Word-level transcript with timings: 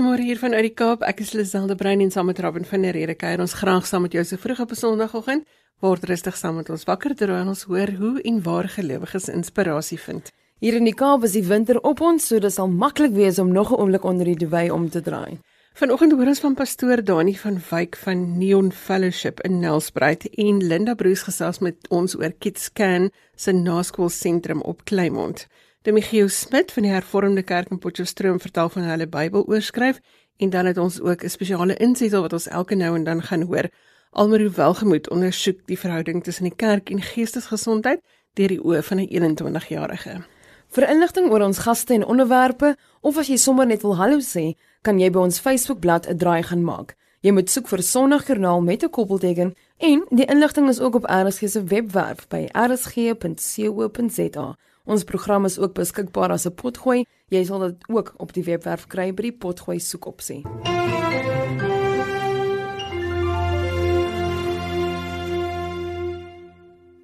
Goeiemôre 0.00 0.24
hier 0.24 0.38
van 0.40 0.54
uit 0.56 0.64
die 0.64 0.72
Kaap. 0.72 1.02
Ek 1.04 1.18
is 1.20 1.34
Liselde 1.36 1.74
Brein 1.76 2.00
en 2.00 2.08
saam 2.08 2.30
met 2.30 2.38
Robin 2.40 2.64
van 2.64 2.86
der 2.86 2.94
Rede 2.96 3.12
kuier 3.20 3.42
ons 3.44 3.52
graag 3.52 3.84
saam 3.84 4.06
met 4.06 4.14
jou 4.16 4.22
so 4.24 4.40
vroeg 4.40 4.62
op 4.64 4.70
'n 4.72 4.80
Sondagoggend. 4.80 5.44
Word 5.84 6.04
rustig 6.08 6.36
saam 6.36 6.56
met 6.56 6.70
ons 6.70 6.86
wakker 6.88 7.14
terwyl 7.14 7.48
ons 7.48 7.62
hoor 7.68 7.90
hoe 7.98 8.22
en 8.22 8.42
waar 8.42 8.68
gelowiges 8.68 9.28
inspirasie 9.28 9.98
vind. 9.98 10.32
Hier 10.60 10.74
in 10.74 10.84
die 10.84 10.94
Kaap 10.94 11.24
is 11.24 11.32
die 11.32 11.44
winter 11.44 11.80
op 11.84 12.00
ons, 12.00 12.26
so 12.26 12.38
dit 12.38 12.52
sal 12.52 12.68
maklik 12.68 13.12
wees 13.12 13.38
om 13.38 13.52
nog 13.52 13.72
'n 13.72 13.76
oomblik 13.76 14.04
onder 14.04 14.24
die 14.24 14.36
duvet 14.36 14.70
om 14.70 14.88
te 14.88 15.02
draai. 15.02 15.38
Vanoggend 15.74 16.12
hoor 16.12 16.26
ons 16.26 16.40
van 16.40 16.54
pastoor 16.54 17.04
Dani 17.04 17.34
van 17.36 17.60
Wyk 17.70 17.96
van 17.96 18.38
Neon 18.38 18.72
Fellowship 18.72 19.40
in 19.40 19.60
Nelspruit 19.60 20.28
en 20.28 20.66
Linda 20.66 20.94
Bruce 20.94 21.24
gesels 21.24 21.58
met 21.58 21.76
ons 21.88 22.16
oor 22.16 22.32
Kitscan 22.38 23.10
se 23.36 23.52
naskoolsentrum 23.52 24.60
op 24.60 24.84
Kleinmond. 24.84 25.46
Demichiel 25.82 26.28
Smit 26.28 26.72
van 26.72 26.84
die 26.84 26.90
Hervormde 26.92 27.42
Kerk 27.42 27.70
in 27.72 27.78
Potchefstroom 27.80 28.40
vertel 28.40 28.68
van 28.68 28.82
hulle 28.84 29.06
Bybel 29.08 29.46
oorskryf 29.48 30.00
en 30.36 30.50
dan 30.52 30.66
het 30.68 30.78
ons 30.78 31.00
ook 31.00 31.24
'n 31.24 31.28
spesiale 31.28 31.76
insetsel 31.76 32.20
wat 32.20 32.32
ons 32.32 32.48
elke 32.48 32.74
nou 32.74 32.96
en 32.96 33.04
dan 33.04 33.22
gaan 33.22 33.42
hoor. 33.42 33.68
Almarie 34.10 34.50
Welgemoed 34.50 35.10
ondersoek 35.10 35.66
die 35.66 35.78
verhouding 35.78 36.24
tussen 36.24 36.44
die 36.44 36.56
kerk 36.56 36.90
en 36.90 37.02
geestesgesondheid 37.02 38.00
deur 38.34 38.48
die 38.48 38.64
oë 38.64 38.82
van 38.82 38.98
'n 38.98 39.08
21-jarige. 39.08 40.22
Vir 40.68 40.88
inligting 40.88 41.30
oor 41.30 41.40
ons 41.40 41.58
gaste 41.58 41.94
en 41.94 42.04
onderwerpe 42.04 42.76
of 43.00 43.16
as 43.16 43.26
jy 43.26 43.36
sommer 43.36 43.66
net 43.66 43.82
wil 43.82 43.96
hallo 43.96 44.18
sê, 44.18 44.54
kan 44.82 45.00
jy 45.00 45.10
by 45.10 45.18
ons 45.18 45.40
Facebookblad 45.40 46.08
'n 46.08 46.16
draai 46.16 46.42
gaan 46.42 46.64
maak. 46.64 46.96
Jy 47.20 47.32
moet 47.32 47.50
soek 47.50 47.68
vir 47.68 47.82
Sondagjoernaal 47.82 48.60
met 48.60 48.82
'n 48.82 48.90
koppelteken 48.90 49.54
en 49.78 50.04
die 50.10 50.26
inligting 50.26 50.68
is 50.68 50.80
ook 50.80 50.94
op 50.94 51.04
RSG 51.04 51.48
se 51.48 51.64
webwerf 51.64 52.28
by 52.28 52.48
rsg.co.za. 52.52 54.56
Ons 54.84 55.04
program 55.04 55.44
is 55.44 55.58
ook 55.58 55.74
beskikbaar 55.74 56.30
as 56.30 56.46
'n 56.46 56.54
potgooi. 56.54 57.04
Jy 57.28 57.44
sal 57.44 57.58
dit 57.58 57.76
ook 57.88 58.14
op 58.16 58.32
die 58.32 58.44
webwerf 58.44 58.86
kry 58.86 59.12
by 59.14 59.22
die 59.22 59.32
potgooi 59.32 59.78
soekopsie. 59.78 60.42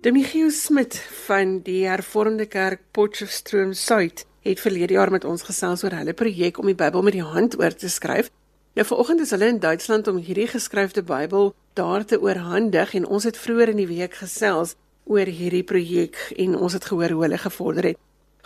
Demichiel 0.01 0.51
Smit 0.51 0.95
van 1.27 1.61
die 1.63 1.87
Hervormde 1.87 2.47
Kerk 2.47 2.81
Potchefstroom 2.93 3.73
Suid 3.73 4.27
het 4.41 4.61
verlede 4.61 4.95
jaar 4.95 5.11
met 5.11 5.25
ons 5.25 5.43
gesels 5.43 5.83
oor 5.85 5.91
hulle 5.91 6.13
projek 6.15 6.59
om 6.59 6.67
die 6.67 6.75
Bybel 6.79 7.03
met 7.03 7.13
die 7.13 7.27
hand 7.27 7.59
oor 7.59 7.75
te 7.75 7.89
skryf. 7.89 8.31
Nou 8.75 8.87
vanoggend 8.87 9.21
is 9.21 9.31
hulle 9.31 9.49
in 9.51 9.59
Duitsland 9.59 10.07
om 10.07 10.17
hierdie 10.17 10.47
geskryfde 10.47 11.03
Bybel 11.03 11.55
daar 11.75 12.05
te 12.05 12.21
oorhandig 12.21 12.95
en 12.95 13.07
ons 13.07 13.25
het 13.25 13.37
vroeër 13.37 13.69
in 13.69 13.77
die 13.77 13.89
week 13.89 14.15
gesels 14.15 14.77
oor 15.07 15.31
hierdie 15.31 15.65
projek 15.65 16.19
en 16.37 16.57
ons 16.59 16.75
het 16.75 16.85
gehoor 16.85 17.15
hoe 17.15 17.23
hulle 17.23 17.39
gevorder 17.39 17.93
het. 17.93 17.99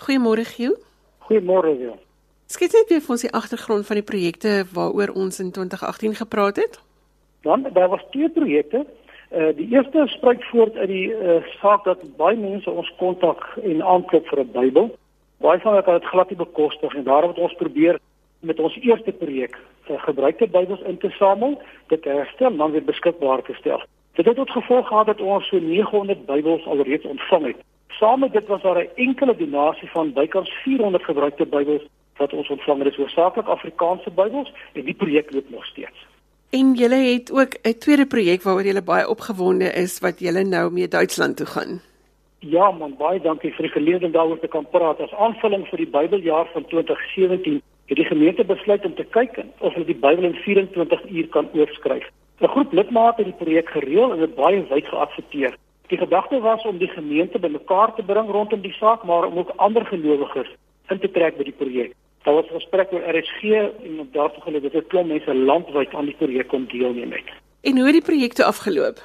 Goeiemôre 0.05 0.45
Giel. 0.45 0.77
Goeiemôre 1.29 1.73
Giel. 1.77 1.97
Skets 2.53 2.75
net 2.75 2.89
weer 2.93 3.03
vir 3.05 3.15
ons 3.15 3.25
die 3.25 3.33
agtergrond 3.33 3.87
van 3.87 4.01
die 4.01 4.07
projekte 4.07 4.55
waaroor 4.75 5.13
ons 5.15 5.41
in 5.41 5.53
2018 5.57 6.15
gepraat 6.21 6.57
het. 6.57 6.81
Dan 7.47 7.67
daar 7.73 7.89
was 7.89 8.05
twee 8.11 8.29
projekte. 8.29 8.85
Uh 9.31 9.53
die 9.57 9.69
eerste 9.71 10.05
spruit 10.07 10.45
voort 10.51 10.77
uit 10.77 10.89
die 10.89 11.09
uh 11.15 11.41
saak 11.61 11.85
dat 11.85 12.03
baie 12.17 12.37
mense 12.37 12.71
ons 12.71 12.93
kontak 12.99 13.45
en 13.63 13.83
aanklop 13.83 14.27
vir 14.27 14.41
'n 14.45 14.53
Bybel. 14.53 14.91
Baie 15.41 15.61
van 15.61 15.73
hulle 15.73 15.85
kan 15.85 15.99
dit 16.01 16.11
glad 16.13 16.29
nie 16.31 16.39
bekostig 16.39 16.95
en 16.95 17.05
daarom 17.05 17.31
het 17.31 17.39
ons 17.39 17.55
probeer 17.55 18.01
met 18.41 18.61
ons 18.61 18.77
eerste 18.83 19.13
projek 19.13 19.57
uh, 19.89 20.03
gebruikte 20.03 20.47
Bybels 20.47 20.81
in 20.81 20.99
te 20.99 21.11
samel, 21.11 21.61
dit 21.87 22.05
herstel 22.05 22.51
en 22.51 22.57
dan 22.57 22.71
weer 22.71 22.85
beskikbaar 22.85 23.43
te 23.43 23.55
stel. 23.55 23.83
Dit 24.21 24.29
het 24.29 24.37
tot 24.37 24.51
gevolg 24.51 24.89
gehad 24.89 25.07
dat 25.07 25.21
ons 25.21 25.47
so 25.49 25.59
900 25.59 26.27
Bybels 26.27 26.67
alreeds 26.67 27.05
ontvang 27.05 27.47
het. 27.47 27.57
Saam 27.89 28.21
met 28.21 28.33
dit 28.33 28.47
was 28.47 28.63
daar 28.63 28.79
'n 28.79 28.89
enkele 28.95 29.37
donasie 29.37 29.91
van 29.91 30.13
bykans 30.13 30.51
400 30.51 31.05
gebruikte 31.05 31.47
Bybels 31.47 31.83
wat 32.17 32.33
ons 32.33 32.49
ontvang 32.49 32.79
het. 32.79 32.85
Dit 32.85 32.93
is 32.93 32.99
hoofsaaklik 32.99 33.47
Afrikaanse 33.47 34.11
Bybels 34.11 34.53
en 34.73 34.85
die 34.85 34.95
projek 34.95 35.33
loop 35.33 35.51
nog 35.51 35.65
steeds. 35.65 36.07
En 36.51 36.75
julle 36.75 36.95
het 36.95 37.33
ook 37.33 37.53
'n 37.63 37.79
tweede 37.79 38.07
projek 38.07 38.43
waaroor 38.43 38.65
julle 38.65 38.83
baie 38.83 39.09
opgewonde 39.09 39.73
is 39.73 39.99
wat 39.99 40.19
julle 40.19 40.45
nou 40.45 40.73
mee 40.73 40.89
Duitsland 40.89 41.37
toe 41.37 41.47
gaan. 41.47 41.81
Ja 42.39 42.71
man, 42.71 42.95
baie 42.97 43.21
dankie 43.21 43.53
vir 43.53 43.63
die 43.63 43.73
geleentheid 43.73 44.13
daaroor 44.13 44.39
te 44.39 44.49
kan 44.49 44.67
praat. 44.71 45.01
As 45.01 45.15
aanvulling 45.15 45.67
vir 45.67 45.77
die 45.77 45.91
Bybeljaar 45.91 46.49
van 46.53 46.65
2017 46.65 47.63
het 47.87 47.97
die 47.97 48.05
gemeente 48.05 48.45
besluit 48.45 48.85
om 48.85 48.95
te 48.95 49.05
kyk 49.05 49.45
of 49.59 49.73
hulle 49.73 49.87
die 49.87 50.01
Bybel 50.07 50.25
in 50.25 50.35
24 50.35 51.11
uur 51.11 51.29
kan 51.29 51.49
oorskryf. 51.53 52.11
'n 52.41 52.49
Groep 52.49 52.73
lidmate 52.73 53.23
het 53.23 53.31
die 53.31 53.45
projek 53.45 53.69
gereël 53.69 54.13
en 54.13 54.19
dit 54.19 54.35
baie 54.35 54.65
wyd 54.69 54.87
geadverteer. 54.87 55.57
Die 55.87 55.99
gedagte 55.99 56.41
was 56.41 56.63
om 56.65 56.79
die 56.79 56.89
gemeente 56.89 57.39
bymekaar 57.39 57.95
te 57.95 58.03
bring 58.03 58.31
rondom 58.31 58.61
die 58.61 58.73
saak, 58.73 59.03
maar 59.05 59.27
om 59.27 59.39
ook 59.39 59.53
ander 59.57 59.87
gelowiges 59.87 60.49
in 60.89 60.99
te 60.99 61.11
trek 61.11 61.37
by 61.37 61.45
die 61.45 61.59
projek. 61.63 61.93
Daar 62.23 62.35
was 62.35 62.47
gesprek 62.53 62.93
oor 62.93 63.17
RSG 63.17 63.43
en 63.85 64.01
op 64.01 64.13
daardie 64.13 64.43
gelede 64.43 64.69
het 64.73 64.85
'n 64.85 64.89
klomp 64.89 65.09
mense 65.09 65.35
landwyd 65.35 65.95
aan 65.95 66.05
die 66.05 66.17
projek 66.19 66.49
kom 66.49 66.67
deelneem 66.67 67.13
het. 67.13 67.29
En 67.61 67.77
hoe 67.77 67.85
het 67.85 67.93
die 67.93 68.09
projekte 68.11 68.45
afgeloop? 68.45 68.99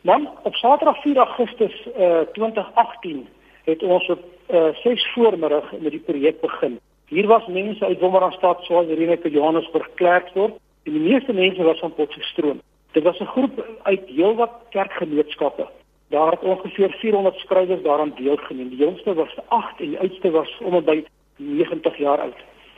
Man, 0.00 0.28
op 0.42 0.54
Saterdag 0.54 1.02
4 1.02 1.16
Augustus 1.16 1.88
uh, 1.98 2.20
2018 2.32 3.28
het 3.64 3.82
ons 3.82 4.08
op 4.08 4.20
uh, 4.50 4.64
6 4.82 5.12
voormiddag 5.14 5.72
met 5.78 5.90
die 5.90 6.00
projek 6.00 6.40
begin. 6.40 6.78
Hier 7.06 7.26
was 7.26 7.46
mense 7.46 7.84
uit 7.84 8.00
Wommerstad, 8.00 8.62
Swartberg, 8.62 9.32
Johannesburg, 9.32 9.88
Klerksdorp 9.94 10.58
en 10.82 10.92
die 10.92 11.00
meeste 11.00 11.32
mense 11.32 11.62
was 11.62 11.78
van 11.78 11.94
Potchefstroom. 11.94 12.60
Dit 12.92 13.02
was 13.02 13.18
'n 13.18 13.24
groep 13.24 13.64
uit 13.82 14.02
heelwat 14.06 14.50
kerkgenootskappe. 14.70 15.68
Daar 16.08 16.30
het 16.30 16.42
ongeveer 16.42 16.90
400 16.90 17.36
skrywers 17.36 17.82
daaraan 17.82 18.12
deelgeneem. 18.16 18.68
Die 18.68 18.78
jongste 18.78 19.14
was 19.14 19.36
8 19.48 19.80
en 19.80 19.88
die 19.88 19.98
oudste 19.98 20.30
was 20.30 20.58
omtrent 20.58 21.08
90 21.36 21.96
jaar 21.96 22.18
oud. 22.18 22.36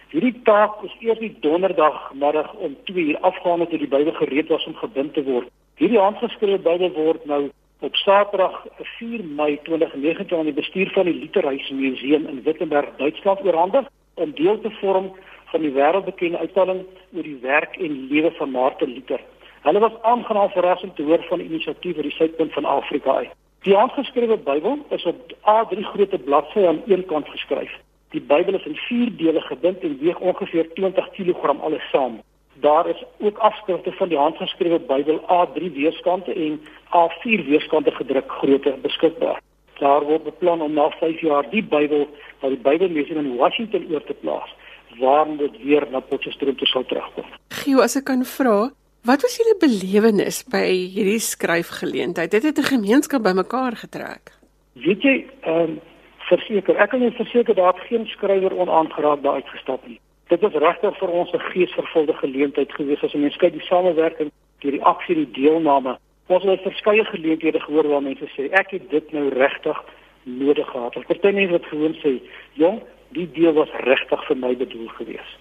Hierdie 0.08 0.42
taak 0.42 0.82
is 0.82 0.96
eers 1.00 1.18
die 1.18 1.36
donderdagmiddag 1.40 2.54
om 2.54 2.76
2 2.84 3.04
uur 3.04 3.18
afgehandel 3.18 3.66
toe 3.66 3.78
die 3.78 3.88
Bybel 3.88 4.12
gereed 4.12 4.48
was 4.48 4.66
om 4.66 4.74
gebind 4.74 5.14
te 5.14 5.24
word. 5.24 5.48
Hierdie 5.80 5.98
handgeskrewe 5.98 6.58
Bybel 6.58 6.92
word 6.92 7.24
nou 7.24 7.50
op 7.80 7.96
Saterdag 7.96 8.66
4 8.98 9.24
Mei 9.24 9.58
2019 9.62 10.38
aan 10.38 10.44
die 10.44 10.60
bestuur 10.60 10.90
van 10.92 11.08
die 11.08 11.14
Lutherhuis 11.14 11.70
Museum 11.70 12.26
in 12.26 12.42
Wittenberg, 12.42 12.88
Duitsland 12.96 13.40
oorhandig 13.40 13.88
om 14.14 14.34
deel 14.34 14.60
te 14.60 14.70
vorm 14.70 15.12
van 15.44 15.60
die 15.60 15.72
wêreldbekende 15.72 16.38
uitstalling 16.38 16.84
oor 17.14 17.22
die 17.22 17.38
werk 17.40 17.76
en 17.76 18.06
lewe 18.12 18.30
van 18.36 18.50
Martin 18.50 18.92
Luther. 18.92 19.24
Hulle 19.62 19.78
was 19.78 19.92
aangenaam 20.02 20.50
verras 20.50 20.82
om 20.82 20.94
te 20.94 21.02
hoor 21.02 21.24
van 21.28 21.38
die 21.38 21.46
inisiatief 21.46 21.94
vir 21.94 22.08
die 22.08 22.16
suidpunt 22.16 22.52
van 22.52 22.64
Afrika 22.64 23.14
uit. 23.14 23.30
Die 23.62 23.76
handgeskrewe 23.76 24.36
Bybel 24.42 24.78
is 24.90 25.04
op 25.06 25.34
A3 25.46 25.84
grootte 25.92 26.18
bladsye 26.18 26.66
aan 26.68 26.82
een 26.86 27.04
kant 27.06 27.28
geskryf. 27.28 27.70
Die 28.10 28.20
Bybel 28.20 28.54
is 28.54 28.66
in 28.66 28.74
4 28.76 29.16
dele 29.16 29.40
gebind 29.40 29.78
en 29.86 29.98
weeg 30.00 30.18
ongeveer 30.18 30.72
20 30.74 31.10
kg 31.10 31.60
alles 31.60 31.90
saam. 31.90 32.20
Daar 32.54 32.88
is 32.88 33.04
ook 33.20 33.38
afskrifte 33.38 33.92
van 33.92 34.08
die 34.08 34.18
handgeskrewe 34.18 34.80
Bybel 34.80 35.20
A3 35.20 35.72
weerskante 35.78 36.34
en 36.34 36.60
A4 37.02 37.46
weerskante 37.46 37.90
gedruk 37.90 38.32
grootte 38.32 38.74
beskikbaar. 38.82 39.40
Daar 39.78 40.04
word 40.04 40.24
beplan 40.24 40.60
om 40.60 40.72
na 40.72 40.90
5 40.90 41.20
jaar 41.20 41.50
die 41.50 41.62
Bybel 41.62 42.08
by 42.40 42.48
die 42.48 42.62
Bybelmuseum 42.66 43.24
in 43.24 43.36
Washington 43.36 43.86
oor 43.90 44.04
te 44.04 44.14
plaas 44.14 44.50
waar 44.98 45.36
dit 45.36 45.62
weer 45.62 45.86
na 45.90 46.00
Potchefstroom 46.00 46.56
toe 46.56 46.66
sal 46.66 46.84
terugkom. 46.84 47.24
Gio, 47.62 47.80
as 47.80 47.96
ek 47.96 48.10
kan 48.10 48.24
vra, 48.28 48.72
wat 49.02 49.22
was 49.22 49.36
julle 49.36 49.56
belewenis 49.58 50.42
by 50.50 50.66
hierdie 50.94 51.20
skryfgeleentheid? 51.22 52.30
Dit 52.30 52.42
het 52.42 52.58
'n 52.58 52.74
gemeenskap 52.74 53.22
bymekaar 53.22 53.76
getrek. 53.76 54.32
Weet 54.72 55.02
jy, 55.02 55.26
ehm 55.40 55.60
um, 55.60 55.80
verseker, 56.18 56.76
ek 56.76 56.90
kan 56.90 57.00
jou 57.00 57.12
verseker 57.12 57.54
daar 57.54 57.74
het 57.74 57.86
geen 57.88 58.06
skrywer 58.06 58.54
onaangeraak 58.56 59.22
daar 59.22 59.34
uitgestap 59.34 59.86
nie. 59.86 60.00
Dit 60.28 60.40
was 60.40 60.52
regtig 60.52 60.98
vir 60.98 61.08
ons 61.08 61.32
'n 61.32 61.38
geesvervulde 61.52 62.14
geleentheid 62.14 62.72
gewees 62.72 63.02
as 63.02 63.12
mens 63.12 63.36
kyk 63.36 63.52
die 63.52 63.66
samewerking, 63.66 64.30
die 64.60 64.70
reaksie, 64.70 65.14
die 65.14 65.30
deelname. 65.30 65.98
Ons 66.26 66.44
het 66.44 66.62
verskeie 66.62 67.04
geleenthede 67.04 67.60
gehoor 67.60 67.88
waar 67.88 68.02
mense 68.02 68.26
sê 68.36 68.50
ek 68.52 68.70
het 68.70 68.90
dit 68.90 69.12
nou 69.12 69.28
regtig 69.28 69.84
nodig 70.22 70.68
gehad. 70.70 70.96
Ek 70.96 71.06
party 71.06 71.34
mense 71.34 71.52
wat 71.52 71.64
gewoon 71.64 71.94
sê, 71.94 72.20
"Jong, 72.52 72.82
die 73.08 73.30
deel 73.32 73.52
was 73.52 73.70
regtig 73.70 74.26
vir 74.26 74.36
my 74.36 74.56
bedoel 74.56 74.88
gewees." 74.88 75.38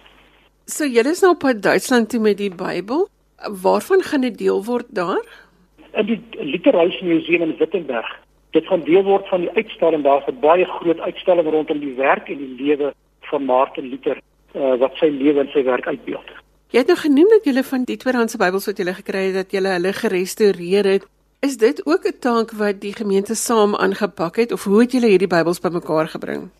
So 0.66 0.84
julle 0.84 1.10
is 1.10 1.20
nou 1.20 1.32
op 1.32 1.38
pad 1.38 1.62
Duitsland 1.62 2.08
toe 2.08 2.20
met 2.20 2.36
die 2.36 2.50
Bybel. 2.50 3.08
Waarvan 3.50 4.02
gaan 4.02 4.20
dit 4.20 4.38
deel 4.38 4.64
word 4.64 4.86
daar? 4.88 5.24
In 5.92 6.06
die 6.06 6.20
Literatuur 6.30 7.04
Museum 7.04 7.42
in 7.42 7.56
Wittenberg. 7.58 8.18
Dit 8.50 8.66
gaan 8.66 8.82
deel 8.84 9.02
word 9.02 9.28
van 9.28 9.40
die 9.40 9.50
uitstalling 9.50 10.02
daar, 10.02 10.24
'n 10.28 10.40
baie 10.40 10.64
groot 10.64 11.00
uitstalling 11.00 11.48
rondom 11.50 11.78
die 11.80 11.94
werk 11.94 12.28
en 12.28 12.38
die 12.38 12.64
lewe 12.64 12.94
van 13.20 13.44
Martin 13.44 13.88
Luther, 13.88 14.20
uh, 14.54 14.74
wat 14.76 14.94
sy 14.94 15.06
lewe 15.06 15.40
en 15.40 15.48
sy 15.48 15.62
werk 15.64 15.86
uitbeeld. 15.86 16.28
Jy 16.72 16.78
het 16.78 16.86
nou 16.86 16.98
genoem 16.98 17.28
dat 17.28 17.44
jy 17.44 17.62
van 17.62 17.84
die 17.84 17.96
tweedehandse 17.96 18.38
Bybels 18.38 18.66
wat 18.66 18.78
jy 18.78 18.92
gekry 18.92 19.24
het, 19.26 19.34
dat 19.34 19.50
jy 19.52 19.60
hulle 19.60 19.92
gerestoreer 19.92 20.84
het. 20.84 21.06
Is 21.40 21.56
dit 21.56 21.86
ook 21.86 22.06
'n 22.06 22.18
taak 22.18 22.52
wat 22.52 22.80
die 22.80 22.94
gemeente 22.94 23.34
saam 23.34 23.74
aangepak 23.74 24.36
het 24.36 24.52
of 24.52 24.64
hoe 24.64 24.80
het 24.80 24.92
julle 24.92 25.06
hierdie 25.06 25.28
Bybels 25.28 25.60
bymekaar 25.60 26.08
gebring? 26.08 26.50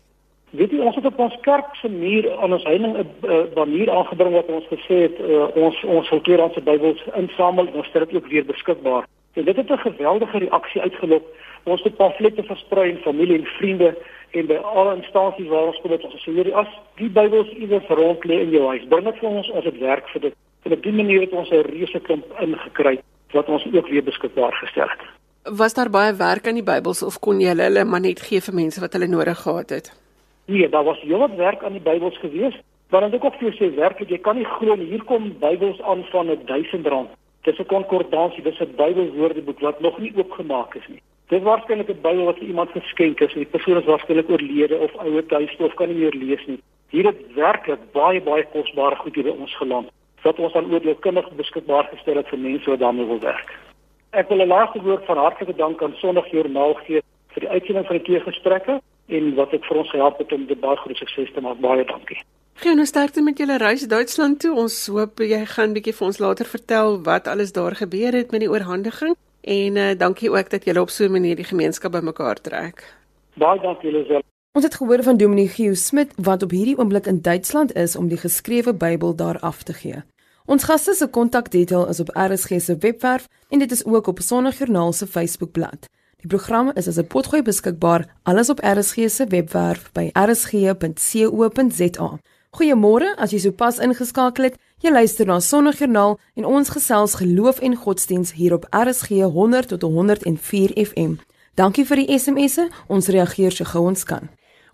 Weet 0.53 0.69
jy 0.69 0.83
ons 0.85 0.95
het 0.95 1.05
op 1.09 1.17
ons 1.17 1.35
kerk 1.41 1.71
se 1.81 1.89
muur 1.89 2.27
aan 2.37 2.53
ons 2.53 2.63
heining 2.69 2.93
'n 2.97 3.07
manier 3.55 3.89
aangebring 3.89 4.33
wat 4.33 4.49
ons 4.53 4.67
gesê 4.69 4.97
het 5.09 5.17
uh, 5.19 5.47
ons 5.57 5.83
ons 5.83 6.07
sou 6.07 6.19
tweedehandse 6.21 6.61
Bybels 6.61 7.01
insamel 7.17 7.67
en 7.67 7.79
ons 7.81 7.87
stel 7.87 8.05
dit 8.05 8.15
ook 8.15 8.27
weer 8.27 8.45
beskikbaar. 8.45 9.07
En 9.33 9.45
dit 9.45 9.55
het 9.55 9.69
'n 9.69 9.77
geweldige 9.77 10.37
reaksie 10.37 10.81
uitgelok. 10.81 11.23
Ons 11.63 11.83
het 11.83 11.95
pamflette 11.95 12.43
versprei 12.43 12.89
in 12.89 12.97
familie 12.97 13.37
en 13.37 13.45
vriende 13.45 13.97
en 14.31 14.45
by 14.45 14.53
alle 14.53 14.95
instansies 14.95 15.47
waar 15.47 15.67
ons 15.67 15.79
kom 15.81 15.91
het 15.91 16.03
ons 16.03 16.25
sê 16.25 16.31
hierdie 16.31 16.55
as 16.55 16.67
die 16.95 17.09
Bybels 17.09 17.49
iewers 17.49 17.87
rond 17.87 18.23
lê 18.23 18.39
in 18.41 18.49
jou 18.49 18.67
huis, 18.67 18.85
bring 18.87 19.05
dit 19.05 19.17
vir 19.17 19.29
ons 19.29 19.51
as 19.51 19.63
dit 19.63 19.79
werk 19.79 20.09
vir 20.09 20.21
dit. 20.21 20.33
En 20.63 20.71
op 20.71 20.83
die 20.83 20.93
manier 20.93 21.21
het 21.21 21.31
ons 21.31 21.49
'n 21.49 21.65
reuse 21.65 21.99
klomp 21.99 22.25
ingekry 22.39 22.99
wat 23.31 23.49
ons 23.49 23.65
ook 23.73 23.87
weer 23.87 24.03
beskikbaar 24.03 24.53
gestel 24.53 24.87
het. 24.89 25.01
Was 25.57 25.73
daar 25.73 25.89
baie 25.89 26.13
werk 26.13 26.47
aan 26.47 26.61
die 26.61 26.71
Bybels 26.73 27.03
of 27.03 27.19
kon 27.19 27.39
jy 27.39 27.47
hulle 27.57 27.85
maar 27.85 28.01
net 28.01 28.21
gee 28.21 28.41
vir 28.41 28.53
mense 28.53 28.79
wat 28.79 28.93
hulle 28.93 29.07
nodig 29.07 29.37
gehad 29.37 29.69
het? 29.69 30.02
Nee, 30.45 30.69
daar 30.69 30.83
was 30.83 30.99
heelwat 31.01 31.35
werk 31.35 31.63
aan 31.63 31.71
die 31.71 31.81
Bybels 31.81 32.17
gewees. 32.19 32.55
Maar 32.89 33.01
dan 33.01 33.13
ek 33.13 33.23
ook 33.25 33.39
vir 33.39 33.55
sê 33.57 33.69
werklik 33.75 34.09
jy 34.09 34.19
kan 34.21 34.35
nie 34.37 34.45
glo 34.45 34.75
hier 34.77 35.03
kom 35.09 35.31
Bybels 35.39 35.81
aan 35.81 36.03
van 36.11 36.29
1000 36.45 36.87
rand. 36.87 37.09
Dis 37.43 37.59
'n 37.59 37.65
konkordansie, 37.65 38.43
dis 38.43 38.59
'n 38.59 38.75
Bybelwoordeboek 38.75 39.59
wat 39.59 39.79
nog 39.79 39.97
nie 39.97 40.13
oopgemaak 40.15 40.75
is 40.75 40.87
nie. 40.87 41.01
Dis 41.27 41.41
waarskynlik 41.41 41.89
'n 41.89 42.01
Bybel 42.01 42.25
wat 42.25 42.37
iemand 42.37 42.69
geskenk 42.71 43.19
is. 43.19 43.33
Die 43.33 43.45
persoon 43.45 43.77
is 43.77 43.85
waarskynlik 43.85 44.29
oorlede 44.29 44.77
of 44.77 44.95
ouer 44.95 45.25
tuiste 45.25 45.63
of 45.63 45.73
kan 45.73 45.87
nie 45.87 45.97
meer 45.97 46.13
lees 46.13 46.45
nie. 46.45 46.59
Hier 46.89 47.05
het 47.05 47.33
werklik 47.35 47.79
baie 47.91 48.21
baie 48.21 48.45
kosbare 48.51 48.95
goed 48.95 49.15
hier 49.15 49.23
by 49.23 49.35
ons 49.39 49.55
geland 49.55 49.89
wat 50.23 50.39
ons 50.39 50.53
aan 50.53 50.71
oordeelkundig 50.71 51.31
beskikbaar 51.35 51.83
gestel 51.91 52.15
het 52.15 52.27
vir 52.27 52.39
mense 52.39 52.69
wat 52.69 52.79
daarmee 52.79 53.05
wil 53.05 53.19
werk. 53.19 53.59
Ek 54.11 54.29
wil 54.29 54.41
'n 54.41 54.47
laaste 54.47 54.81
woord 54.81 55.05
van 55.05 55.17
hartlike 55.17 55.55
dank 55.55 55.81
aan 55.81 55.95
Sondag 55.95 56.27
Joernaal 56.31 56.73
gee 56.73 57.01
vir 57.33 57.41
die 57.41 57.49
uitsending 57.49 57.85
van 57.85 57.97
die 57.97 58.05
twee 58.05 58.19
gesprekke 58.19 58.81
en 59.07 59.35
wat 59.35 59.51
dit 59.51 59.65
vir 59.65 59.77
ons 59.77 59.89
gehelp 59.89 60.17
het 60.17 60.31
om 60.31 60.45
dit 60.45 60.59
baie 60.59 60.77
groot 60.77 60.97
sukses 60.97 61.31
te 61.33 61.41
maak. 61.41 61.59
Baie 61.59 61.85
dankie. 61.85 62.19
Geen 62.53 62.75
nou 62.75 62.85
sterkte 62.85 63.21
met 63.21 63.37
julle 63.37 63.57
reis 63.57 63.87
Duitsland 63.87 64.39
toe. 64.39 64.53
Ons 64.55 64.87
hoop 64.87 65.19
jy 65.19 65.45
gaan 65.55 65.73
bietjie 65.73 65.95
vir 65.97 66.07
ons 66.07 66.19
later 66.19 66.45
vertel 66.45 66.99
wat 67.03 67.27
alles 67.27 67.51
daar 67.51 67.75
gebeur 67.75 68.13
het 68.13 68.31
met 68.31 68.45
die 68.45 68.49
oorhandiging 68.49 69.15
en 69.41 69.75
uh, 69.75 69.91
dankie 69.97 70.31
ook 70.31 70.49
dat 70.49 70.65
julle 70.65 70.81
op 70.81 70.89
so 70.89 71.03
'n 71.05 71.11
manier 71.11 71.35
die 71.35 71.49
gemeenskap 71.49 71.91
bymekaar 71.91 72.41
trek. 72.41 72.83
Baie 73.35 73.59
dankie 73.59 73.91
Lisel. 73.91 74.21
Ons 74.53 74.65
het 74.65 74.75
gehoor 74.75 75.03
van 75.03 75.17
Dominee 75.17 75.47
Gio 75.47 75.73
Smit 75.73 76.13
wat 76.15 76.43
op 76.43 76.51
hierdie 76.51 76.77
oomblik 76.77 77.05
in 77.05 77.21
Duitsland 77.21 77.73
is 77.73 77.95
om 77.95 78.07
die 78.07 78.17
geskrewe 78.17 78.73
Bybel 78.73 79.15
daar 79.15 79.39
af 79.39 79.63
te 79.63 79.73
gee. 79.73 80.03
Ons 80.45 80.63
gaste 80.63 80.93
se 80.93 81.07
kontakdetail 81.07 81.87
is 81.87 81.99
op 81.99 82.09
RSG 82.13 82.59
se 82.61 82.77
webwerf 82.77 83.27
en 83.49 83.59
dit 83.59 83.71
is 83.71 83.85
ook 83.85 84.07
op 84.07 84.19
Sondagjoernaal 84.19 84.93
se 84.93 85.07
Facebookblad. 85.07 85.89
Die 86.23 86.29
program 86.31 86.71
is 86.79 86.87
as 86.87 86.97
'n 86.97 87.07
potgooi 87.07 87.41
beskikbaar 87.41 88.05
alles 88.23 88.49
op 88.49 88.59
RSG 88.63 89.09
se 89.09 89.25
webwerf 89.27 89.91
by 89.91 90.09
rsg.co.za. 90.13 92.09
Goeiemôre, 92.51 93.15
as 93.17 93.31
jy 93.31 93.39
sopas 93.39 93.79
ingeskakel 93.79 94.43
het. 94.43 94.55
Jy 94.79 94.91
luister 94.91 95.25
na 95.25 95.39
Sondagjoernaal 95.39 96.19
en 96.35 96.45
ons 96.45 96.69
gesels 96.69 97.15
geloof 97.15 97.59
en 97.59 97.75
godsdiens 97.75 98.33
hier 98.33 98.53
op 98.53 98.67
RSG 98.69 99.09
100 99.09 99.67
tot 99.67 99.81
104 99.81 100.71
FM. 100.85 101.13
Dankie 101.55 101.85
vir 101.85 101.95
die 101.95 102.19
SMS'e. 102.19 102.69
Ons 102.87 103.07
reageer 103.07 103.51
so 103.51 103.65
gou 103.65 103.83
ons 103.87 104.03
kan. 104.03 104.29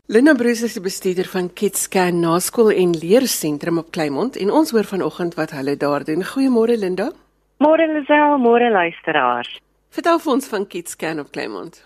Linda 0.06 0.34
Bruce 0.34 0.66
is 0.66 0.74
die 0.74 0.82
bestuurder 0.82 1.26
van 1.26 1.54
KidsScan 1.54 2.20
Naskool 2.20 2.72
en 2.72 2.92
Leersentrum 2.98 3.78
op 3.78 3.92
Kleinmond 3.92 4.38
en 4.38 4.52
ons 4.52 4.72
hoor 4.72 4.84
vanoggend 4.84 5.34
wat 5.34 5.52
hulle 5.52 5.78
daar 5.78 6.04
doen. 6.04 6.24
Goeiemôre 6.24 6.78
Linda. 6.78 7.12
Môre 7.58 7.88
Lisel, 7.88 8.38
môre 8.38 8.70
luisteraars. 8.72 9.69
Vertel 9.90 10.20
vir 10.22 10.32
ons 10.36 10.48
van 10.52 10.68
KidsScan 10.70 11.20
op 11.20 11.32
Kleinmond. 11.34 11.80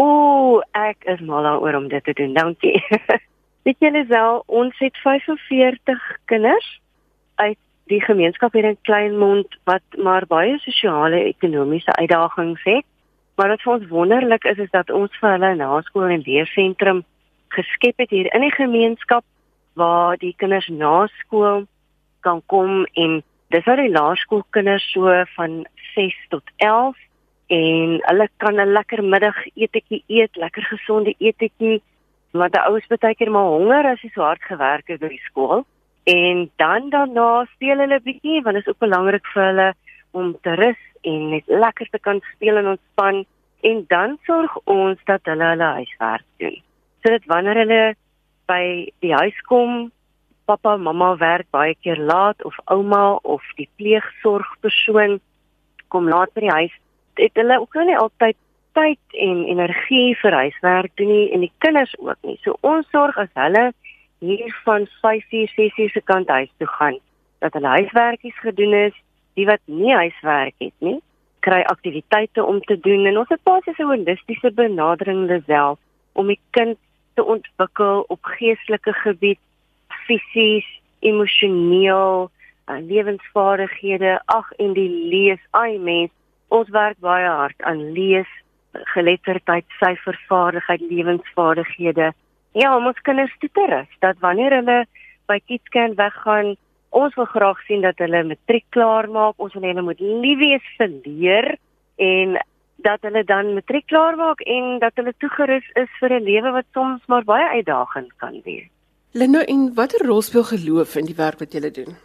Ooh, 0.00 0.62
ek 0.72 1.04
is 1.12 1.20
mal 1.20 1.44
daaroor 1.44 1.76
om 1.82 1.88
dit 1.92 2.04
te 2.04 2.14
doen. 2.16 2.32
Dankie. 2.32 2.78
Weet 3.66 3.84
jy 3.84 3.90
Lisel, 3.92 4.40
ons 4.48 4.78
het 4.80 4.96
45 5.02 6.06
kinders 6.32 6.70
uit 7.42 7.58
die 7.92 8.00
gemeenskap 8.00 8.56
hier 8.56 8.70
in 8.70 8.78
Kleinmond 8.88 9.58
wat 9.68 9.84
maar 10.00 10.24
baie 10.30 10.56
sosiale 10.64 11.20
ekonomiese 11.28 11.92
uitdagings 12.00 12.64
het. 12.64 12.88
Maar 13.36 13.52
wat 13.52 13.66
vir 13.66 13.74
ons 13.74 13.92
wonderlik 13.92 14.48
is 14.48 14.64
is 14.64 14.72
dat 14.72 14.90
ons 14.90 15.20
vir 15.20 15.36
hulle 15.36 15.52
naskool 15.60 16.08
en 16.08 16.24
leersentrum 16.24 17.04
geskep 17.52 18.00
het 18.00 18.16
hier 18.16 18.32
in 18.32 18.48
die 18.48 18.56
gemeenskap 18.56 19.28
waar 19.76 20.16
die 20.16 20.32
kinders 20.40 20.72
na 20.72 21.04
skool 21.20 21.66
kan 22.24 22.40
kom 22.48 22.86
en 22.96 23.20
dis 23.52 23.68
al 23.68 23.84
die 23.84 23.92
laerskoolkinders 23.92 24.88
so 24.96 25.12
van 25.36 25.64
6 25.92 26.16
tot 26.32 26.56
11 26.56 26.96
en 27.52 27.98
hulle 28.08 28.28
kan 28.36 28.60
'n 28.60 28.72
lekker 28.72 29.02
middagetjie 29.04 30.04
eet, 30.06 30.36
lekker 30.36 30.62
gesonde 30.62 31.14
etetjie. 31.18 31.82
Want 32.32 32.52
die 32.52 32.62
ouers 32.62 32.86
baie 32.86 33.14
keer 33.14 33.30
maar 33.30 33.52
honger 33.56 33.84
as 33.92 34.00
jy 34.02 34.10
so 34.14 34.22
hard 34.22 34.42
gewerk 34.42 34.88
het 34.88 35.00
by 35.00 35.08
die 35.08 35.26
skool. 35.28 35.64
En 36.04 36.50
dan 36.56 36.90
daarna 36.90 37.44
speel 37.54 37.78
hulle 37.78 38.00
bietjie 38.00 38.42
want 38.42 38.56
dit 38.56 38.66
is 38.66 38.72
ook 38.72 38.78
belangrik 38.78 39.26
vir 39.34 39.44
hulle 39.44 39.74
om 40.12 40.36
te 40.42 40.54
rus 40.54 40.82
en 41.02 41.30
net 41.30 41.44
lekker 41.46 41.88
te 41.90 41.98
kan 41.98 42.20
speel 42.34 42.56
en 42.56 42.66
ontspan 42.74 43.24
en 43.60 43.84
dan 43.88 44.18
sorg 44.26 44.58
ons 44.64 44.98
dat 45.04 45.20
hulle 45.24 45.44
hulle 45.44 45.70
huiswerk 45.78 46.24
doen. 46.38 46.62
Sodat 47.02 47.24
wanneer 47.26 47.56
hulle 47.62 47.94
by 48.46 48.64
die 49.00 49.14
huis 49.14 49.40
kom, 49.46 49.92
pappa, 50.46 50.76
mamma 50.76 51.16
werk 51.16 51.46
baie 51.50 51.74
keer 51.74 51.98
laat 51.98 52.44
of 52.44 52.56
ouma 52.64 53.18
of 53.22 53.42
die 53.56 53.68
pleegsorgpersoon 53.76 55.20
kom 55.88 56.08
laat 56.08 56.32
by 56.34 56.40
die 56.40 56.56
huis, 56.56 56.74
het 57.14 57.34
hulle 57.34 57.60
ook 57.60 57.74
nie 57.74 57.98
altyd 57.98 58.36
tyd 58.72 59.16
en 59.20 59.44
energie 59.44 60.16
vir 60.16 60.32
huiswerk 60.32 60.92
doen 60.96 61.10
nie 61.12 61.30
en 61.32 61.44
die 61.44 61.52
kinders 61.64 61.92
ook 61.98 62.18
nie. 62.22 62.38
So 62.44 62.56
ons 62.60 62.88
sorg 62.90 63.18
as 63.20 63.32
hulle 63.34 63.72
hier 64.22 64.54
van 64.64 64.86
5:00, 65.02 65.48
6:00 65.56 65.92
se 65.92 66.00
kant 66.00 66.28
huis 66.28 66.50
toe 66.58 66.68
gaan, 66.68 66.98
dat 67.38 67.52
hulle 67.52 67.68
huiswerkies 67.68 68.38
gedoen 68.38 68.74
is, 68.74 68.94
die 69.34 69.46
wat 69.46 69.60
nie 69.64 69.94
huiswerk 69.94 70.54
het 70.58 70.74
nie, 70.78 71.00
kry 71.40 71.62
aktiwiteite 71.62 72.44
om 72.44 72.60
te 72.60 72.78
doen 72.80 73.06
en 73.06 73.18
ons 73.18 73.28
het 73.28 73.42
basies 73.42 73.78
'n 73.78 73.90
holistiese 73.90 74.50
benadering 74.52 75.42
self 75.46 75.78
om 76.12 76.26
die 76.26 76.40
kind 76.50 76.78
te 77.14 77.24
ontwikkel 77.24 78.04
op 78.08 78.24
geestelike 78.24 78.92
gebied, 78.92 79.38
fisies, 80.06 80.68
emosioneel, 81.00 82.30
uh, 82.66 82.78
lewensvaardighede, 82.80 84.20
ag 84.24 84.52
en 84.52 84.72
die 84.72 84.88
lees. 84.88 85.40
Ai 85.50 85.78
mens, 85.78 86.10
ons 86.52 86.68
werk 86.74 86.98
baie 87.00 87.28
hard 87.28 87.62
aan 87.68 87.80
lees, 87.96 88.28
geletterdheid, 88.94 89.66
syfervaardigheid, 89.80 90.84
lewensvaardighede. 90.90 92.12
Ja, 92.56 92.74
ons 92.76 93.00
kinders 93.06 93.32
toe 93.40 93.50
te 93.52 93.64
rus 93.70 93.98
dat 94.04 94.20
wanneer 94.20 94.58
hulle 94.60 94.82
by 95.30 95.38
Kidscan 95.48 95.96
weggaan, 95.96 96.54
ons 96.92 97.16
wil 97.16 97.28
graag 97.32 97.60
sien 97.68 97.84
dat 97.84 98.00
hulle 98.02 98.24
matriek 98.28 98.64
klaar 98.76 99.08
maak. 99.08 99.38
Ons 99.40 99.56
wil 99.56 99.68
hulle 99.70 99.84
moet 99.84 100.00
lief 100.00 100.40
wees 100.42 100.66
vir 100.78 100.92
leer 101.06 101.48
en 101.96 102.36
dat 102.84 103.04
hulle 103.06 103.24
dan 103.24 103.54
matriek 103.56 103.86
klaar 103.88 104.18
maak 104.18 104.42
en 104.44 104.78
dat 104.82 104.96
hulle 105.00 105.14
toegerus 105.24 105.68
is 105.80 105.90
vir 106.00 106.18
'n 106.18 106.24
lewe 106.28 106.52
wat 106.58 106.68
soms 106.74 107.02
maar 107.06 107.24
baie 107.24 107.48
uitdagend 107.56 108.12
kan 108.16 108.40
wees. 108.44 108.68
Linda, 109.12 109.44
en 109.44 109.74
watter 109.74 110.06
rol 110.06 110.22
speel 110.22 110.44
geloof 110.44 110.96
in 110.96 111.06
die 111.06 111.16
werk 111.16 111.38
wat 111.38 111.52
jy 111.52 111.70
doen? 111.70 111.96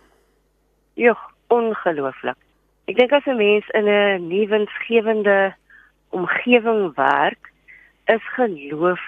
Ja, 0.94 1.16
ongelooflik. 1.48 2.47
Ek 2.88 2.96
dink 2.96 3.12
as 3.12 3.25
'n 3.27 3.36
mens 3.36 3.67
in 3.75 3.88
'n 3.88 4.27
nuwensgewende 4.27 5.53
omgewing 6.10 6.96
werk, 6.96 7.51
is 8.06 8.24
geloof 8.36 9.01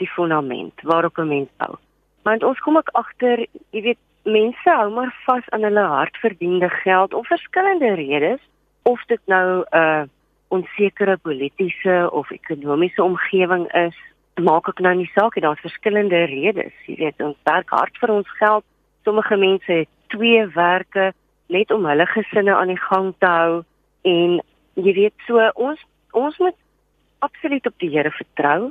die 0.00 0.08
fundament 0.08 0.72
waarop 0.82 1.18
'n 1.18 1.28
mens 1.28 1.50
bou. 1.56 1.76
Want 2.22 2.42
ons 2.42 2.58
kom 2.58 2.76
ook 2.76 2.88
agter, 2.92 3.46
jy 3.70 3.82
weet, 3.82 3.98
mense 4.24 4.70
hou 4.70 4.90
maar 4.90 5.14
vas 5.26 5.48
aan 5.48 5.62
hulle 5.62 5.86
hardverdiende 5.86 6.68
geld 6.68 7.14
om 7.14 7.24
verskillende 7.24 7.94
redes, 7.94 8.40
of 8.82 9.04
dit 9.06 9.20
nou 9.24 9.60
'n 9.60 9.76
uh, 9.76 10.02
onsekere 10.48 11.16
politieke 11.16 12.08
of 12.12 12.30
ekonomiese 12.30 13.02
omgewing 13.02 13.72
is, 13.72 13.96
maak 14.40 14.68
ek 14.68 14.78
nou 14.80 14.94
nie 14.94 15.10
saak 15.14 15.34
nie, 15.34 15.42
daar's 15.42 15.60
verskillende 15.60 16.24
redes. 16.24 16.72
Jy 16.86 16.96
weet, 16.96 17.20
ons 17.20 17.36
werk 17.44 17.70
hard 17.70 17.98
vir 17.98 18.10
ons 18.10 18.30
geld. 18.38 18.64
Sommige 19.04 19.36
mense 19.36 19.72
het 19.72 19.88
twee 20.06 20.46
werke 20.46 21.12
net 21.48 21.70
om 21.74 21.86
hulle 21.88 22.06
gesinne 22.06 22.54
aan 22.54 22.72
die 22.72 22.80
gang 22.80 23.14
te 23.18 23.30
hou 23.32 23.62
en 24.08 24.40
jy 24.74 24.94
weet 25.00 25.26
so 25.26 25.50
ons 25.54 25.80
ons 26.16 26.38
moet 26.38 26.56
absoluut 27.24 27.66
op 27.66 27.74
die 27.82 27.90
Here 27.90 28.10
vertrou 28.10 28.70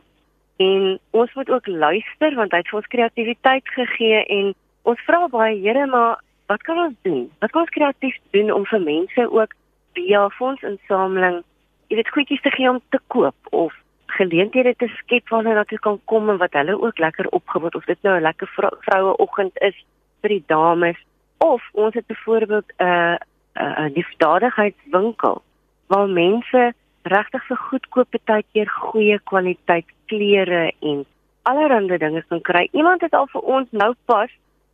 en 0.63 0.99
ons 1.11 1.33
moet 1.33 1.49
ook 1.49 1.67
luister 1.67 2.35
want 2.35 2.51
hy 2.51 2.61
het 2.63 2.71
vir 2.71 2.79
ons 2.79 2.93
kreatiwiteit 2.93 3.75
gegee 3.75 4.23
en 4.39 4.53
ons 4.83 5.03
vra 5.09 5.27
baie 5.33 5.59
Here 5.61 5.85
maar 5.87 6.23
wat 6.47 6.63
kan 6.63 6.77
ons 6.79 6.95
doen? 7.03 7.25
Wat 7.43 7.51
kan 7.51 7.65
ons 7.65 7.75
kreatief 7.75 8.15
doen 8.31 8.53
om 8.55 8.65
vir 8.65 8.79
mense 8.79 9.25
ook 9.31 9.53
via 9.97 10.29
fondsinsameling 10.37 11.43
jy 11.87 11.99
weet 11.99 12.13
goedjies 12.15 12.43
te 12.43 12.51
gee 12.55 12.69
om 12.69 12.79
te 12.91 12.99
koop 13.13 13.51
of 13.55 13.75
geleenthede 14.17 14.73
te 14.79 14.87
skep 14.99 15.29
waar 15.31 15.45
hulle 15.47 15.79
kan 15.83 15.99
kom 16.11 16.29
en 16.29 16.39
wat 16.41 16.55
hulle 16.57 16.75
ook 16.79 16.99
lekker 16.99 17.29
opgeword 17.39 17.75
of 17.75 17.85
dit 17.85 17.99
nou 18.03 18.17
'n 18.17 18.27
lekker 18.27 18.47
vroue 18.87 19.17
oggend 19.17 19.53
is 19.69 19.75
vir 20.21 20.29
die 20.29 20.43
dames 20.47 20.97
of 21.37 21.63
ons 21.71 21.93
het 21.93 22.05
byvoorbeeld 22.05 22.73
'n 22.77 22.83
uh, 22.83 23.15
'n 23.53 23.61
uh, 23.61 23.93
liefdadigheidswinkel 23.93 25.41
waar 25.87 26.09
mense 26.09 26.73
regtig 27.01 27.45
vir 27.47 27.57
goedkoop 27.57 28.15
baie 28.25 28.43
keer 28.53 28.69
goeie 28.69 29.19
kwaliteit 29.19 29.85
klere 30.05 30.71
en 30.79 31.05
allerlei 31.41 31.97
dinge 31.97 32.23
kan 32.27 32.41
kry. 32.41 32.67
Iemand 32.71 33.01
het 33.01 33.13
al 33.13 33.27
vir 33.27 33.41
ons 33.41 33.67
nou 33.71 33.93
pas 34.05 34.29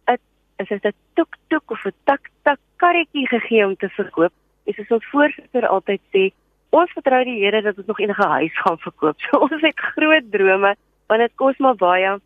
'n 0.05 0.17
is 0.57 0.67
dit 0.67 0.85
'n 0.85 0.93
tuk 1.13 1.35
tuk 1.47 1.71
of 1.71 1.85
'n 1.85 1.93
tak 2.03 2.29
tak 2.43 2.59
karretjie 2.75 3.27
gegee 3.27 3.65
om 3.65 3.75
te 3.75 3.89
verkoop. 3.89 4.33
Dis 4.65 4.75
soos 4.75 4.91
ons 4.91 5.05
voorsitter 5.11 5.67
altyd 5.67 6.01
sê, 6.13 6.31
ons 6.69 6.91
vertrou 6.91 7.23
die 7.23 7.39
Here 7.43 7.61
dat 7.61 7.77
ons 7.77 7.85
nog 7.85 7.99
enige 7.99 8.27
huis 8.27 8.59
gaan 8.61 8.79
verkoop. 8.79 9.19
So 9.21 9.37
ons 9.37 9.61
het 9.61 9.79
groot 9.79 10.31
drome 10.31 10.75
want 11.07 11.21
dit 11.21 11.31
kos 11.35 11.57
maar 11.57 11.75
baie. 11.75 12.19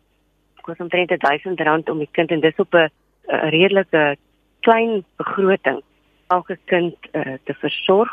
Kos 0.62 0.76
omtrent 0.78 1.10
R1000 1.10 1.90
om 1.90 1.98
die 1.98 2.08
kind 2.12 2.30
en 2.30 2.40
dis 2.40 2.56
op 2.56 2.74
'n 2.74 2.90
redelike 3.28 4.16
klein 4.60 5.04
begroting 5.16 5.82
elke 6.28 6.58
kind 6.64 6.96
uh, 7.12 7.36
te 7.44 7.54
versorg 7.54 8.10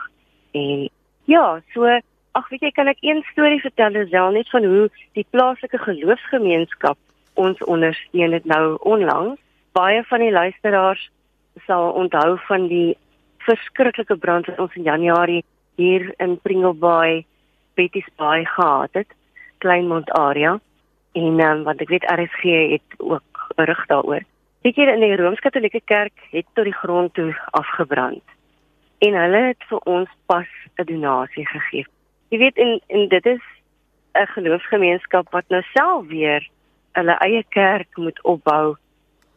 en 0.52 0.90
ja, 1.26 1.62
so 1.74 1.90
ag 2.36 2.50
weet 2.52 2.68
jy 2.68 2.72
kan 2.76 2.92
ek 2.92 3.02
een 3.04 3.24
storie 3.32 3.62
vertel 3.64 3.96
Lisel 3.96 4.36
net 4.36 4.50
van 4.52 4.68
hoe 4.68 4.90
die 5.18 5.26
plaaslike 5.32 5.80
geloofsgemeenskap 5.84 7.00
ons 7.36 7.60
ondersteun 7.64 8.32
het 8.36 8.46
nou 8.48 8.78
onlangs. 8.88 9.40
Baie 9.76 10.04
van 10.08 10.24
die 10.24 10.32
luisteraars 10.32 11.10
sal 11.68 11.92
onthou 12.00 12.38
van 12.48 12.68
die 12.72 12.96
verskriklike 13.48 14.18
brand 14.20 14.48
wat 14.52 14.60
ons 14.60 14.76
in 14.80 14.88
Januarie 14.88 15.44
hier 15.80 16.14
in 16.24 16.38
Pringlebay, 16.42 17.26
Betty's 17.76 18.08
Bay 18.16 18.46
gehad 18.46 18.94
het, 18.94 19.12
Kleinmond 19.64 20.12
area. 20.12 20.60
En 21.16 21.40
um, 21.40 21.64
want 21.64 21.82
ek 21.84 21.92
weet 21.92 22.08
RSG 22.12 22.56
het 22.76 23.00
ook 23.00 23.52
berig 23.56 23.86
daaroor. 23.92 24.24
Weet 24.66 24.80
jy 24.82 24.86
in 24.90 25.04
die 25.04 25.14
Rooms-Katolieke 25.20 25.78
Kerk 25.86 26.24
het 26.32 26.48
tot 26.58 26.66
die 26.66 26.74
grond 26.74 27.12
toe 27.14 27.28
afgebrand. 27.54 28.24
En 29.06 29.14
hulle 29.14 29.42
het 29.52 29.66
vir 29.70 29.82
ons 29.86 30.14
pas 30.26 30.48
'n 30.82 30.86
donasie 30.90 31.46
gegee. 31.46 31.86
Jy 32.34 32.38
weet 32.38 32.58
en 32.58 32.82
en 32.88 33.08
dit 33.08 33.26
is 33.26 33.44
'n 34.18 34.26
geloofsgemeenskap 34.34 35.30
wat 35.30 35.46
nou 35.50 35.62
self 35.62 36.08
weer 36.08 36.48
hulle 36.92 37.16
eie 37.28 37.44
kerk 37.50 37.98
moet 37.98 38.22
opbou. 38.24 38.76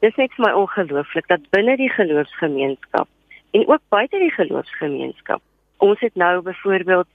Dis 0.01 0.17
net 0.17 0.33
vir 0.33 0.47
my 0.47 0.53
ongelooflik 0.53 1.29
dat 1.29 1.51
binne 1.51 1.77
die 1.77 1.91
geloofsgemeenskap 1.91 3.09
en 3.51 3.69
ook 3.69 3.83
buite 3.89 4.19
die 4.19 4.33
geloofsgemeenskap. 4.33 5.43
Ons 5.77 6.01
het 6.01 6.15
nou 6.15 6.41
byvoorbeeld 6.43 7.09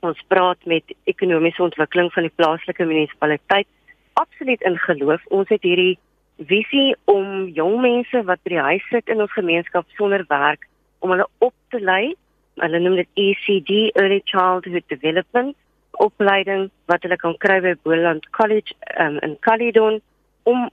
ons 0.00 0.22
praat 0.28 0.64
met 0.64 0.94
ekonomiese 1.04 1.62
ontwikkeling 1.62 2.12
van 2.12 2.22
die 2.22 2.36
plaaslike 2.36 2.84
munisipaliteit 2.84 3.66
absoluut 4.12 4.62
in 4.62 4.78
geloof. 4.78 5.26
Ons 5.26 5.48
het 5.48 5.62
hierdie 5.62 5.98
visie 6.48 6.94
om 7.10 7.48
jong 7.56 7.80
mense 7.82 8.22
wat 8.28 8.42
by 8.44 8.54
die 8.54 8.66
huis 8.68 8.84
sit 8.90 9.08
in 9.12 9.22
ons 9.24 9.32
gemeenskap 9.36 9.86
sonder 9.98 10.24
werk 10.28 10.68
om 11.00 11.14
hulle 11.14 11.26
op 11.38 11.54
te 11.74 11.80
lei. 11.80 12.14
Hulle 12.60 12.80
noem 12.82 12.98
dit 13.00 13.20
ECD 13.26 13.72
Early 13.96 14.20
Childhood 14.28 14.86
Development 14.92 15.56
opleiding 16.00 16.68
wat 16.90 17.04
hulle 17.04 17.18
kan 17.20 17.36
kry 17.44 17.60
by 17.64 17.74
Boland 17.84 18.28
College 18.36 18.74
um, 18.98 19.18
in 19.22 19.36
Caledon 19.44 20.00
om 20.48 20.68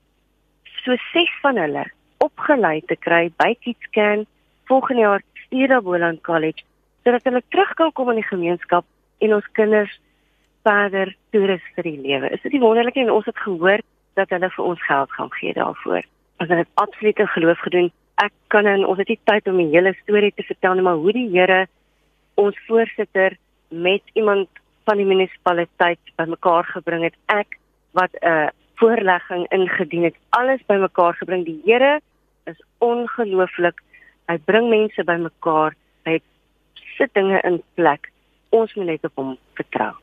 so 0.84 0.96
ses 1.12 1.32
van 1.44 1.60
hulle 1.60 1.86
opgelei 2.24 2.80
te 2.88 2.96
kry 2.96 3.28
by 3.42 3.54
Kitscan 3.64 4.26
volgende 4.72 5.06
jaar 5.06 5.24
stuur 5.46 5.74
na 5.74 5.82
Boland 5.82 6.22
College 6.24 6.64
sodat 7.04 7.28
hulle 7.28 7.44
terug 7.50 7.74
kan 7.80 7.92
kom 7.96 8.12
in 8.14 8.22
die 8.22 8.30
gemeenskap 8.30 8.86
en 9.20 9.36
ons 9.36 9.52
kinders 9.60 9.92
verder 10.68 11.14
toerus 11.34 11.64
vir 11.76 11.88
die 11.88 12.00
lewe. 12.04 12.30
Is 12.36 12.44
dit 12.44 12.56
nie 12.56 12.64
wonderlik 12.64 13.00
en 13.00 13.12
ons 13.14 13.28
het 13.28 13.40
gehoor 13.46 13.84
dat 14.20 14.32
hulle 14.36 14.50
vir 14.56 14.66
ons 14.66 14.86
geld 14.86 15.12
gaan 15.18 15.32
gee 15.40 15.56
daarvoor. 15.56 16.06
Ons 16.44 16.54
het 16.54 16.72
absoluut 16.84 17.20
in 17.20 17.34
geloof 17.36 17.60
gedoen. 17.66 17.92
Ek 18.20 18.34
kan 18.54 18.68
en 18.68 18.86
ons 18.86 19.00
het 19.00 19.12
nie 19.12 19.20
tyd 19.32 19.48
om 19.48 19.60
die 19.60 19.72
hele 19.72 19.94
storie 20.04 20.32
te 20.36 20.46
vertel 20.48 20.76
nie, 20.76 20.86
maar 20.88 21.00
hoe 21.00 21.14
die 21.16 21.30
Here 21.32 21.68
ons 22.40 22.58
voorsitter 22.68 23.36
met 23.70 24.04
iemand 24.14 24.50
van 24.88 24.98
die 24.98 25.08
munisipaliteit 25.08 26.14
bymekaar 26.20 26.68
gebring 26.74 27.04
het. 27.08 27.16
Ek 27.28 27.60
wat 27.98 28.14
'n 28.22 28.28
uh, 28.28 28.48
voorlegging 28.80 29.48
ingedien 29.52 30.04
het, 30.04 30.16
alles 30.30 30.62
bymekaar 30.66 31.14
gebring. 31.14 31.46
Die 31.46 31.62
Here 31.66 32.00
is 32.46 32.60
ongelooflik. 32.78 33.82
Hy 34.28 34.38
bring 34.46 34.70
mense 34.70 35.04
bymekaar. 35.04 35.76
Hy 36.04 36.20
sit 36.98 37.14
dinge 37.14 37.42
in 37.42 37.62
plek. 37.74 38.12
Ons 38.50 38.74
moet 38.74 38.86
net 38.86 39.04
op 39.04 39.16
hom 39.16 39.38
vertrou. 39.54 39.94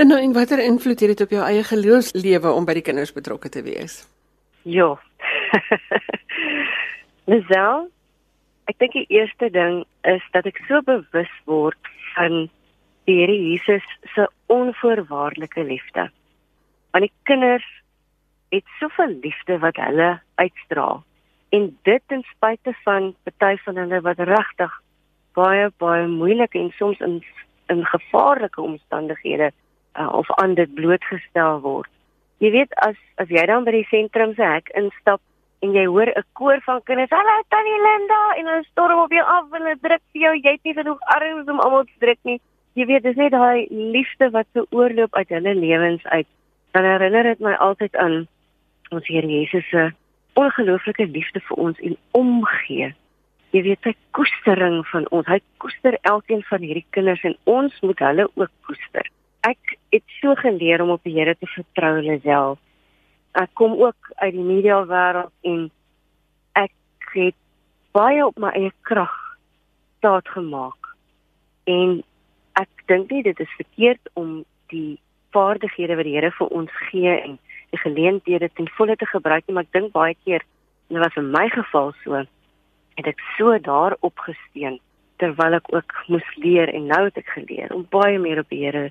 En 0.00 0.08
nou 0.08 0.20
en 0.20 0.32
watter 0.32 0.58
invloed 0.64 1.00
het 1.00 1.08
dit 1.12 1.20
op 1.20 1.32
jou 1.34 1.42
eie 1.44 1.64
geloofslewe 1.64 2.52
om 2.56 2.64
by 2.64 2.72
die 2.78 2.84
kinders 2.86 3.10
betrokke 3.12 3.50
te 3.52 3.60
wees? 3.66 3.98
Ja. 4.64 4.94
Lisel, 7.30 7.84
ek 8.72 8.78
dink 8.80 8.96
die 8.96 9.04
eerste 9.12 9.50
ding 9.52 9.82
is 10.08 10.24
dat 10.32 10.48
ek 10.48 10.62
so 10.70 10.80
bewus 10.88 11.36
word 11.44 11.92
van 12.14 12.48
die 13.04 13.18
Here 13.20 13.36
Jesus 13.36 13.84
se 14.14 14.24
onvoorwaardelike 14.48 15.68
liefde. 15.68 16.08
Want 16.96 17.10
die 17.10 17.14
kinders 17.28 17.68
het 18.56 18.76
soveel 18.80 19.18
liefde 19.20 19.60
wat 19.60 19.84
hulle 19.84 20.14
uitstraal 20.40 21.04
en 21.52 21.72
dit 21.84 22.02
ten 22.08 22.24
spyte 22.32 22.72
van 22.88 23.12
party 23.28 23.56
van 23.68 23.84
hulle 23.84 24.00
wat 24.08 24.28
regtig 24.32 24.82
baie 25.36 25.68
baie 25.76 26.08
moeilike 26.08 26.56
en 26.56 26.72
soms 26.80 27.04
in 27.04 27.20
in 27.68 27.84
gevaarlike 27.84 28.64
omstandighede 28.64 29.52
uh, 29.94 30.12
of 30.12 30.30
aan 30.40 30.54
dit 30.54 30.74
blootgestel 30.74 31.60
word. 31.60 31.90
Jy 32.40 32.50
weet 32.54 32.74
as 32.86 32.96
as 33.20 33.28
jy 33.28 33.42
dan 33.46 33.66
by 33.66 33.74
die 33.74 33.88
sentrum 33.90 34.32
se 34.34 34.46
hek 34.46 34.70
instap 34.80 35.20
en 35.60 35.74
jy 35.76 35.84
hoor 35.92 36.08
'n 36.08 36.24
koor 36.32 36.60
van 36.64 36.82
kinders, 36.82 37.10
"Hallo 37.10 37.42
Tannie 37.48 37.82
Linda," 37.86 38.20
en 38.36 38.46
hulle 38.46 38.64
storm 38.64 38.98
op 38.98 39.12
jou 39.12 39.24
af 39.24 39.52
en 39.52 39.62
hulle 39.62 39.76
druk 39.80 40.02
vir 40.12 40.22
jou, 40.22 40.34
jy 40.34 40.52
het 40.52 40.64
nie 40.64 40.74
genoeg 40.74 41.00
arms 41.00 41.48
om 41.48 41.60
almal 41.60 41.84
te 41.84 41.98
druk 41.98 42.18
nie. 42.22 42.40
Jy 42.74 42.86
weet, 42.86 43.02
dis 43.02 43.16
net 43.16 43.32
daai 43.32 43.66
liefde 43.70 44.30
wat 44.30 44.46
so 44.54 44.64
oorloop 44.70 45.14
uit 45.14 45.28
hulle 45.28 45.54
lewens 45.54 46.04
uit. 46.04 46.26
Dan 46.72 46.84
herinner 46.84 47.22
dit 47.22 47.40
my 47.40 47.52
altyd 47.52 47.96
aan 47.96 48.28
ons 48.90 49.06
Here 49.06 49.26
Jesus 49.26 49.68
se 49.68 49.92
ongelooflike 50.34 51.06
liefde 51.06 51.40
vir 51.40 51.56
ons 51.56 51.78
en 51.78 51.96
omgee. 52.10 52.94
Jy 53.50 53.62
weet 53.62 53.82
sy 53.82 53.94
koestering 54.10 54.86
van 54.86 55.08
ons. 55.10 55.26
Hy 55.26 55.40
koester 55.58 55.98
elkeen 56.02 56.42
van 56.42 56.60
hierdie 56.60 56.86
kinders 56.90 57.22
en 57.22 57.36
ons 57.44 57.80
moet 57.80 57.98
hulle 57.98 58.28
ook 58.34 58.50
koester 58.62 59.10
ek 59.46 59.76
het 59.94 60.04
so 60.20 60.34
geleer 60.38 60.82
om 60.82 60.90
op 60.96 61.04
die 61.04 61.14
Here 61.16 61.34
te 61.38 61.46
vertrou 61.46 61.96
alself. 62.00 62.58
Ek 63.38 63.50
kom 63.54 63.76
ook 63.78 64.10
uit 64.14 64.34
die 64.34 64.44
media 64.44 64.80
wêreld 64.86 65.32
en 65.46 65.70
ek 66.58 66.74
het 67.14 67.36
baie 67.96 68.24
op 68.26 68.38
my 68.38 68.50
eie 68.58 68.72
krag 68.86 69.14
staat 69.98 70.28
gemaak. 70.28 70.94
En 71.64 72.02
ek 72.58 72.86
dink 72.90 73.10
nie 73.10 73.22
dit 73.22 73.40
is 73.40 73.56
verkeerd 73.56 74.12
om 74.18 74.42
die 74.72 74.98
vaardighede 75.34 75.96
wat 75.96 76.08
die 76.08 76.16
Here 76.18 76.32
vir 76.34 76.52
ons 76.60 76.74
gee 76.90 77.14
en 77.14 77.38
die 77.70 77.82
geleenthede 77.84 78.50
ten 78.54 78.68
volle 78.76 78.96
te 78.96 79.06
gebruik 79.06 79.46
nie, 79.46 79.54
maar 79.54 79.68
ek 79.68 79.76
dink 79.76 79.92
baie 79.94 80.16
keer 80.24 80.42
en 80.90 80.98
dit 80.98 81.04
was 81.04 81.16
in 81.16 81.30
my 81.30 81.46
geval 81.54 81.92
so 82.02 82.18
het 82.98 83.06
ek 83.06 83.20
so 83.36 83.54
daarop 83.62 84.24
gesteun 84.26 84.80
terwyl 85.22 85.54
ek 85.60 85.68
ook 85.72 85.94
moes 86.08 86.26
leer 86.42 86.72
en 86.74 86.88
nou 86.90 87.04
het 87.06 87.20
ek 87.20 87.30
geleer 87.36 87.72
om 87.74 87.86
baie 87.92 88.18
meer 88.18 88.42
op 88.42 88.50
die 88.50 88.64
Here 88.64 88.88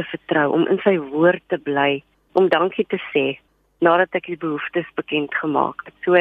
te 0.00 0.08
vertrou, 0.08 0.48
om 0.56 0.66
in 0.72 0.80
sy 0.84 0.96
woord 1.12 1.44
te 1.52 1.60
bly, 1.60 2.00
om 2.38 2.48
dankie 2.48 2.86
te 2.88 3.00
sê 3.10 3.26
nadat 3.84 4.16
ek 4.16 4.28
die 4.32 4.40
behoeftes 4.40 4.88
bekend 4.96 5.34
gemaak 5.40 5.84
het. 5.86 5.96
So 6.04 6.16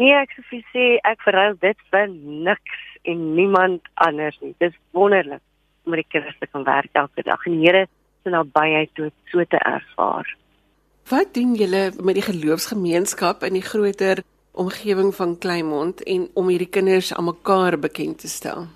nee, 0.00 0.14
ek 0.14 0.34
sou 0.36 0.60
sê 0.72 0.86
ek 1.06 1.22
verruil 1.26 1.56
dit 1.62 1.86
vir 1.92 2.10
niks 2.10 2.82
en 3.10 3.24
niemand 3.36 3.86
anders 4.06 4.38
nie. 4.42 4.54
Dis 4.62 4.76
wonderlik 4.96 5.42
om 5.84 5.94
met 5.94 6.04
die 6.04 6.10
kinders 6.14 6.38
te 6.40 6.48
kan 6.50 6.66
werk 6.68 6.90
elke 6.98 7.24
dag 7.26 7.46
en 7.46 7.58
die 7.58 7.66
Here 7.66 7.86
se 8.22 8.32
nabyheid 8.32 8.92
toe 8.94 9.10
so 9.32 9.44
te 9.44 9.58
ervaar. 9.58 10.28
Wat 11.10 11.32
doen 11.34 11.56
julle 11.58 11.88
met 11.98 12.18
die 12.20 12.26
geloofsgemeenskap 12.26 13.42
in 13.48 13.56
die 13.58 13.66
groter 13.66 14.22
omgewing 14.52 15.14
van 15.16 15.38
Kleinmond 15.38 16.02
en 16.04 16.28
om 16.38 16.50
hierdie 16.52 16.70
kinders 16.70 17.14
aan 17.14 17.30
mekaar 17.30 17.78
bekend 17.80 18.20
te 18.22 18.28
stel? 18.28 18.68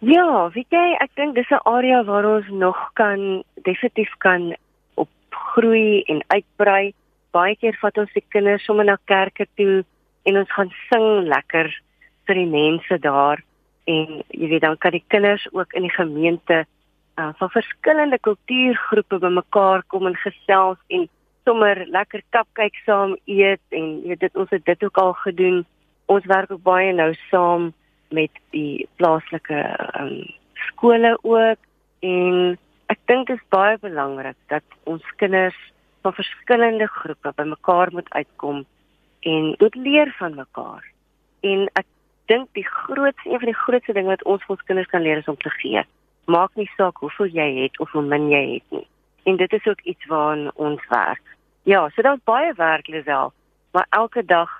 Ja, 0.00 0.48
weet 0.54 0.72
jy, 0.72 0.96
ek 1.04 1.10
dink 1.20 1.34
dis 1.36 1.50
'n 1.52 1.60
area 1.68 2.00
waar 2.04 2.24
ons 2.24 2.48
nog 2.48 2.78
kan 2.96 3.44
definitief 3.68 4.08
kan 4.24 4.56
opgroei 4.96 6.02
en 6.08 6.24
uitbrei. 6.26 6.94
Baie 7.36 7.56
keer 7.56 7.76
vat 7.80 7.98
ons 7.98 8.12
die 8.12 8.24
kinders 8.32 8.64
sommer 8.64 8.84
na 8.84 8.96
kerke 9.04 9.46
toe 9.56 9.84
en 10.24 10.36
ons 10.36 10.52
gaan 10.52 10.72
sing 10.88 11.28
lekker 11.28 11.68
vir 12.24 12.34
die 12.34 12.46
mense 12.46 12.98
daar 12.98 13.42
en 13.84 14.22
jy 14.28 14.48
weet 14.48 14.62
dan 14.64 14.78
kan 14.78 14.92
die 14.96 15.04
kinders 15.08 15.44
ook 15.52 15.72
in 15.72 15.82
die 15.82 15.96
gemeente 15.96 16.64
uh, 17.18 17.32
van 17.36 17.50
verskillende 17.50 18.18
kultuurgroepe 18.18 19.18
bymekaar 19.18 19.82
kom 19.86 20.06
en 20.06 20.16
gesels 20.16 20.78
en 20.88 21.08
sommer 21.44 21.84
lekker 21.86 22.22
kapkyk 22.30 22.74
saam 22.86 23.16
eet 23.26 23.60
en 23.68 24.00
jy 24.00 24.08
weet 24.08 24.20
dit 24.20 24.36
ons 24.36 24.50
het 24.50 24.64
dit 24.64 24.84
ook 24.84 24.96
al 24.96 25.12
gedoen. 25.12 25.66
Ons 26.06 26.24
werk 26.24 26.50
ook 26.50 26.62
baie 26.62 26.92
nou 26.92 27.12
saam 27.28 27.74
met 28.10 28.30
die 28.50 28.88
plaaslike 28.96 29.60
um, 30.00 30.34
skole 30.68 31.18
ook 31.22 31.58
en 32.00 32.58
ek 32.90 32.98
dink 33.06 33.28
dit 33.30 33.36
is 33.38 33.52
baie 33.54 33.78
belangrik 33.78 34.36
dat 34.52 34.64
ons 34.90 35.04
kinders 35.22 35.58
van 36.02 36.16
verskillende 36.16 36.86
groepe 36.86 37.32
bymekaar 37.36 37.92
moet 37.92 38.10
uitkom 38.10 38.64
en 39.20 39.54
moet 39.58 39.74
leer 39.74 40.14
van 40.18 40.34
mekaar. 40.34 40.84
En 41.40 41.68
ek 41.78 41.86
dink 42.32 42.48
die 42.52 42.66
grootste 42.66 43.28
een 43.28 43.42
van 43.42 43.50
die 43.52 43.62
grootste 43.64 43.92
dinge 43.92 44.14
wat 44.14 44.24
ons 44.24 44.44
vir 44.46 44.56
ons 44.56 44.66
kinders 44.68 44.88
kan 44.92 45.02
leer 45.02 45.20
is 45.20 45.28
om 45.28 45.36
te 45.36 45.52
gee. 45.60 45.82
Maak 46.30 46.54
nie 46.54 46.70
saak 46.76 47.02
hoeveel 47.02 47.30
jy 47.34 47.48
het 47.62 47.78
of 47.80 47.92
hoe 47.92 48.02
min 48.02 48.30
jy 48.30 48.42
het 48.54 48.76
nie. 48.78 48.86
En 49.28 49.36
dit 49.36 49.52
is 49.52 49.66
ook 49.66 49.80
iets 49.80 50.06
waaraan 50.06 50.50
ons 50.54 50.86
werk. 50.88 51.22
Ja, 51.68 51.88
so 51.90 52.02
daar's 52.02 52.24
baie 52.24 52.52
werk 52.56 52.88
Lisel, 52.88 53.32
maar 53.72 53.86
elke 53.90 54.24
dag 54.24 54.50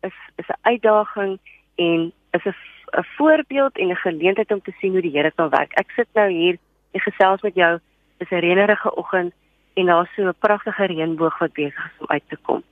is 0.00 0.16
is 0.36 0.48
'n 0.48 0.60
uitdaging 0.62 1.38
en 1.76 2.12
is 2.30 2.44
'n 2.44 2.56
'n 2.92 3.06
voorbeeld 3.16 3.78
en 3.78 3.90
'n 3.90 3.96
geleentheid 3.96 4.50
om 4.52 4.62
te 4.62 4.72
sien 4.80 4.92
hoe 4.92 5.02
die 5.02 5.16
Here 5.16 5.32
kan 5.34 5.50
werk. 5.50 5.72
Ek 5.72 5.90
sit 5.90 6.08
nou 6.14 6.30
hier 6.30 6.58
Ek 6.92 7.02
gesels 7.02 7.40
met 7.42 7.54
jou. 7.54 7.78
Dis 8.18 8.30
'n 8.30 8.44
reënerige 8.44 8.94
oggend 8.96 9.32
en 9.74 9.86
daar's 9.86 10.14
so 10.14 10.22
'n 10.22 10.34
pragtige 10.38 10.86
reënboog 10.86 11.38
wat 11.38 11.52
besig 11.52 11.84
is 11.84 12.00
om 12.00 12.06
uit 12.06 12.22
te 12.28 12.36
kom. 12.42 12.62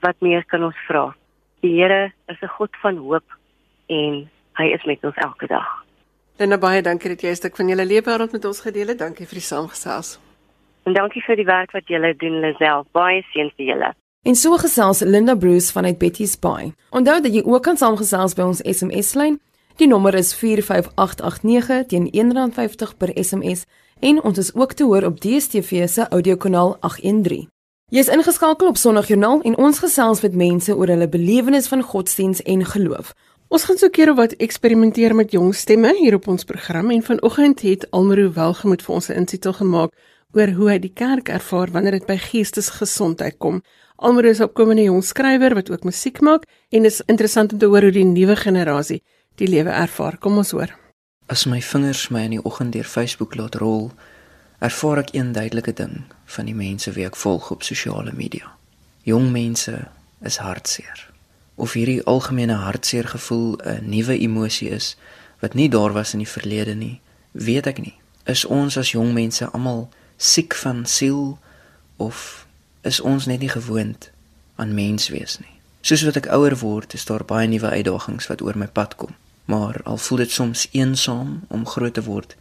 Wat 0.00 0.16
meer 0.20 0.44
kan 0.44 0.64
ons 0.64 0.76
vra? 0.86 1.14
Die 1.60 1.80
Here 1.80 2.12
is 2.26 2.40
'n 2.42 2.46
God 2.46 2.76
van 2.82 2.96
hoop 2.96 3.24
en 3.86 4.30
hy 4.52 4.66
is 4.66 4.84
met 4.84 5.04
ons 5.04 5.16
elke 5.16 5.46
dag. 5.46 5.84
Linda 6.38 6.58
baie 6.58 6.82
dankie 6.82 7.08
dat 7.08 7.20
jy 7.20 7.30
'n 7.30 7.34
stuk 7.34 7.56
van 7.56 7.68
jou 7.68 7.84
lewe 7.84 8.28
met 8.32 8.44
ons 8.44 8.60
gedeel 8.60 8.88
het. 8.88 8.98
Dankie 8.98 9.26
vir 9.26 9.38
die 9.40 9.50
saamgesels. 9.50 10.20
En 10.84 10.92
dankie 10.92 11.22
vir 11.22 11.36
die 11.36 11.44
werk 11.44 11.70
wat 11.70 11.88
julle 11.88 12.16
doen, 12.16 12.40
Lisel. 12.40 12.86
Baie 12.92 13.22
seën 13.32 13.50
vir 13.56 13.66
julle. 13.66 13.94
En 14.22 14.34
so 14.34 14.56
gesels 14.56 15.00
Linda 15.00 15.34
Bruce 15.34 15.72
vanuit 15.72 15.98
Betty's 15.98 16.38
Bay. 16.38 16.72
Onthou 16.90 17.20
dat 17.22 17.34
jy 17.34 17.42
ook 17.44 17.62
kan 17.62 17.76
saamgesels 17.76 18.34
by 18.34 18.42
ons 18.42 18.62
SMS-lyn. 18.66 19.38
Die 19.78 19.86
nommer 19.86 20.14
is 20.14 20.32
45889 20.34 21.86
teen 21.86 22.08
R1.50 22.10 22.96
per 22.98 23.12
SMS 23.14 23.62
en 24.00 24.22
ons 24.22 24.38
is 24.38 24.54
ook 24.54 24.72
te 24.72 24.84
hoor 24.84 25.06
op 25.06 25.20
DStv 25.20 25.88
se 25.88 26.08
audiokanaal 26.08 26.76
813. 26.80 27.46
Jy 27.88 28.02
is 28.02 28.10
ingeskakel 28.12 28.68
op 28.68 28.76
Sondagjoernaal 28.76 29.40
en 29.48 29.56
ons 29.56 29.78
gesels 29.78 30.20
met 30.20 30.34
mense 30.34 30.74
oor 30.76 30.90
hulle 30.90 31.08
belewenis 31.08 31.70
van 31.70 31.82
godsdiens 31.82 32.42
en 32.42 32.66
geloof. 32.66 33.14
Ons 33.48 33.64
gaan 33.64 33.78
so 33.78 33.88
keer 33.88 34.12
wat 34.18 34.34
eksperimenteer 34.36 35.14
met 35.14 35.30
jong 35.32 35.54
stemme 35.54 35.94
hier 35.96 36.18
op 36.18 36.26
ons 36.28 36.44
program 36.44 36.90
en 36.90 37.02
vanoggend 37.02 37.62
het 37.64 37.86
Almaro 37.90 38.32
Welgemoed 38.34 38.82
vir 38.82 38.94
ons 38.94 39.08
'n 39.08 39.16
insetsel 39.22 39.52
gemaak 39.52 39.94
oor 40.36 40.50
hoe 40.52 40.70
hy 40.70 40.78
die 40.78 40.92
kerk 40.92 41.28
ervaar 41.32 41.70
wanneer 41.72 41.92
dit 41.92 42.06
by 42.06 42.16
geestesgesondheid 42.16 43.38
kom. 43.38 43.62
Almaro 43.98 44.28
is 44.30 44.38
opkomende 44.40 44.84
jong 44.86 45.02
skrywer 45.02 45.56
wat 45.58 45.70
ook 45.70 45.82
musiek 45.82 46.20
maak 46.22 46.44
en 46.70 46.84
is 46.84 47.00
interessant 47.10 47.52
om 47.52 47.58
te 47.58 47.66
hoor 47.66 47.82
hoe 47.82 47.90
die 47.90 48.04
nuwe 48.06 48.36
generasie 48.38 49.02
die 49.34 49.48
lewe 49.50 49.74
ervaar. 49.74 50.18
Kom 50.22 50.36
ons 50.38 50.54
hoor. 50.54 50.70
As 51.26 51.46
my 51.50 51.58
vingers 51.58 52.04
my 52.14 52.22
in 52.28 52.36
die 52.36 52.44
oggend 52.44 52.76
deur 52.76 52.86
Facebook 52.86 53.34
laat 53.34 53.58
rol, 53.58 53.90
ervaar 54.62 55.02
ek 55.02 55.10
een 55.18 55.34
duidelike 55.34 55.74
ding 55.74 56.04
van 56.30 56.46
die 56.46 56.54
mense 56.54 56.94
wie 56.94 57.08
ek 57.10 57.18
volg 57.18 57.50
op 57.50 57.66
sosiale 57.66 58.14
media. 58.14 58.54
Jong 59.02 59.32
mense 59.34 59.74
is 60.22 60.38
hartseer. 60.46 61.08
Of 61.58 61.74
hierdie 61.74 62.04
algemene 62.06 62.62
hartseer 62.62 63.10
gevoel 63.10 63.58
'n 63.58 63.90
nuwe 63.90 64.14
emosie 64.14 64.70
is 64.70 64.94
wat 65.42 65.54
nie 65.54 65.68
daar 65.68 65.92
was 65.92 66.12
in 66.12 66.22
die 66.22 66.34
verlede 66.38 66.74
nie, 66.74 67.00
weet 67.32 67.66
ek 67.66 67.82
nie. 67.82 67.98
Is 68.26 68.44
ons 68.44 68.76
as 68.76 68.94
jong 68.94 69.12
mense 69.12 69.50
almal 69.50 69.88
siek 70.16 70.54
van 70.54 70.86
siel 70.86 71.38
of 71.96 72.46
is 72.88 73.00
ons 73.00 73.26
net 73.28 73.42
nie 73.44 73.52
gewoond 73.52 74.10
aan 74.56 74.74
mens 74.74 75.08
wees 75.12 75.38
nie. 75.38 75.54
Soos 75.84 76.02
wat 76.08 76.16
ek 76.18 76.30
ouer 76.34 76.56
word, 76.58 76.94
is 76.96 77.06
daar 77.08 77.24
baie 77.24 77.48
nuwe 77.48 77.70
uitdagings 77.70 78.26
wat 78.30 78.42
oor 78.42 78.56
my 78.58 78.66
pad 78.66 78.96
kom. 78.98 79.14
Maar 79.48 79.80
al 79.84 80.00
voel 80.04 80.24
dit 80.24 80.32
soms 80.32 80.66
eensaam 80.76 81.44
om 81.48 81.66
groot 81.66 81.94
te 81.94 82.04
word, 82.04 82.34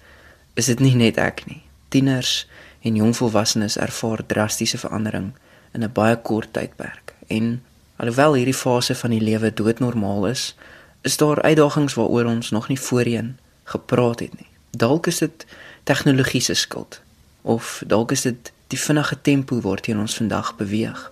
is 0.59 0.71
dit 0.71 0.81
nie 0.83 0.95
net 0.97 1.19
ek 1.21 1.45
nie. 1.47 1.61
Tieners 1.93 2.47
en 2.83 2.97
jong 2.99 3.13
volwassenes 3.15 3.77
ervaar 3.77 4.23
drastiese 4.25 4.79
verandering 4.81 5.33
in 5.73 5.83
'n 5.83 5.93
baie 5.93 6.17
kort 6.17 6.53
tydperk. 6.53 7.13
En 7.27 7.63
alhoewel 7.95 8.33
hierdie 8.33 8.61
fase 8.65 8.95
van 8.95 9.09
die 9.09 9.21
lewe 9.21 9.53
doodnormaal 9.53 10.27
is, 10.27 10.55
is 11.01 11.17
daar 11.17 11.41
uitdagings 11.41 11.93
waaroor 11.93 12.25
ons 12.25 12.49
nog 12.49 12.67
nie 12.67 12.79
voorheen 12.79 13.37
gepraat 13.63 14.19
het 14.19 14.33
nie. 14.33 14.49
Dalk 14.71 15.07
is 15.07 15.17
dit 15.17 15.45
tegnologie 15.83 16.41
se 16.41 16.53
skuld 16.53 17.01
of 17.41 17.83
dalk 17.87 18.11
is 18.11 18.21
dit 18.21 18.51
die 18.67 18.79
vinnige 18.79 19.21
tempo 19.21 19.61
waarteen 19.61 19.99
ons 19.99 20.15
vandag 20.15 20.55
beweeg. 20.55 21.11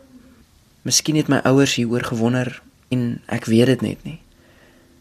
Miskien 0.82 1.16
het 1.16 1.28
my 1.32 1.40
ouers 1.48 1.76
hieroor 1.76 2.04
gewonder 2.04 2.62
en 2.94 3.22
ek 3.26 3.48
weet 3.50 3.66
dit 3.66 3.82
net 3.82 4.04
nie. 4.04 4.20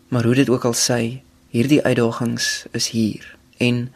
Maar 0.08 0.24
hoe 0.24 0.34
dit 0.34 0.48
ook 0.48 0.64
al 0.64 0.76
sy, 0.78 1.22
hierdie 1.50 1.82
uitdagings 1.82 2.66
is 2.72 2.88
hier 2.94 3.26
en 3.62 3.88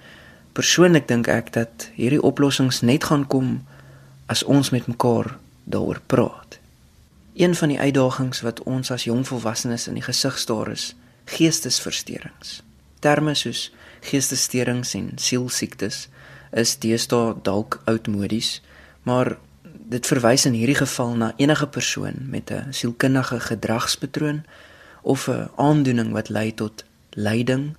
persoonlik 0.52 1.08
dink 1.08 1.28
ek 1.30 1.52
dat 1.54 1.88
hierdie 1.94 2.22
oplossings 2.22 2.80
net 2.82 3.08
gaan 3.10 3.26
kom 3.26 3.60
as 4.26 4.44
ons 4.44 4.70
met 4.70 4.86
mekaar 4.86 5.36
daaroor 5.64 6.00
praat. 6.06 6.58
Een 7.38 7.54
van 7.54 7.70
die 7.72 7.80
uitdagings 7.80 8.40
wat 8.42 8.62
ons 8.62 8.90
as 8.90 9.06
jong 9.06 9.26
volwassenes 9.26 9.86
in 9.88 9.98
die 9.98 10.06
gesig 10.06 10.38
staar 10.38 10.70
is 10.72 10.92
geestesversteurings. 11.30 12.62
Terme 12.98 13.34
soos 13.38 13.68
geestessteurings 14.06 14.94
en 14.98 15.12
sielsiektes 15.16 16.08
is 16.50 16.78
deesdae 16.78 17.34
dalk 17.42 17.82
oudmodies, 17.84 18.62
maar 19.02 19.36
dit 19.88 20.06
verwys 20.06 20.44
in 20.44 20.52
hierdie 20.52 20.78
geval 20.78 21.14
na 21.16 21.32
enige 21.36 21.66
persoon 21.66 22.14
met 22.28 22.50
'n 22.50 22.72
sielkundige 22.72 23.40
gedragspatroon 23.40 24.44
of 25.02 25.28
'n 25.28 25.48
aandoening 25.56 26.12
wat 26.12 26.28
lei 26.28 26.54
tot 26.54 26.84
lyding 27.10 27.76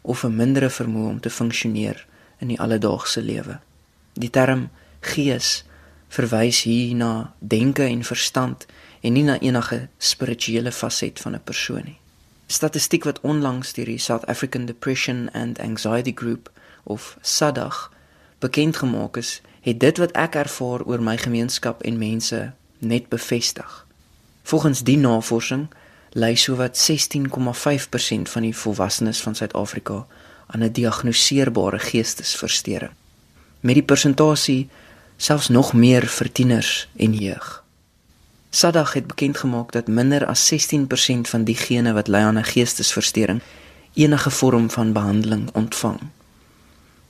of 0.00 0.24
'n 0.24 0.36
mindere 0.36 0.70
vermoë 0.70 1.08
om 1.08 1.20
te 1.20 1.30
funksioneer 1.30 2.06
in 2.38 2.48
die 2.48 2.60
alledaagse 2.60 3.22
lewe. 3.22 3.58
Die 4.12 4.30
term 4.30 4.68
gees 5.00 5.64
verwys 6.08 6.62
hier 6.62 6.94
na 6.94 7.34
denke 7.38 7.82
en 7.82 8.04
verstand 8.04 8.66
en 9.00 9.12
nie 9.12 9.22
na 9.22 9.38
enige 9.38 9.88
spirituele 9.98 10.72
faset 10.72 11.20
van 11.20 11.34
'n 11.34 11.44
persoon 11.44 11.84
nie. 11.84 11.98
Statistiek 12.46 13.04
wat 13.04 13.20
onlangs 13.20 13.72
deur 13.72 13.84
die 13.84 13.98
South 13.98 14.26
African 14.26 14.66
Depression 14.66 15.30
and 15.32 15.60
Anxiety 15.60 16.12
Group 16.14 16.50
of 16.82 17.16
SADAG 17.20 17.90
bekend 18.40 18.76
gemaak 18.76 19.16
is, 19.16 19.40
het 19.60 19.80
dit 19.80 19.98
wat 19.98 20.12
ek 20.16 20.34
ervaar 20.34 20.82
oor 20.88 21.02
my 21.02 21.16
gemeenskap 21.20 21.82
en 21.82 21.98
mense 21.98 22.52
net 22.78 23.08
bevestig. 23.08 23.86
Volgens 24.42 24.82
die 24.82 24.96
navorsing 24.98 25.68
ly 26.12 26.34
sowat 26.34 26.74
16,5% 26.90 28.32
van 28.32 28.42
die 28.42 28.56
volwassenes 28.56 29.20
van 29.20 29.34
Suid-Afrika 29.34 30.06
aan 30.46 30.64
'n 30.64 30.72
diagnoseerbare 30.72 31.78
geestesversteuring. 31.78 32.92
Met 33.60 33.74
die 33.74 33.82
persentasie 33.82 34.68
selfs 35.16 35.48
nog 35.48 35.72
meer 35.72 36.06
vir 36.06 36.32
tieners 36.32 36.88
en 36.96 37.12
jeug. 37.14 37.64
Sadag 38.50 38.92
het 38.92 39.06
bekend 39.06 39.38
gemaak 39.38 39.72
dat 39.72 39.86
minder 39.86 40.26
as 40.26 40.46
16% 40.46 41.28
van 41.28 41.44
diegene 41.44 41.92
wat 41.92 42.08
ly 42.08 42.18
aan 42.18 42.38
'n 42.38 42.44
geestesversteuring 42.44 43.40
enige 43.94 44.30
vorm 44.30 44.70
van 44.70 44.92
behandeling 44.92 45.50
ontvang. 45.52 46.00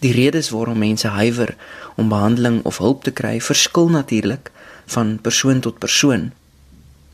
Die 0.01 0.13
redes 0.13 0.49
waarom 0.51 0.79
mense 0.79 1.09
huiwer 1.09 1.57
om 1.97 2.09
behandeling 2.09 2.65
of 2.65 2.79
hulp 2.79 3.05
te 3.05 3.13
kry 3.13 3.41
verskil 3.41 3.89
natuurlik 3.89 4.51
van 4.87 5.19
persoon 5.21 5.61
tot 5.61 5.79
persoon. 5.79 6.33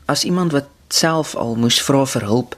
As 0.05 0.23
iemand 0.23 0.51
wat 0.51 0.71
self 0.87 1.35
al 1.35 1.55
moes 1.55 1.81
vra 1.83 2.05
vir 2.05 2.23
hulp, 2.23 2.55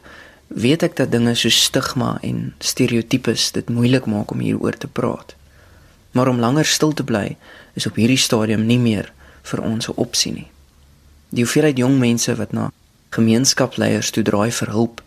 weet 0.48 0.86
ek 0.86 0.96
dat 1.02 1.12
dinge 1.12 1.34
so 1.36 1.50
stigma 1.50 2.18
en 2.22 2.54
stereotypes 2.62 3.52
dit 3.58 3.70
moeilik 3.70 4.06
maak 4.06 4.32
om 4.32 4.46
hieroor 4.46 4.78
te 4.78 4.88
praat. 4.88 5.36
Maar 6.12 6.28
om 6.28 6.40
langer 6.40 6.66
stil 6.66 6.94
te 6.94 7.04
bly 7.04 7.38
is 7.74 7.90
op 7.90 7.98
hierdie 7.98 8.22
stadium 8.22 8.66
nie 8.70 8.80
meer 8.80 9.12
vir 9.50 9.62
ons 9.66 9.90
'n 9.90 9.98
opsie 9.98 10.34
nie. 10.34 10.50
Die 11.30 11.44
hoeveelheid 11.44 11.78
jong 11.78 12.00
mense 12.00 12.36
wat 12.36 12.52
na 12.54 12.72
gemeenskapsleiers 13.10 14.10
toe 14.12 14.24
draai 14.24 14.52
vir 14.52 14.70
hulp 14.70 15.02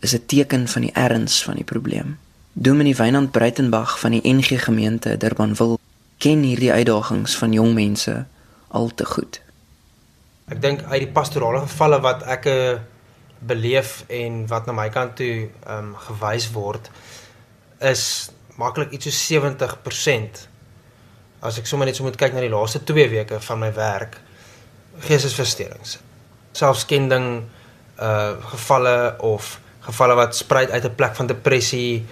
is 0.00 0.14
'n 0.14 0.26
teken 0.26 0.68
van 0.68 0.82
die 0.82 0.94
erns 0.94 1.42
van 1.42 1.54
die 1.54 1.64
probleem. 1.64 2.18
Dominee 2.60 2.96
Wynand 2.96 3.30
Breitenberg 3.30 4.00
van 4.00 4.10
die 4.10 4.32
NG 4.34 4.64
gemeente 4.64 5.16
Durbanville 5.16 5.76
ken 6.18 6.40
hierdie 6.42 6.72
uitdagings 6.72 7.36
van 7.38 7.52
jong 7.54 7.70
mense 7.74 8.14
al 8.74 8.90
te 8.98 9.06
goed. 9.06 9.38
Ek 10.50 10.58
dink 10.58 10.82
uit 10.88 11.04
die 11.04 11.12
pastorale 11.14 11.60
gevalle 11.68 12.00
wat 12.02 12.24
ek 12.26 12.50
uh, 12.50 12.80
beleef 13.38 14.02
en 14.10 14.42
wat 14.50 14.66
na 14.66 14.74
my 14.74 14.88
kant 14.90 15.14
toe 15.22 15.46
um, 15.70 15.94
gewys 16.08 16.50
word 16.56 16.90
is 17.92 18.02
maklik 18.58 18.90
iets 18.98 19.06
so 19.06 19.38
70% 19.38 20.42
as 21.38 21.62
ek 21.62 21.70
sommer 21.70 21.86
net 21.86 21.94
so 21.94 22.10
moet 22.10 22.18
kyk 22.18 22.34
na 22.34 22.42
die 22.42 22.50
laaste 22.50 22.82
2 22.82 23.06
weke 23.14 23.38
van 23.38 23.62
my 23.62 23.70
werk 23.78 24.18
geestesversteurings 25.06 26.00
selfskending 26.58 27.44
uh 28.02 28.34
gevalle 28.50 28.98
of 29.22 29.60
gevalle 29.86 30.18
wat 30.18 30.34
spruit 30.36 30.70
uit 30.74 30.84
'n 30.84 30.98
plek 30.98 31.14
van 31.14 31.30
depressie 31.30 32.02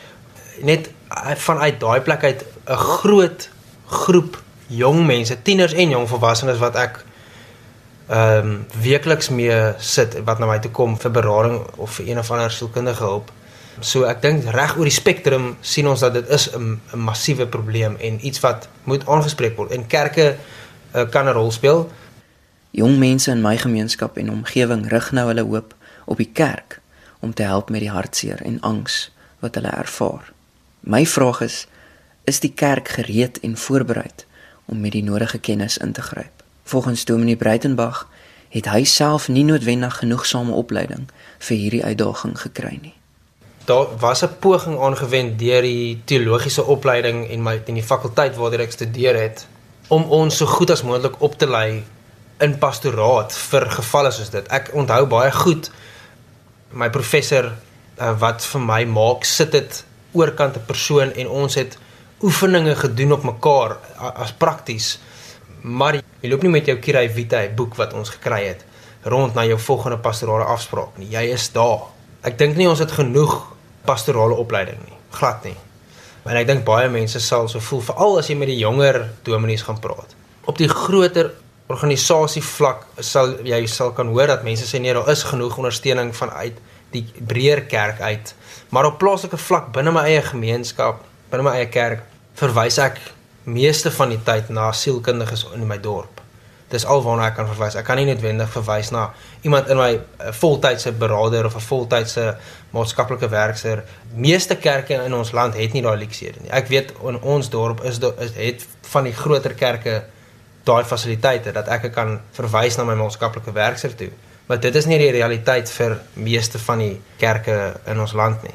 net 0.63 0.91
vanuit 1.37 1.81
daai 1.81 2.01
plek 2.01 2.25
uit 2.25 2.45
'n 2.67 2.77
groot 2.77 3.49
groep 3.87 4.43
jong 4.67 5.07
mense, 5.07 5.43
tieners 5.43 5.73
en 5.73 5.91
jong 5.91 6.09
volwassenes 6.09 6.59
wat 6.59 6.77
ek 6.77 7.05
ehm 8.07 8.47
um, 8.47 8.67
weekliks 8.83 9.29
mee 9.29 9.75
sit 9.79 10.15
wat 10.25 10.39
na 10.39 10.47
my 10.47 10.59
toe 10.63 10.71
kom 10.71 10.95
vir 10.99 11.11
berading 11.11 11.59
of 11.77 11.91
vir 11.99 12.09
een 12.09 12.19
of 12.19 12.31
ander 12.31 12.51
sielkundige 12.51 13.03
hulp. 13.03 13.33
So 13.81 14.07
ek 14.07 14.23
dink 14.23 14.45
reg 14.55 14.77
oor 14.79 14.87
die 14.87 14.95
spektrum 14.95 15.57
sien 15.61 15.89
ons 15.91 16.01
dat 16.01 16.15
dit 16.15 16.29
is 16.29 16.49
'n 16.55 16.81
massiewe 16.95 17.47
probleem 17.47 17.97
en 17.97 18.27
iets 18.27 18.41
wat 18.41 18.69
moet 18.85 19.07
aangespreek 19.07 19.57
word 19.57 19.71
en 19.71 19.87
kerke 19.87 20.37
uh, 20.95 21.05
kan 21.11 21.27
'n 21.27 21.33
rol 21.35 21.51
speel. 21.51 21.91
Jong 22.71 22.99
mense 22.99 23.31
in 23.31 23.43
my 23.43 23.57
gemeenskap 23.57 24.17
en 24.17 24.31
omgewing 24.31 24.89
rig 24.89 25.13
nou 25.13 25.27
hulle 25.27 25.43
hoop 25.43 25.75
op 26.05 26.17
die 26.17 26.31
kerk 26.33 26.81
om 27.21 27.35
te 27.35 27.43
help 27.43 27.71
met 27.71 27.81
die 27.81 27.91
hartseer 27.91 28.43
en 28.43 28.61
angs 28.61 29.11
wat 29.41 29.55
hulle 29.55 29.71
ervaar. 29.71 30.36
My 30.87 31.07
vraag 31.07 31.41
is: 31.41 31.67
is 32.25 32.41
die 32.41 32.53
kerk 32.55 32.89
gereed 32.89 33.41
en 33.41 33.57
voorberei 33.57 34.11
om 34.65 34.81
met 34.81 34.93
die 34.93 35.03
nodige 35.03 35.39
kennis 35.39 35.79
in 35.79 35.93
te 35.93 36.03
gryp? 36.03 36.45
Volgens 36.63 37.05
Dominee 37.05 37.37
Breitenberg 37.37 38.07
het 38.49 38.71
hy 38.71 38.85
self 38.85 39.27
nie 39.29 39.45
noodwendig 39.45 39.99
genoegsame 39.99 40.55
opleiding 40.55 41.09
vir 41.39 41.57
hierdie 41.57 41.85
uitdaging 41.85 42.39
gekry 42.41 42.79
nie. 42.83 42.95
daar 43.67 43.87
was 43.99 44.23
'n 44.23 44.39
poging 44.39 44.79
aangewend 44.79 45.39
deur 45.39 45.63
die 45.63 46.03
teologiese 46.05 46.65
opleiding 46.65 47.31
en 47.31 47.43
my 47.43 47.63
in 47.65 47.75
die 47.75 47.83
fakulteit 47.83 48.37
waar 48.37 48.53
ek 48.53 48.73
studeer 48.73 49.17
het 49.21 49.47
om 49.89 50.03
ons 50.03 50.37
so 50.37 50.47
goed 50.47 50.71
as 50.71 50.83
moontlik 50.83 51.21
op 51.21 51.39
te 51.39 51.49
lei 51.49 51.85
in 52.39 52.59
pastoraat 52.59 53.33
vir 53.33 53.71
gevalle 53.71 54.11
soos 54.11 54.31
dit. 54.31 54.47
Ek 54.49 54.71
onthou 54.73 55.07
baie 55.07 55.33
goed 55.33 55.71
my 56.71 56.91
professor 56.91 57.53
uh, 58.01 58.19
wat 58.19 58.45
vir 58.45 58.61
my 58.61 58.85
maak 58.85 59.25
sit 59.25 59.53
dit 59.53 59.85
oorkant 60.17 60.57
'n 60.57 60.67
persoon 60.67 61.13
en 61.13 61.29
ons 61.29 61.55
het 61.55 61.79
oefeninge 62.23 62.75
gedoen 62.77 63.13
op 63.13 63.23
mekaar 63.23 63.77
as 63.97 64.33
prakties. 64.33 64.99
Maar 65.63 66.01
jy 66.21 66.31
loop 66.31 66.43
nie 66.43 66.51
met 66.51 66.67
jou 66.67 66.77
Kirai 66.79 67.09
Vitae 67.09 67.51
boek 67.51 67.77
wat 67.77 67.93
ons 67.93 68.11
gekry 68.11 68.45
het 68.47 68.65
rond 69.07 69.35
na 69.35 69.45
jou 69.47 69.59
volgende 69.59 69.99
pastorale 69.99 70.45
afspraak 70.45 70.99
nie. 70.99 71.09
Jy 71.11 71.23
is 71.37 71.53
daar. 71.53 71.87
Ek 72.27 72.39
dink 72.39 72.57
nie 72.57 72.69
ons 72.69 72.83
het 72.83 72.91
genoeg 72.91 73.37
pastorale 73.87 74.35
opleiding 74.35 74.79
nie. 74.83 74.99
Glad 75.15 75.45
nie. 75.45 75.57
Maar 76.25 76.41
ek 76.43 76.47
dink 76.47 76.65
baie 76.67 76.89
mense 76.91 77.21
sal 77.23 77.47
so 77.49 77.63
voel 77.63 77.85
veral 77.87 78.19
as 78.19 78.31
jy 78.31 78.35
met 78.39 78.51
die 78.51 78.59
jonger 78.59 79.05
dominees 79.23 79.63
gaan 79.63 79.79
praat. 79.81 80.17
Op 80.47 80.59
die 80.59 80.69
groter 80.69 81.31
organisasie 81.71 82.43
vlak 82.43 82.83
sal 83.03 83.37
jy 83.47 83.61
sal 83.71 83.93
kan 83.95 84.11
hoor 84.11 84.31
dat 84.31 84.45
mense 84.47 84.67
sê 84.67 84.81
nee, 84.83 84.95
daar 84.95 85.09
is 85.11 85.23
genoeg 85.27 85.57
ondersteuning 85.59 86.13
vanuit 86.15 86.59
die 86.95 87.05
breër 87.27 87.65
kerk 87.71 88.01
uit. 88.01 88.35
Maar 88.69 88.91
op 88.91 88.99
plaaslike 88.99 89.37
vlak 89.37 89.73
binne 89.73 89.93
my 89.95 90.05
eie 90.11 90.23
gemeenskap, 90.23 91.03
binne 91.31 91.47
my 91.47 91.57
eie 91.59 91.71
kerk, 91.73 92.05
verwys 92.37 92.79
ek 92.79 93.01
meeste 93.47 93.91
van 93.95 94.13
die 94.15 94.23
tyd 94.27 94.49
na 94.51 94.73
sielkundiges 94.75 95.47
in 95.55 95.67
my 95.67 95.79
dorp. 95.83 96.23
Dis 96.71 96.85
alwaarna 96.85 97.29
ek 97.31 97.37
kan 97.39 97.47
verwys. 97.47 97.77
Ek 97.79 97.87
kan 97.87 97.99
nie 98.01 98.09
noodwendig 98.09 98.51
verwys 98.51 98.91
na 98.91 99.05
iemand 99.47 99.69
in 99.71 99.79
my 99.79 99.93
eh, 99.95 100.33
voltydse 100.35 100.91
beraader 100.99 101.47
of 101.47 101.55
'n 101.55 101.63
voltydse 101.63 102.25
maatskaplike 102.75 103.29
werker. 103.31 103.85
Meeste 104.15 104.57
kerke 104.57 104.99
in 105.05 105.15
ons 105.15 105.31
land 105.33 105.55
het 105.55 105.73
nie 105.73 105.83
daai 105.83 105.97
leksiede 105.97 106.43
nie. 106.43 106.51
Ek 106.51 106.67
weet 106.69 106.93
in 107.07 107.21
ons 107.23 107.49
dorp 107.51 107.85
is 107.85 107.99
daar 107.99 108.19
is 108.19 108.35
het 108.35 108.67
van 108.83 109.05
die 109.05 109.15
groter 109.15 109.55
kerke 109.55 110.05
daai 110.65 110.85
fasiliteite 110.85 111.53
dat 111.53 111.69
ek 111.69 111.93
kan 111.95 112.21
verwys 112.33 112.77
na 112.77 112.85
my 112.85 112.95
maatskaplike 112.95 113.53
werker 113.53 113.95
toe. 113.95 114.11
Maar 114.47 114.61
dit 114.61 114.75
is 114.75 114.87
nie 114.87 114.99
die 114.99 115.11
realiteit 115.11 115.71
vir 115.71 115.97
meeste 116.15 116.59
van 116.63 116.79
die 116.79 116.95
kerke 117.19 117.81
in 117.91 118.01
ons 118.01 118.15
land 118.15 118.43
nie. 118.47 118.55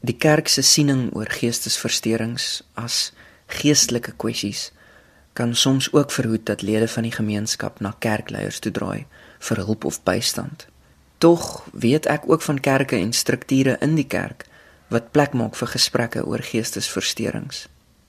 Die 0.00 0.16
kerk 0.18 0.48
se 0.50 0.62
siening 0.62 1.08
oor 1.14 1.30
geestesversteurings 1.30 2.62
as 2.74 3.12
geestelike 3.46 4.14
kwessies 4.18 4.70
kan 5.38 5.54
soms 5.54 5.92
ook 5.92 6.10
verhoed 6.10 6.46
dat 6.46 6.62
lede 6.62 6.88
van 6.88 7.06
die 7.06 7.14
gemeenskap 7.14 7.80
na 7.80 7.94
kerkleiers 7.98 8.58
toe 8.58 8.72
draai 8.74 9.06
vir 9.38 9.62
hulp 9.62 9.84
of 9.84 10.02
bystand. 10.02 10.66
Tog 11.18 11.66
weet 11.72 12.06
ek 12.06 12.26
ook 12.26 12.42
van 12.42 12.58
kerke 12.60 12.98
en 12.98 13.12
strukture 13.12 13.76
in 13.80 13.94
die 13.94 14.06
kerk 14.06 14.46
wat 14.88 15.12
plek 15.12 15.34
maak 15.38 15.54
vir 15.58 15.70
gesprekke 15.70 16.24
oor 16.26 16.42
geestesversteurings. 16.42 17.66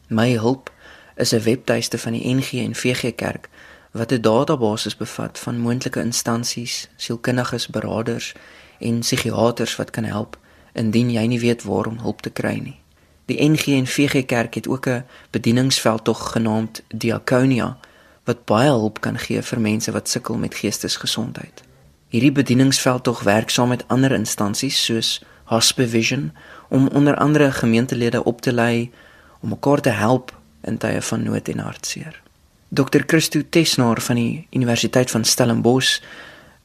My 0.08 0.32
hulp 0.38 0.72
is 1.16 1.34
'n 1.34 1.44
webtuiste 1.44 1.98
van 1.98 2.14
die 2.14 2.34
NG 2.34 2.66
en 2.66 2.76
VG 2.76 3.16
Kerk 3.16 3.50
wat 3.92 4.12
'n 4.12 4.22
database 4.22 4.98
bevat 4.98 5.40
van 5.40 5.60
moontlike 5.60 6.00
instansies, 6.00 6.90
sielkundiges, 6.96 7.68
beraders 7.68 8.34
en 8.80 9.00
psigiaters 9.00 9.76
wat 9.76 9.90
kan 9.90 10.04
help 10.04 10.38
indien 10.74 11.12
jy 11.12 11.26
nie 11.26 11.40
weet 11.40 11.64
waar 11.64 11.86
om 11.86 12.00
hulp 12.00 12.22
te 12.22 12.30
kry 12.30 12.60
nie. 12.64 12.80
Die 13.26 13.50
NG 13.50 13.66
en 13.66 13.88
VG 13.88 14.26
Kerk 14.26 14.54
het 14.54 14.68
ook 14.68 14.88
'n 14.88 15.04
bedieningsveldtog 15.30 16.32
genaamd 16.32 16.84
Diakonia 16.88 17.78
wat 18.24 18.46
baie 18.46 18.70
hulp 18.70 19.00
kan 19.00 19.18
gee 19.18 19.42
vir 19.42 19.60
mense 19.60 19.92
wat 19.92 20.10
sukkel 20.10 20.38
met 20.38 20.56
geestesgesondheid. 20.56 21.64
Hierdie 22.08 22.32
bedieningsveldtog 22.32 23.24
werk 23.24 23.50
saam 23.50 23.68
met 23.68 23.88
ander 23.88 24.12
instansies 24.12 24.86
soos 24.86 25.22
Hospe 25.44 25.88
Vision 25.88 26.32
om 26.70 26.88
onder 26.88 27.16
andere 27.16 27.52
gemeentelede 27.52 28.24
op 28.24 28.42
te 28.42 28.54
lei 28.54 28.92
om 29.40 29.50
mekaar 29.50 29.82
te 29.82 29.90
help 29.90 30.34
in 30.62 30.78
tye 30.78 31.02
van 31.02 31.24
nood 31.24 31.48
en 31.48 31.60
hartseer. 31.60 32.22
Dr. 32.70 33.02
Christo 33.06 33.42
Tesnaar 33.50 34.02
van 34.02 34.16
die 34.16 34.48
Universiteit 34.52 35.12
van 35.12 35.26
Stellenbosch 35.26 36.02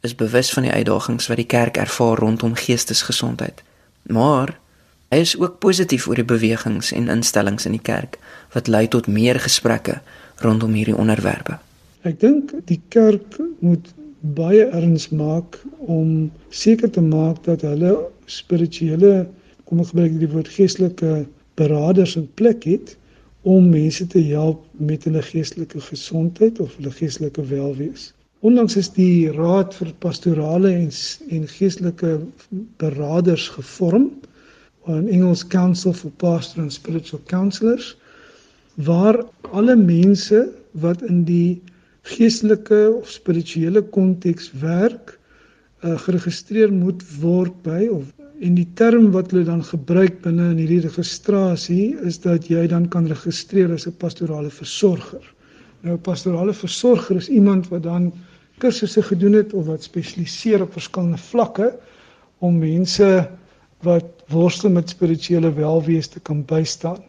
is 0.00 0.14
bewus 0.14 0.50
van 0.52 0.62
die 0.62 0.72
uitdagings 0.72 1.26
wat 1.26 1.40
die 1.40 1.48
kerk 1.48 1.76
ervaar 1.80 2.18
rondom 2.20 2.54
geestesgesondheid. 2.54 3.62
Maar 4.02 4.52
hy 5.08 5.22
is 5.24 5.32
ook 5.40 5.58
positief 5.64 6.04
oor 6.08 6.20
die 6.20 6.26
bewegings 6.28 6.92
en 6.92 7.08
instellings 7.08 7.64
in 7.64 7.72
die 7.78 7.86
kerk 7.86 8.18
wat 8.52 8.68
lei 8.68 8.84
tot 8.88 9.08
meer 9.08 9.40
gesprekke 9.40 10.02
rondom 10.44 10.76
hierdie 10.76 10.96
onderwerpe. 10.96 11.56
Ek 12.04 12.20
dink 12.20 12.52
die 12.68 12.82
kerk 12.92 13.38
moet 13.64 13.88
baie 14.36 14.66
erns 14.76 15.08
maak 15.08 15.56
om 15.78 16.28
seker 16.52 16.92
te 16.92 17.00
maak 17.00 17.40
dat 17.48 17.64
hulle 17.64 17.96
spirituele 18.28 19.24
kom 19.64 19.80
ek 19.80 19.94
gebruik 19.94 20.20
die 20.20 20.32
woord 20.36 20.52
geestelike 20.52 21.24
beraders 21.56 22.18
in 22.20 22.28
plek 22.36 22.68
het 22.68 22.92
om 23.44 23.68
mense 23.68 24.06
te 24.06 24.20
help 24.24 24.64
met 24.80 25.04
hulle 25.04 25.22
geestelike 25.22 25.80
gesondheid 25.84 26.60
of 26.64 26.76
hulle 26.78 26.92
geestelike 26.96 27.44
welwees. 27.50 28.12
Onlangs 28.44 28.76
is 28.76 28.90
die 28.92 29.30
Raad 29.32 29.76
vir 29.76 29.92
Pastorale 30.00 30.72
en 30.72 30.90
en 31.32 31.44
Geestelike 31.48 32.18
Beraders 32.80 33.48
gevorm, 33.52 34.10
in 34.92 35.08
Engels 35.08 35.46
Council 35.48 35.92
for 35.96 36.10
Pastoral 36.20 36.66
and 36.66 36.72
Spiritual 36.72 37.22
Counselors, 37.26 37.94
waar 38.74 39.20
alle 39.52 39.76
mense 39.76 40.48
wat 40.84 41.02
in 41.02 41.22
die 41.24 41.62
geestelike 42.02 42.80
of 42.98 43.08
spirituele 43.08 43.80
konteks 43.96 44.50
werk, 44.60 45.18
uh, 45.84 45.96
geregistreer 46.04 46.72
moet 46.72 47.00
word 47.20 47.56
by 47.64 47.86
of 47.92 48.12
En 48.40 48.54
die 48.58 48.66
term 48.74 49.12
wat 49.14 49.30
hulle 49.30 49.44
dan 49.46 49.62
gebruik 49.64 50.20
binne 50.24 50.48
in 50.50 50.58
hierdie 50.58 50.82
registrasie 50.82 51.94
is 52.02 52.18
dat 52.24 52.48
jy 52.50 52.66
dan 52.66 52.88
kan 52.90 53.06
registreer 53.06 53.72
as 53.72 53.86
'n 53.86 53.94
pastorale 53.98 54.50
versorger. 54.50 55.22
Nou 55.82 55.94
'n 55.94 56.00
pastorale 56.00 56.54
versorger 56.54 57.16
is 57.16 57.28
iemand 57.28 57.68
wat 57.68 57.82
dan 57.82 58.12
kursusse 58.58 59.02
gedoen 59.02 59.32
het 59.32 59.52
of 59.52 59.66
wat 59.66 59.82
spesialiseer 59.82 60.62
op 60.62 60.72
verskillende 60.72 61.18
vlakke 61.18 61.74
om 62.38 62.58
mense 62.58 63.28
wat 63.82 64.24
worstel 64.28 64.70
met 64.70 64.88
spirituele 64.88 65.52
welwees 65.52 66.08
te 66.08 66.20
kan 66.20 66.44
bystaan. 66.44 67.02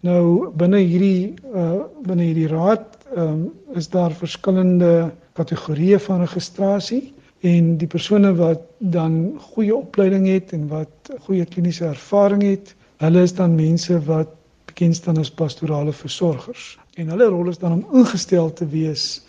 Nou 0.00 0.50
binne 0.52 0.78
hierdie 0.78 1.34
uh 1.54 1.84
binne 2.04 2.22
hierdie 2.22 2.48
raad 2.48 2.98
um, 3.16 3.52
is 3.74 3.88
daar 3.88 4.12
verskillende 4.12 5.12
kategorieë 5.32 5.98
van 5.98 6.20
registrasie 6.20 7.14
en 7.44 7.74
die 7.76 7.88
persone 7.90 8.30
wat 8.38 8.62
dan 8.78 9.34
goeie 9.52 9.74
opleiding 9.76 10.24
het 10.30 10.54
en 10.56 10.64
wat 10.70 11.10
goeie 11.26 11.44
kliniese 11.44 11.90
ervaring 11.90 12.42
het, 12.42 12.72
hulle 13.02 13.24
is 13.26 13.34
dan 13.36 13.56
mense 13.58 13.98
wat 14.06 14.32
bekend 14.70 14.96
staan 14.96 15.20
as 15.20 15.30
pastorale 15.30 15.92
versorgers. 15.92 16.78
En 16.96 17.12
hulle 17.12 17.28
rol 17.28 17.50
is 17.52 17.60
dan 17.60 17.76
om 17.76 18.00
ingestel 18.00 18.52
te 18.52 18.66
wees 18.72 19.22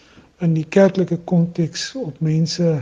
in 0.43 0.55
die 0.55 0.65
kerklike 0.77 1.17
konteks 1.27 1.89
op 1.99 2.19
mense 2.23 2.77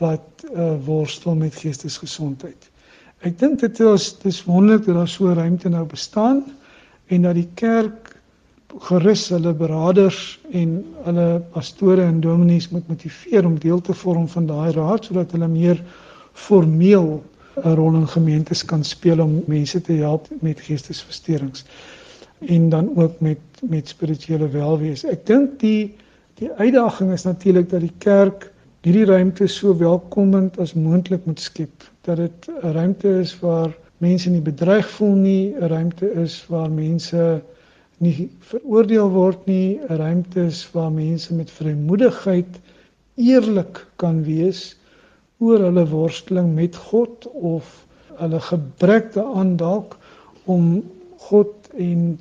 wat 0.00 0.44
uh, 0.52 0.74
worstel 0.84 1.34
met 1.36 1.56
geestesgesondheid. 1.56 2.68
Ek 3.24 3.36
dink 3.40 3.60
dit 3.60 3.80
is 3.84 4.12
dis 4.22 4.44
wonderlik 4.48 4.86
dat 4.86 5.00
daar 5.00 5.12
so 5.12 5.32
ruimte 5.36 5.72
nou 5.72 5.86
bestaan 5.88 6.44
en 7.12 7.28
dat 7.28 7.36
die 7.36 7.48
kerk 7.60 8.09
gerus 8.78 9.28
hulle 9.28 9.52
beraders 9.54 10.38
en 10.52 10.84
hulle 11.04 11.42
pastore 11.52 12.02
en 12.02 12.20
dominees 12.20 12.68
moet 12.70 12.88
motiveer 12.88 13.46
om 13.46 13.58
deel 13.58 13.80
te 13.80 13.94
vorm 13.94 14.28
van 14.28 14.46
daai 14.46 14.72
raad 14.72 15.04
sodat 15.04 15.32
hulle 15.32 15.48
meer 15.48 15.82
formeel 16.32 17.22
'n 17.64 17.74
rol 17.74 17.94
in 17.94 18.08
gemeentes 18.08 18.64
kan 18.64 18.84
speel 18.84 19.20
om 19.20 19.42
mense 19.46 19.80
te 19.80 19.92
help 19.92 20.28
met 20.40 20.60
geestesversteurings 20.60 21.64
en 22.46 22.68
dan 22.68 22.96
ook 22.96 23.20
met 23.20 23.38
met 23.68 23.88
spirituele 23.88 24.48
welwees. 24.48 25.04
Ek 25.04 25.26
dink 25.26 25.58
die 25.60 25.94
die 26.34 26.50
uitdaging 26.56 27.12
is 27.12 27.24
natuurlik 27.24 27.68
dat 27.70 27.80
die 27.80 27.96
kerk 27.98 28.52
hierdie 28.82 29.04
ruimte 29.04 29.46
so 29.46 29.76
welkomend 29.76 30.58
as 30.58 30.72
moontlik 30.74 31.26
moet 31.26 31.40
skep 31.40 31.84
dat 32.08 32.16
dit 32.16 32.48
'n 32.62 32.72
ruimte 32.72 33.08
is 33.20 33.38
waar 33.40 33.76
mense 33.98 34.30
nie 34.30 34.40
bedreig 34.40 34.88
voel 34.90 35.14
nie, 35.14 35.54
'n 35.54 35.68
ruimte 35.68 36.12
is 36.12 36.44
waar 36.48 36.70
mense 36.70 37.42
nie 38.00 38.30
veroordeel 38.48 39.10
word 39.12 39.46
nie, 39.46 39.78
'n 39.88 39.96
ruimte 40.00 40.46
is 40.48 40.62
waar 40.72 40.92
mense 40.92 41.34
met 41.34 41.50
vrymoedigheid 41.50 42.60
eerlik 43.20 43.86
kan 44.00 44.22
wees 44.24 44.76
oor 45.38 45.60
hulle 45.66 45.84
worsteling 45.88 46.54
met 46.56 46.76
God 46.76 47.26
of 47.32 47.84
hulle 48.20 48.40
gebrek 48.40 49.12
daaraan 49.16 49.56
dalk 49.60 49.96
om 50.44 50.82
God 51.28 51.68
en 51.76 52.18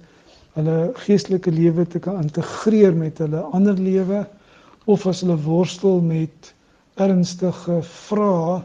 hulle 0.57 0.77
geestelike 1.05 1.51
lewe 1.51 1.87
te 1.87 1.99
kan 2.03 2.19
integreer 2.23 2.95
met 2.95 3.17
hulle 3.23 3.45
ander 3.55 3.79
lewe 3.79 4.25
of 4.85 5.07
as 5.07 5.23
hulle 5.23 5.39
worstel 5.47 6.01
met 6.03 6.53
ernstige 6.99 7.79
vrae 7.87 8.59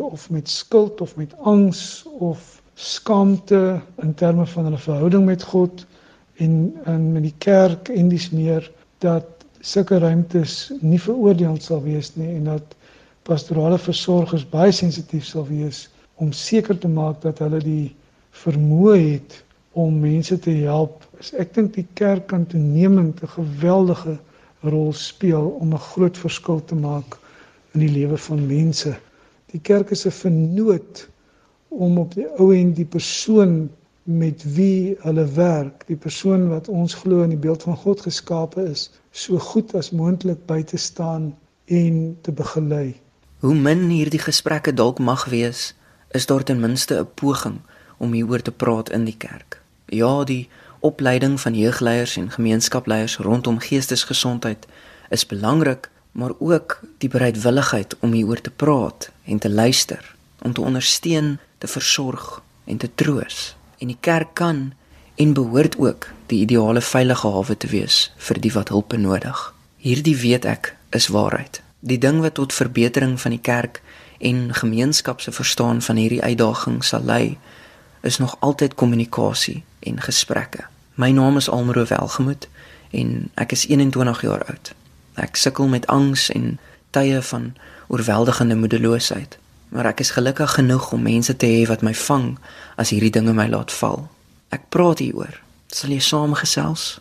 of 0.00 0.30
met 0.30 0.48
skuld 0.48 1.00
of 1.00 1.14
met 1.16 1.34
angs 1.38 2.02
of 2.18 2.62
skaamte 2.74 3.80
in 4.02 4.14
terme 4.14 4.46
van 4.46 4.64
hulle 4.70 4.84
verhouding 4.90 5.26
met 5.26 5.42
God 5.42 5.86
en 6.44 6.54
in 6.90 7.12
met 7.12 7.26
die 7.28 7.38
kerk 7.44 7.88
en 7.94 8.08
dis 8.12 8.30
meer 8.34 8.68
dat 9.04 9.46
sulke 9.60 9.98
ruimtes 10.02 10.72
nie 10.80 11.00
veroordeel 11.00 11.58
sal 11.62 11.82
wees 11.86 12.10
nie 12.18 12.30
en 12.36 12.50
dat 12.50 12.76
pastorale 13.28 13.78
versorgers 13.78 14.46
baie 14.50 14.72
sensitief 14.74 15.24
sal 15.28 15.46
wees 15.46 15.86
om 16.22 16.32
seker 16.32 16.78
te 16.78 16.90
maak 16.90 17.20
dat 17.22 17.38
hulle 17.44 17.60
die 17.62 17.94
vermoë 18.42 18.98
het 18.98 19.38
om 19.72 20.00
mense 20.02 20.36
te 20.38 20.52
help. 20.62 21.04
Ek 21.38 21.54
dink 21.56 21.72
die 21.76 21.86
kerk 21.98 22.26
kan 22.32 22.44
toenemend 22.50 23.22
'n 23.22 23.34
geweldige 23.36 24.18
rol 24.62 24.92
speel 24.92 25.48
om 25.60 25.72
'n 25.72 25.86
groot 25.92 26.18
verskil 26.18 26.60
te 26.64 26.74
maak 26.74 27.18
in 27.74 27.80
die 27.80 27.94
lewe 27.98 28.18
van 28.18 28.46
mense. 28.46 28.96
Die 29.52 29.60
kerk 29.60 29.90
is 29.90 30.06
'n 30.06 30.10
vernoot 30.10 31.08
om 31.68 31.98
op 31.98 32.14
die 32.14 32.26
ou 32.38 32.52
end 32.54 32.76
die 32.76 32.84
persoon 32.84 33.70
met 34.02 34.42
wie 34.54 34.96
hulle 34.98 35.26
werk, 35.32 35.86
die 35.86 35.96
persoon 35.96 36.48
wat 36.48 36.68
ons 36.68 36.94
glo 36.94 37.22
in 37.22 37.34
die 37.34 37.38
beeld 37.38 37.62
van 37.62 37.76
God 37.76 38.00
geskape 38.00 38.64
is, 38.70 38.90
so 39.10 39.38
goed 39.38 39.74
as 39.78 39.90
moontlik 39.90 40.46
by 40.46 40.62
te 40.62 40.76
staan 40.76 41.32
en 41.70 42.18
te 42.22 42.32
begelei. 42.32 43.00
Hoe 43.42 43.54
min 43.54 43.88
hierdie 43.90 44.22
gesprekke 44.22 44.74
dalk 44.74 44.98
mag 44.98 45.24
wees, 45.30 45.74
is 46.10 46.26
daar 46.26 46.42
ten 46.42 46.60
minste 46.60 46.98
'n 46.98 47.08
poging 47.14 47.60
om 47.96 48.12
hieroor 48.12 48.42
te 48.42 48.52
praat 48.52 48.90
in 48.90 49.04
die 49.04 49.16
kerk. 49.16 49.60
Ja, 49.86 50.24
die 50.24 50.48
opleiding 50.80 51.40
van 51.40 51.54
jeugleiers 51.54 52.16
en 52.16 52.30
gemeenskapleiers 52.30 53.16
rondom 53.16 53.58
geestesgesondheid 53.58 54.66
is 55.10 55.26
belangrik, 55.26 55.90
maar 56.12 56.30
ook 56.38 56.80
die 56.98 57.08
bereidwilligheid 57.08 57.96
om 58.00 58.12
hieroor 58.12 58.40
te 58.40 58.50
praat 58.50 59.10
en 59.24 59.38
te 59.38 59.50
luister, 59.50 60.14
om 60.42 60.52
te 60.52 60.60
ondersteun, 60.60 61.38
te 61.58 61.66
versorg 61.66 62.42
en 62.64 62.76
te 62.76 62.90
troos. 62.94 63.56
En 63.82 63.90
die 63.90 63.98
kerk 64.00 64.36
kan 64.38 64.72
en 65.14 65.32
behoort 65.34 65.74
ook 65.78 66.06
die 66.30 66.40
ideale 66.40 66.80
veilige 66.80 67.28
hawe 67.28 67.56
te 67.56 67.66
wees 67.66 68.12
vir 68.16 68.38
die 68.40 68.52
wat 68.54 68.70
hulp 68.70 68.92
benodig. 68.94 69.40
Hierdie 69.82 70.16
weet 70.16 70.46
ek 70.46 70.76
is 70.94 71.08
waarheid. 71.10 71.58
Die 71.80 71.98
ding 71.98 72.20
wat 72.22 72.38
tot 72.38 72.54
verbetering 72.54 73.18
van 73.20 73.34
die 73.34 73.42
kerk 73.42 73.82
en 74.22 74.54
gemeenskap 74.54 75.20
se 75.20 75.34
verstaan 75.34 75.82
van 75.82 75.98
hierdie 75.98 76.22
uitdaging 76.22 76.84
sal 76.86 77.02
lei, 77.02 77.38
is 78.06 78.18
nog 78.22 78.36
altyd 78.38 78.78
kommunikasie 78.78 79.64
en 79.80 79.98
gesprekke. 80.00 80.62
My 80.94 81.10
naam 81.10 81.36
is 81.36 81.50
Almro 81.50 81.82
Welgemoot 81.86 82.46
en 82.90 83.30
ek 83.34 83.58
is 83.58 83.66
21 83.66 84.22
jaar 84.22 84.44
oud. 84.46 84.74
Ek 85.18 85.36
sukkel 85.36 85.66
met 85.66 85.90
angs 85.90 86.30
en 86.30 86.58
tye 86.94 87.22
van 87.22 87.54
oorweldigende 87.88 88.54
moedeloosheid, 88.54 89.38
maar 89.72 89.88
ek 89.88 90.02
is 90.04 90.12
gelukkig 90.12 90.58
genoeg 90.58 90.92
om 90.92 91.02
mense 91.02 91.36
te 91.36 91.48
hê 91.48 91.64
wat 91.68 91.82
my 91.82 91.94
vang 91.96 92.36
as 92.76 92.92
hierdie 92.92 93.12
dinge 93.12 93.32
my 93.32 93.48
laat 93.48 93.72
val. 93.72 94.06
Ek 94.52 94.68
praat 94.68 95.00
hieroor. 95.00 95.40
Sal 95.72 95.94
jy 95.94 96.02
saamgesels? 96.04 97.00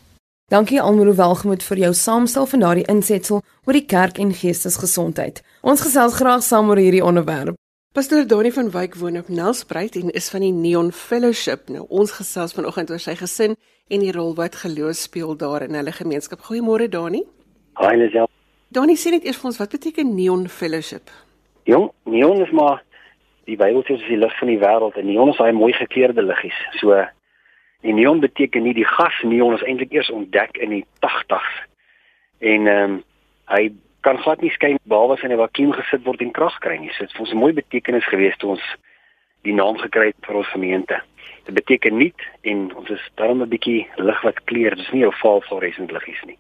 Dankie 0.51 0.81
Almro 0.81 1.13
Welgemoot 1.15 1.63
vir 1.63 1.79
jou 1.85 1.93
saamstel 1.95 2.47
van 2.53 2.63
daardie 2.63 2.87
insetsel 2.91 3.41
oor 3.67 3.75
die 3.75 3.85
kerk 3.87 4.19
en 4.19 4.33
geestesgesondheid. 4.35 5.43
Ons 5.63 5.83
gesels 5.83 6.15
graag 6.19 6.43
saam 6.43 6.71
oor 6.71 6.79
hierdie 6.79 7.03
onderwerp. 7.03 7.59
Pastor 7.91 8.23
Dani 8.27 8.51
van 8.55 8.71
Wyk 8.71 8.95
woon 8.95 9.19
op 9.19 9.27
Nelspruit 9.27 9.95
en 9.99 10.11
is 10.15 10.29
van 10.31 10.43
die 10.45 10.53
Neon 10.55 10.91
Fellowship. 10.95 11.67
Nou 11.67 11.85
ons 11.89 12.11
gesels 12.15 12.55
vanoggend 12.55 12.91
oor 12.91 13.03
sy 13.03 13.17
gesin 13.19 13.57
en 13.91 14.03
die 14.03 14.13
rol 14.15 14.31
wat 14.35 14.55
geloof 14.63 14.95
speel 14.95 15.35
daar 15.35 15.67
in 15.67 15.75
hulle 15.75 15.91
gemeenskap. 15.91 16.43
Goeiemôre 16.47 16.87
Dani. 16.91 17.25
Hi 17.79 17.95
Lisel. 17.99 18.31
Dani 18.71 18.95
sê 18.95 19.11
net 19.11 19.27
eers 19.27 19.39
vir 19.39 19.51
ons 19.51 19.59
wat 19.59 19.75
beteken 19.75 20.15
Neon 20.15 20.47
Fellowship? 20.47 21.11
Jong, 21.63 21.91
neon 22.03 22.41
is 22.41 22.51
maar 22.51 22.83
die 23.45 23.57
Bybel 23.57 23.83
sê 23.83 23.97
dis 23.97 24.07
die 24.07 24.17
lig 24.17 24.33
van 24.39 24.49
die 24.49 24.59
wêreld 24.61 24.97
en 24.97 25.05
neon 25.05 25.29
is 25.33 25.37
daai 25.37 25.51
mooi 25.53 25.73
gekleurde 25.73 26.23
liggies. 26.23 26.57
So 26.79 26.97
die 27.85 27.93
neon 27.93 28.21
beteken 28.21 28.63
nie 28.63 28.73
die 28.77 28.87
gas 28.87 29.17
neon 29.25 29.57
is 29.57 29.65
eintlik 29.65 29.93
eers 29.93 30.09
ontdek 30.13 30.57
in 30.57 30.77
die 30.77 30.85
80s. 31.05 31.55
En 32.39 32.67
ehm 32.67 32.91
um, 32.91 32.99
hy 33.51 33.71
kan 34.01 34.17
glad 34.23 34.41
nie 34.41 34.53
skyn 34.53 34.77
behalwe 34.87 35.17
as 35.17 35.23
in 35.27 35.33
'n 35.33 35.37
vakuum 35.37 35.73
gesit 35.73 36.05
word 36.05 36.21
en 36.21 36.31
krag 36.31 36.57
kry 36.59 36.77
nie. 36.77 36.91
So 36.93 37.05
dit 37.05 37.19
ons 37.19 37.33
'n 37.33 37.37
mooi 37.37 37.53
betekenis 37.53 38.07
gewees 38.07 38.37
toe 38.37 38.49
ons 38.49 38.65
die 39.43 39.53
naam 39.53 39.77
gekry 39.77 40.07
het 40.07 40.25
vir 40.25 40.35
ons 40.35 40.53
gemeente. 40.53 41.01
Dit 41.45 41.55
beteken 41.55 41.97
nie 41.97 42.13
en 42.41 42.75
ons 42.75 42.89
is 42.89 43.09
daarom 43.15 43.41
'n 43.41 43.49
bietjie 43.49 43.87
lig 43.97 44.21
wat 44.21 44.43
kleur. 44.45 44.75
Dis 44.75 44.91
nie 44.91 45.05
'n 45.05 45.11
val 45.11 45.41
fluoresent 45.41 45.91
liggies 45.91 46.23
nie. 46.25 46.37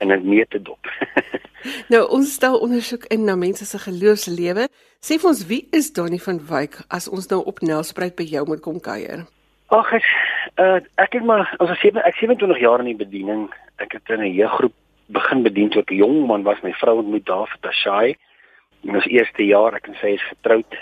En 0.00 0.08
dit 0.08 0.22
nie 0.24 0.44
te 0.48 0.60
dop. 0.64 0.88
nou 1.92 2.02
ons 2.16 2.30
stel 2.32 2.56
ondersoek 2.64 3.04
in 3.12 3.26
na 3.28 3.36
mense 3.36 3.66
se 3.68 3.78
geloofslewe. 3.78 4.68
Sê 5.04 5.18
vir 5.20 5.30
ons 5.32 5.42
wie 5.48 5.66
is 5.76 5.92
Donnie 5.96 6.22
van 6.22 6.40
Wyk 6.48 6.80
as 6.88 7.08
ons 7.08 7.28
nou 7.32 7.42
op 7.44 7.60
Nelspruit 7.60 8.16
by 8.16 8.24
jou 8.24 8.46
moet 8.48 8.62
kom 8.64 8.80
kuier? 8.80 9.26
Ag 9.70 9.92
ek 10.00 10.06
uh, 10.58 10.80
ek 10.98 11.18
het 11.18 11.26
maar 11.28 11.44
ons 11.60 11.70
is 11.70 11.98
ek 12.00 12.16
27 12.18 12.62
jaar 12.64 12.82
in 12.82 12.90
die 12.90 13.00
bediening. 13.04 13.48
Ek 13.78 13.92
het 13.98 14.08
in 14.16 14.24
'n 14.24 14.32
jeuggroep 14.34 14.74
begin 15.12 15.42
bedien 15.42 15.70
toe 15.70 15.82
ek 15.82 15.92
'n 15.92 16.00
jong 16.00 16.26
man 16.26 16.42
was. 16.48 16.62
My 16.62 16.72
vrou 16.72 16.96
ontmoet 16.98 17.26
daar 17.26 17.48
vir 17.48 17.60
Tashai. 17.60 18.16
In 18.82 18.94
ons 18.96 19.06
eerste 19.06 19.44
jaar, 19.44 19.74
ek 19.74 19.88
en 19.88 19.96
sy 20.00 20.16
is 20.16 20.30
getroud. 20.32 20.72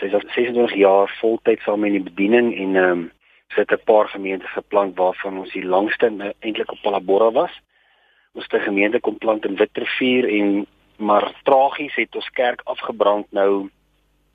Sy 0.00 0.06
is 0.06 0.14
al 0.14 0.24
26 0.34 0.74
jaar 0.74 1.12
voltyds 1.20 1.64
saam 1.64 1.84
in 1.84 1.92
die 1.92 2.08
bediening 2.10 2.54
en 2.56 2.76
ehm 2.76 2.90
um, 2.90 3.10
sy 3.52 3.60
het 3.60 3.72
'n 3.72 3.84
paar 3.84 4.08
gemeentes 4.08 4.50
geplant 4.50 4.96
waarvan 4.96 5.38
ons 5.38 5.52
die 5.52 5.64
langste 5.64 6.34
eintlik 6.40 6.72
op 6.72 6.82
Palabora 6.82 7.30
was. 7.30 7.52
Ons 8.36 8.48
'n 8.52 8.68
gemeente 8.68 9.00
kom 9.00 9.18
plant 9.18 9.44
in 9.44 9.56
Witrifuur 9.56 10.28
en 10.28 10.66
maar 10.96 11.32
tragies 11.42 11.94
het 11.94 12.14
ons 12.16 12.30
kerk 12.30 12.60
afgebrand 12.64 13.26
nou 13.32 13.68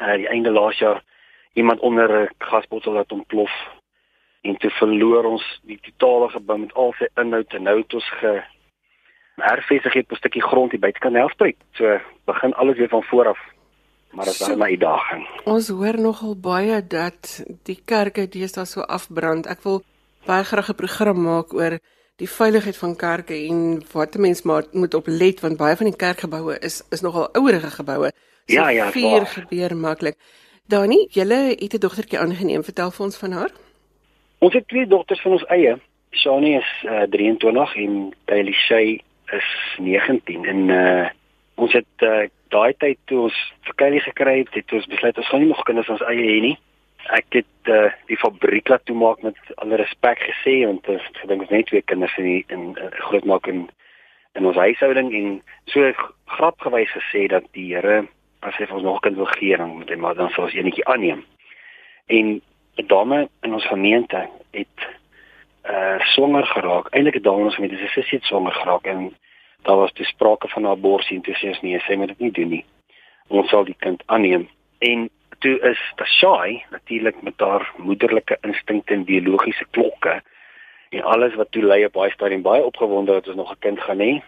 uh 0.01 0.15
die 0.17 0.27
einde 0.27 0.51
laas 0.51 0.77
jaar 0.77 1.03
iemand 1.53 1.79
onder 1.79 2.09
'n 2.09 2.29
gasbottel 2.37 2.93
laat 2.93 3.11
ontplof 3.11 3.53
en 4.41 4.57
toe 4.57 4.69
verloor 4.69 5.25
ons 5.25 5.59
die 5.63 5.79
totale 5.81 6.29
gebou 6.29 6.57
met 6.59 6.73
al 6.73 6.93
sy 6.97 7.07
inhoud 7.15 7.53
en 7.53 7.63
nou 7.63 7.77
het 7.77 7.93
ons 7.93 8.09
ge 8.09 8.41
hervestig 9.35 9.93
het 9.93 10.11
'n 10.11 10.15
stukkie 10.15 10.41
grond 10.41 10.71
hier 10.71 10.79
buitekant 10.79 11.15
Helfstreek. 11.15 11.57
So 11.71 11.99
begin 12.25 12.53
alles 12.53 12.77
weer 12.77 12.89
van 12.89 13.03
voor 13.03 13.27
af. 13.27 13.39
Maar 14.11 14.25
dit 14.25 14.33
is 14.33 14.45
so, 14.45 14.55
'n 14.55 14.63
uitdaging. 14.63 15.27
Ons 15.43 15.67
hoor 15.69 15.99
nogal 15.99 16.35
baie 16.35 16.87
dat 16.87 17.45
die 17.63 17.81
kerke 17.85 18.27
deesdae 18.27 18.65
so 18.65 18.81
afbrand. 18.81 19.47
Ek 19.47 19.61
wil 19.63 19.83
baie 20.25 20.43
graag 20.43 20.69
'n 20.69 20.75
program 20.75 21.21
maak 21.21 21.53
oor 21.53 21.79
die 22.21 22.29
veiligheid 22.29 22.77
van 22.77 22.95
kerke 22.95 23.33
en 23.49 23.81
wat 23.91 24.15
'n 24.15 24.21
mens 24.21 24.41
maar 24.41 24.63
moet 24.71 24.93
op 24.93 25.07
let 25.07 25.39
want 25.39 25.57
baie 25.57 25.75
van 25.75 25.89
die 25.89 26.01
kerkgeboue 26.05 26.59
is 26.59 26.83
is 26.89 27.01
nogal 27.01 27.33
ouerige 27.33 27.71
geboue. 27.71 28.11
So 28.45 28.55
ja, 28.55 28.69
ja, 28.69 28.91
vier 28.91 29.25
gebeur 29.25 29.77
maklik. 29.77 30.15
Dani, 30.65 31.07
julle 31.09 31.55
het 31.59 31.73
'n 31.73 31.79
dogtertjie 31.79 32.19
aangeneem. 32.19 32.63
Vertel 32.63 32.91
vir 32.91 33.05
ons 33.05 33.17
van 33.17 33.31
haar. 33.31 33.51
Ons 34.39 34.53
het 34.53 34.67
twee 34.67 34.87
dogters 34.87 35.21
van 35.21 35.31
ons 35.31 35.45
eie. 35.45 35.79
Shani 36.11 36.55
is 36.55 36.83
uh, 36.83 37.01
23 37.09 37.75
en 37.75 38.13
Kylie 38.25 38.53
Shay 38.53 39.01
is 39.25 39.77
19 39.77 40.45
en 40.45 40.69
uh 40.69 41.09
ons 41.55 41.73
het 41.73 41.95
uh, 41.97 42.27
daai 42.47 42.73
tyd 42.77 42.97
toe 43.05 43.19
ons 43.19 43.53
verkeerie 43.61 43.99
gekry 43.99 44.37
het, 44.37 44.53
het 44.53 44.71
ons 44.71 44.85
besluit 44.85 45.17
ons 45.17 45.27
gaan 45.27 45.39
nie 45.39 45.47
nog 45.47 45.63
kinders 45.63 45.89
ons 45.89 46.01
eie 46.01 46.25
hê 46.25 46.39
nie. 46.41 46.57
Ek 47.09 47.25
het 47.29 47.69
uh 47.69 47.89
die 48.05 48.17
fabriek 48.17 48.69
laat 48.69 48.85
toemaak 48.85 49.21
met 49.21 49.37
alle 49.55 49.75
respek 49.75 50.19
gesê 50.19 50.65
want 50.65 50.87
ek 50.89 51.01
uh, 51.01 51.27
dink 51.27 51.41
ons 51.41 51.49
net 51.49 51.65
twee 51.67 51.81
kinders 51.81 52.17
in 52.17 52.25
die, 52.25 52.43
in 52.47 52.75
uh, 52.77 52.89
groot 53.09 53.25
maak 53.25 53.47
in 53.47 53.69
in 54.33 54.45
ons 54.45 54.55
huishouding 54.55 55.11
en 55.13 55.41
so 55.65 55.91
grap 56.25 56.61
gewys 56.61 56.91
gesê 56.95 57.27
dat 57.27 57.43
die 57.51 57.73
Here 57.73 58.07
as 58.41 58.55
hy 58.57 58.65
vir 58.65 58.75
ons 58.75 58.87
nog 58.87 59.01
kind 59.01 59.17
wil 59.17 59.29
gee 59.37 59.57
dan 59.57 59.75
moet 59.77 59.89
hy 59.89 59.97
maar 59.99 60.15
dan 60.15 60.31
sou 60.31 60.45
ons 60.45 60.55
enetjie 60.55 60.85
aanneem. 60.87 61.25
En 62.07 62.41
'n 62.77 62.87
dame 62.87 63.29
in 63.43 63.53
ons 63.53 63.67
gemeente 63.67 64.29
het 64.51 64.87
uh 65.69 65.99
swanger 66.13 66.45
geraak. 66.45 66.89
Eintlik 66.89 67.13
het 67.13 67.23
dames 67.23 67.57
met 67.57 67.69
dis 67.69 67.91
sussie 67.93 68.17
het 68.17 68.27
swanger 68.27 68.53
geraak 68.53 68.85
en 68.85 69.11
daar 69.63 69.77
was 69.77 69.93
te 69.93 70.03
sprake 70.03 70.47
van 70.47 70.63
'n 70.63 70.73
abortus 70.73 71.11
en 71.11 71.21
toe 71.21 71.35
sê 71.35 71.47
ons 71.47 71.61
nee, 71.61 71.79
sy 71.79 71.95
moet 71.95 72.07
dit 72.07 72.19
nie 72.19 72.31
doen 72.31 72.49
nie. 72.49 72.65
Ons 73.27 73.49
sal 73.49 73.63
die 73.63 73.77
kind 73.77 74.03
aanneem. 74.05 74.49
En 74.79 75.09
toe 75.41 75.57
is 75.71 75.79
Tashai 75.95 76.63
natuurlik 76.69 77.21
met 77.21 77.39
haar 77.39 77.71
moederlike 77.77 78.37
instinkte 78.41 78.93
en 78.93 79.05
biologiese 79.05 79.65
klokke 79.71 80.21
en 80.89 81.01
alles 81.01 81.35
wat 81.39 81.51
toe 81.51 81.63
lei 81.63 81.85
op 81.85 81.93
baie 81.97 82.11
stadium 82.11 82.43
baie 82.45 82.63
opgewonde 82.63 83.11
dat 83.11 83.27
ons 83.27 83.37
nog 83.37 83.51
'n 83.51 83.59
kind 83.65 83.79
gaan 83.79 83.99
hê. 83.99 84.21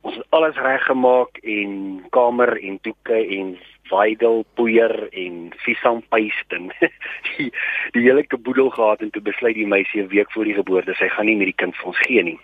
Ons 0.00 0.16
het 0.16 0.26
alles 0.30 0.56
reggemaak 0.56 1.36
en 1.42 2.04
kamer 2.10 2.62
en 2.62 2.78
doeke 2.82 3.18
en 3.38 3.58
Weidel 3.90 4.44
poeier 4.54 5.08
en 5.12 5.52
visampaste 5.56 6.54
en 6.54 6.72
die, 7.36 7.52
die 7.92 8.02
hele 8.02 8.26
kaboedel 8.26 8.70
gehad 8.70 9.00
en 9.00 9.10
toe 9.10 9.22
besluit 9.22 9.54
die 9.54 9.66
meisie 9.66 10.02
'n 10.02 10.08
week 10.08 10.32
voor 10.32 10.44
die 10.44 10.54
geboorte 10.54 10.94
sy 10.94 11.08
gaan 11.08 11.26
nie 11.26 11.36
met 11.36 11.46
die 11.46 11.60
kind 11.62 11.76
vir 11.76 11.86
ons 11.86 11.98
gee 12.06 12.22
nie. 12.22 12.38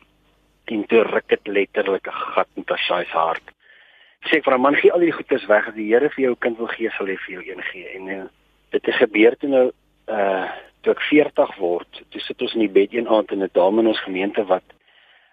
En 0.65 0.87
toe 0.87 1.03
ruk 1.03 1.29
dit 1.29 1.47
letterlik 1.47 2.07
'n 2.07 2.21
gat 2.35 2.49
in 2.57 2.65
Tasai 2.65 3.05
se 3.05 3.17
hart. 3.17 3.55
Sê 4.31 4.41
vir 4.43 4.55
'n 4.55 4.61
man 4.61 4.77
gee 4.77 4.93
al 4.93 5.01
die 5.01 5.13
goedes 5.13 5.47
weg 5.47 5.69
as 5.69 5.75
die 5.75 5.93
Here 5.93 6.11
vir 6.11 6.25
jou 6.25 6.37
kind 6.37 6.59
wil 6.59 6.67
gee 6.67 6.91
sal 6.91 7.07
hy 7.07 7.17
vir 7.17 7.35
jou 7.35 7.43
een 7.43 7.63
gee 7.63 7.89
en 7.97 8.31
dit 8.71 8.87
het 8.87 8.95
gebeur 8.95 9.37
toe 9.37 9.49
nou 9.49 9.67
uh 10.09 10.49
toe 10.83 10.93
ek 10.93 11.01
40 11.01 11.57
word. 11.57 12.03
Toe 12.11 12.21
sit 12.21 12.43
ons 12.43 12.55
in 12.55 12.61
die 12.61 12.69
bed 12.69 12.93
een 12.93 13.09
aand 13.09 13.33
in 13.33 13.43
'n 13.43 13.51
dame 13.53 13.81
in 13.81 13.87
ons 13.89 14.05
gemeente 14.05 14.45
wat 14.45 14.65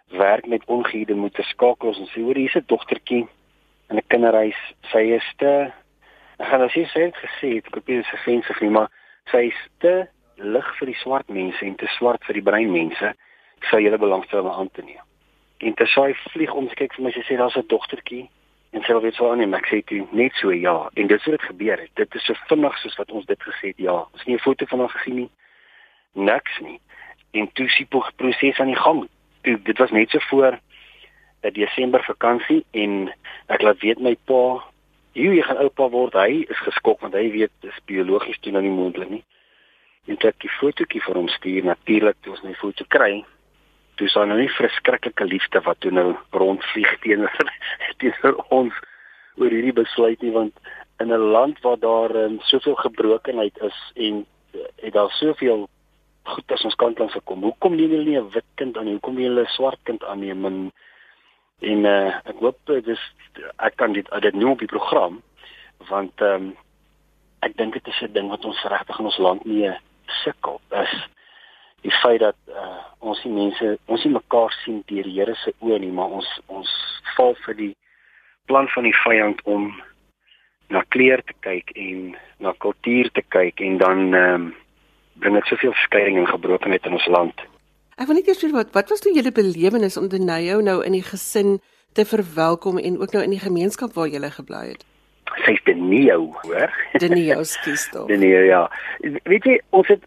werk 0.08 0.48
met 0.48 0.66
ongehuurde 0.66 1.14
moeder 1.14 1.44
skakel 1.44 1.88
ons 1.88 2.00
en 2.00 2.08
sê 2.08 2.22
hoor 2.22 2.36
hier's 2.36 2.56
'n 2.56 2.64
dogtertjie 2.68 3.28
in 3.90 3.98
'n 3.98 4.08
kinderhuis. 4.08 4.60
Sy 4.92 5.12
is 5.16 5.34
te 5.38 5.72
Ek 6.42 6.48
gaan 6.50 6.64
as 6.66 6.74
jy 6.74 6.88
sê 6.90 7.04
het 7.06 7.18
gesê 7.22 7.50
het 7.60 7.68
ek 7.70 7.76
kopie 7.76 8.02
se 8.02 8.18
venster 8.26 8.58
nie, 8.62 8.72
maar 8.74 8.90
sy 9.30 9.52
is 9.52 9.60
te 9.84 10.08
lig 10.42 10.70
vir 10.80 10.90
die 10.90 10.98
swart 10.98 11.30
mense 11.30 11.62
en 11.62 11.76
te 11.78 11.90
swart 12.00 12.24
vir 12.26 12.40
die 12.40 12.46
bruin 12.48 12.72
mense. 12.74 13.12
Ek 13.62 13.68
sou 13.70 13.78
julle 13.78 14.00
belangstel 14.02 14.42
om 14.42 14.50
aan 14.50 14.72
te 14.74 14.82
neem. 14.82 15.04
En 15.62 15.76
te 15.78 15.86
sy 15.86 16.08
vlieg 16.34 16.56
te 16.72 16.80
kyk 16.80 16.96
vir 16.98 17.06
my 17.06 17.12
sy 17.14 17.22
sê 17.28 17.38
daar's 17.38 17.58
'n 17.58 17.68
dogtertjie 17.70 18.26
En 18.72 18.84
sy 18.84 18.94
wil 18.96 19.02
weet 19.02 19.18
so 19.20 19.30
aan 19.32 19.44
en 19.44 19.54
ek 19.54 19.68
sê 19.68 19.82
toe 19.84 20.06
net 20.16 20.36
so 20.40 20.54
ja. 20.56 20.76
En 20.96 21.08
dis 21.08 21.24
dit 21.24 21.48
gebeur 21.50 21.80
het. 21.80 21.92
Dit 22.00 22.16
is 22.16 22.26
so 22.26 22.34
vinnig 22.48 22.78
soos 22.80 22.96
wat 23.00 23.12
ons 23.12 23.26
dit 23.28 23.44
gesê 23.44 23.74
het. 23.74 23.82
Ja, 23.84 23.98
ons 24.08 24.24
het 24.24 24.28
nie 24.28 24.36
'n 24.36 24.46
foto 24.48 24.66
van 24.66 24.80
haar 24.80 24.96
gesien 24.96 25.16
nie. 25.16 25.30
Niks 26.14 26.60
nie. 26.60 26.80
En 27.32 27.52
toe 27.54 27.68
sien 27.70 27.88
die 27.90 28.04
proses 28.16 28.60
aan 28.60 28.72
die 28.72 28.84
gang. 28.86 29.08
Toe 29.42 29.62
dit 29.62 29.78
was 29.78 29.92
net 29.92 30.10
so 30.10 30.20
voor 30.20 30.60
'n 31.44 31.54
Desember 31.54 32.04
vakansie 32.04 32.66
en 32.72 33.14
ek 33.48 33.62
laat 33.62 33.80
weet 33.80 34.00
my 34.00 34.16
pa, 34.26 34.64
"Jy 35.14 35.42
gaan 35.42 35.58
oupa 35.58 35.90
word." 35.90 36.14
Hy 36.14 36.46
is 36.50 36.60
geskok 36.60 37.00
want 37.02 37.14
hy 37.14 37.32
weet 37.32 37.52
dis 37.60 37.80
biologies 37.86 38.40
toe 38.40 38.52
nou 38.52 38.64
nie 38.64 38.72
moontlik 38.72 39.10
nie. 39.10 39.24
En 40.06 40.18
toe 40.18 40.30
ek 40.30 40.40
die 40.40 40.50
fotootjie 40.50 41.02
vir 41.02 41.16
hom 41.16 41.28
stuur, 41.28 41.64
natuurlik 41.64 42.16
toe 42.22 42.32
ons 42.32 42.44
my 42.44 42.54
foto 42.54 42.86
kry, 42.88 43.26
toe 44.02 44.10
sien 44.10 44.32
nou 44.34 44.40
nie 44.40 44.50
verskriklike 44.58 45.26
liefde 45.30 45.62
wat 45.68 45.78
toe 45.86 45.92
nou 45.94 46.16
rondvlieg 46.34 46.94
teenoor 47.04 47.52
teenoor 48.02 48.40
ons 48.50 48.78
oor 49.38 49.54
hierdie 49.54 49.76
besluit 49.78 50.22
nie 50.26 50.34
want 50.34 50.58
in 51.04 51.14
'n 51.14 51.28
land 51.36 51.62
waar 51.62 51.78
daar 51.80 52.16
um, 52.24 52.40
soveel 52.50 52.76
gebrokenheid 52.76 53.58
is 53.70 53.78
en 53.96 54.26
uh, 54.26 54.66
het 54.82 54.94
daar 54.94 55.14
soveel 55.20 55.68
goed 56.24 56.52
as 56.52 56.66
ons 56.66 56.76
kant 56.76 57.00
langs 57.00 57.14
gekom. 57.14 57.42
Hoekom 57.42 57.76
neem 57.76 57.94
hulle 57.94 58.10
nie 58.10 58.20
'n 58.20 58.30
wit 58.34 58.50
kind 58.56 58.78
aan 58.78 58.86
nie? 58.86 58.98
Hoekom 58.98 59.16
wil 59.16 59.30
hulle 59.30 59.46
'n 59.46 59.56
swart 59.58 59.80
kind 59.84 60.04
aanneem 60.04 60.46
en 60.46 60.72
en 61.62 61.86
uh, 61.86 62.10
ek 62.26 62.38
hoop 62.42 62.58
uh, 62.70 62.82
dis 62.82 63.02
ek 63.58 63.76
kan 63.76 63.94
dit 63.94 64.08
dit 64.22 64.34
nou 64.34 64.52
op 64.52 64.60
die 64.60 64.74
program 64.76 65.22
want 65.90 66.22
ehm 66.22 66.50
um, 66.50 66.58
ek 67.42 67.58
dink 67.58 67.74
dit 67.74 67.88
is 67.88 68.02
'n 68.02 68.14
ding 68.14 68.30
wat 68.30 68.46
ons 68.46 68.64
regtig 68.64 69.00
in 69.00 69.06
ons 69.06 69.18
land 69.18 69.46
nie 69.46 69.70
sukkel 70.24 70.62
is 70.70 70.94
die 71.82 71.94
feit 72.02 72.20
dat 72.22 72.38
uh, 72.50 72.82
ons 73.00 73.22
nie 73.26 73.34
mense 73.34 73.76
ons 73.86 74.04
nie 74.06 74.14
mekaar 74.14 74.54
sien 74.62 74.82
deur 74.90 75.08
die 75.08 75.18
Here 75.18 75.36
se 75.42 75.54
oë 75.60 75.80
nie, 75.82 75.92
maar 75.92 76.14
ons 76.20 76.28
ons 76.48 76.72
val 77.16 77.36
vir 77.46 77.58
die 77.58 77.72
plan 78.50 78.68
van 78.76 78.88
die 78.88 78.98
vyand 79.04 79.42
om 79.50 79.72
na 80.72 80.84
kleer 80.94 81.24
te 81.28 81.36
kyk 81.46 81.74
en 81.76 82.12
na 82.44 82.54
kultuur 82.64 83.12
te 83.16 83.24
kyk 83.36 83.64
en 83.66 83.80
dan 83.82 84.04
ehm 84.12 84.36
um, 84.36 84.52
bring 85.22 85.36
dit 85.38 85.50
soveel 85.52 85.74
skeiding 85.84 86.18
en 86.18 86.30
gebrokenheid 86.30 86.86
in 86.90 86.96
ons 86.98 87.08
land. 87.14 87.42
Ek 88.02 88.08
wil 88.10 88.18
net 88.18 88.30
eers 88.32 88.42
weet 88.42 88.56
wat 88.56 88.72
wat 88.78 88.90
was 88.90 89.04
toe 89.04 89.14
julle 89.14 89.34
belewenis 89.36 89.98
om 90.00 90.08
Denayo 90.10 90.62
nou 90.66 90.80
in 90.86 90.96
die 90.98 91.06
gesin 91.06 91.60
te 91.94 92.06
verwelkom 92.08 92.80
en 92.80 92.98
ook 93.02 93.14
nou 93.14 93.22
in 93.24 93.36
die 93.36 93.44
gemeenskap 93.44 93.94
waar 93.94 94.10
julle 94.10 94.32
gebly 94.32 94.64
het? 94.72 94.86
Sy 95.40 95.52
is 95.56 95.64
Denayo, 95.64 96.32
hoor? 96.44 96.74
Denayo 97.00 97.44
skies 97.48 97.88
tog. 97.94 98.08
Denayo 98.08 98.44
ja. 98.44 98.62
Weet 99.24 99.48
jy, 99.48 99.58
ons 99.70 99.88
het 99.88 100.04